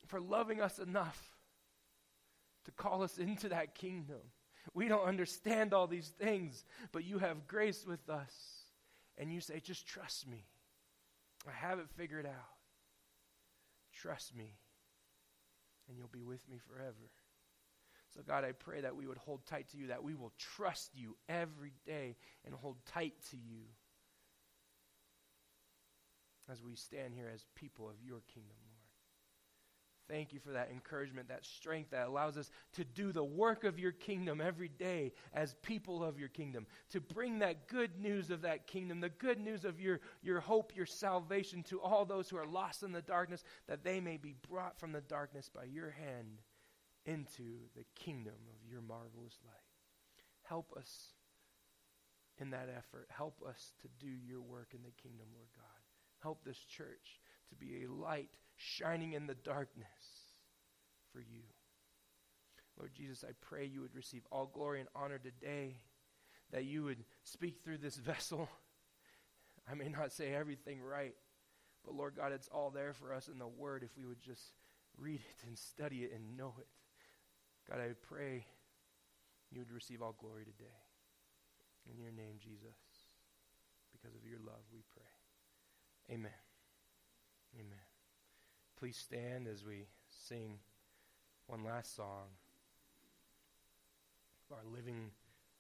for 0.08 0.20
loving 0.20 0.62
us 0.62 0.78
enough 0.78 1.20
to 2.66 2.72
call 2.72 3.02
us 3.04 3.18
into 3.18 3.50
that 3.50 3.76
kingdom. 3.76 4.20
We 4.74 4.88
don't 4.88 5.06
understand 5.06 5.74
all 5.74 5.88
these 5.88 6.10
things, 6.20 6.66
but 6.92 7.04
you 7.04 7.18
have 7.20 7.48
grace 7.48 7.86
with 7.88 8.10
us. 8.10 8.34
And 9.18 9.32
you 9.32 9.42
say, 9.42 9.60
just 9.60 9.88
trust 9.88 10.28
me. 10.28 10.46
I 11.48 11.52
have 11.52 11.80
it 11.80 11.88
figured 11.96 12.26
out. 12.26 12.61
Trust 14.02 14.36
me, 14.36 14.56
and 15.88 15.98
you'll 15.98 16.08
be 16.08 16.24
with 16.24 16.48
me 16.50 16.58
forever. 16.58 17.12
So, 18.16 18.22
God, 18.28 18.44
I 18.44 18.52
pray 18.52 18.82
that 18.82 18.96
we 18.96 19.06
would 19.06 19.18
hold 19.18 19.46
tight 19.46 19.70
to 19.70 19.78
you, 19.78 19.88
that 19.88 20.04
we 20.04 20.16
will 20.16 20.34
trust 20.38 20.90
you 20.96 21.16
every 21.30 21.74
day 21.86 22.16
and 22.44 22.54
hold 22.54 22.78
tight 22.86 23.14
to 23.30 23.38
you 23.38 23.62
as 26.52 26.64
we 26.64 26.76
stand 26.76 27.14
here 27.14 27.30
as 27.34 27.46
people 27.56 27.90
of 27.90 27.96
your 28.04 28.22
kingdom, 28.34 28.58
Thank 30.12 30.34
you 30.34 30.42
for 30.42 30.52
that 30.52 30.70
encouragement, 30.70 31.30
that 31.30 31.46
strength 31.46 31.92
that 31.92 32.08
allows 32.08 32.36
us 32.36 32.52
to 32.74 32.84
do 32.84 33.14
the 33.14 33.24
work 33.24 33.64
of 33.64 33.80
your 33.80 33.94
kingdom 33.94 34.42
every 34.42 34.68
day 34.68 35.14
as 35.34 35.56
people 35.62 36.04
of 36.04 36.20
your 36.20 36.28
kingdom, 36.28 36.68
to 36.90 37.00
bring 37.00 37.40
that 37.40 37.70
good 37.70 37.98
news 37.98 38.30
of 38.30 38.42
that 38.42 38.68
kingdom, 38.68 39.00
the 39.00 39.08
good 39.08 39.40
news 39.40 39.64
of 39.64 39.80
your, 39.80 40.02
your 40.22 40.42
hope, 40.42 40.76
your 40.76 40.86
salvation 40.86 41.64
to 41.64 41.80
all 41.80 42.04
those 42.04 42.30
who 42.30 42.36
are 42.36 42.46
lost 42.46 42.84
in 42.84 42.92
the 42.92 43.02
darkness, 43.02 43.46
that 43.70 43.86
they 43.86 44.02
may 44.02 44.18
be 44.18 44.36
brought 44.50 44.78
from 44.78 44.92
the 44.92 45.00
darkness 45.00 45.50
by 45.50 45.64
your 45.64 45.92
hand 45.92 46.42
into 47.06 47.60
the 47.78 47.86
kingdom 47.96 48.34
of 48.50 48.70
your 48.70 48.82
marvelous 48.82 49.40
light. 49.46 50.26
Help 50.44 50.74
us 50.78 51.14
in 52.38 52.50
that 52.50 52.68
effort. 52.78 53.08
Help 53.10 53.42
us 53.48 53.72
to 53.82 53.88
do 54.06 54.12
your 54.12 54.42
work 54.42 54.74
in 54.74 54.82
the 54.84 55.02
kingdom, 55.02 55.28
Lord 55.34 55.48
God. 55.56 55.66
Help 56.22 56.44
this 56.44 56.60
church 56.60 57.22
to 57.48 57.56
be 57.56 57.86
a 57.86 57.92
light 57.92 58.30
shining 58.62 59.14
in 59.14 59.28
the 59.28 59.36
darkness 59.36 59.88
for 61.12 61.20
you. 61.20 61.44
Lord 62.78 62.92
Jesus, 62.96 63.24
I 63.28 63.34
pray 63.42 63.66
you 63.66 63.82
would 63.82 63.96
receive 63.96 64.24
all 64.32 64.50
glory 64.52 64.80
and 64.80 64.90
honor 64.96 65.20
today, 65.20 65.78
that 66.52 66.66
you 66.66 66.84
would 66.84 67.04
speak 67.24 67.58
through 67.64 67.78
this 67.78 67.96
vessel. 67.98 68.50
I 69.70 69.76
may 69.76 69.90
not 69.90 70.12
say 70.12 70.34
everything 70.34 70.82
right, 70.82 71.14
but 71.86 71.96
Lord 71.96 72.16
God, 72.16 72.32
it's 72.32 72.48
all 72.48 72.72
there 72.72 72.94
for 72.94 73.14
us 73.14 73.28
in 73.28 73.40
the 73.40 73.48
Word 73.48 73.84
if 73.84 73.96
we 73.98 74.06
would 74.06 74.22
just 74.22 74.52
read 74.98 75.20
it 75.20 75.48
and 75.48 75.58
study 75.58 76.00
it 76.00 76.12
and 76.14 76.38
know 76.38 76.54
it. 76.60 76.68
God, 77.70 77.80
I 77.80 77.94
pray 78.02 78.46
you 79.52 79.60
would 79.60 79.72
receive 79.72 80.02
all 80.02 80.16
glory 80.20 80.46
today. 80.46 80.80
In 81.92 82.00
your 82.00 82.12
name, 82.12 82.36
Jesus, 82.40 82.78
because 83.92 84.16
of 84.16 84.28
your 84.28 84.40
love, 84.40 84.62
we 84.72 84.82
pray. 84.94 86.16
Amen. 86.16 86.51
Please 88.82 88.98
stand 88.98 89.48
as 89.48 89.64
we 89.64 89.86
sing 90.10 90.58
one 91.46 91.64
last 91.64 91.96
song 91.96 92.30
our 94.52 94.66
living 94.74 95.12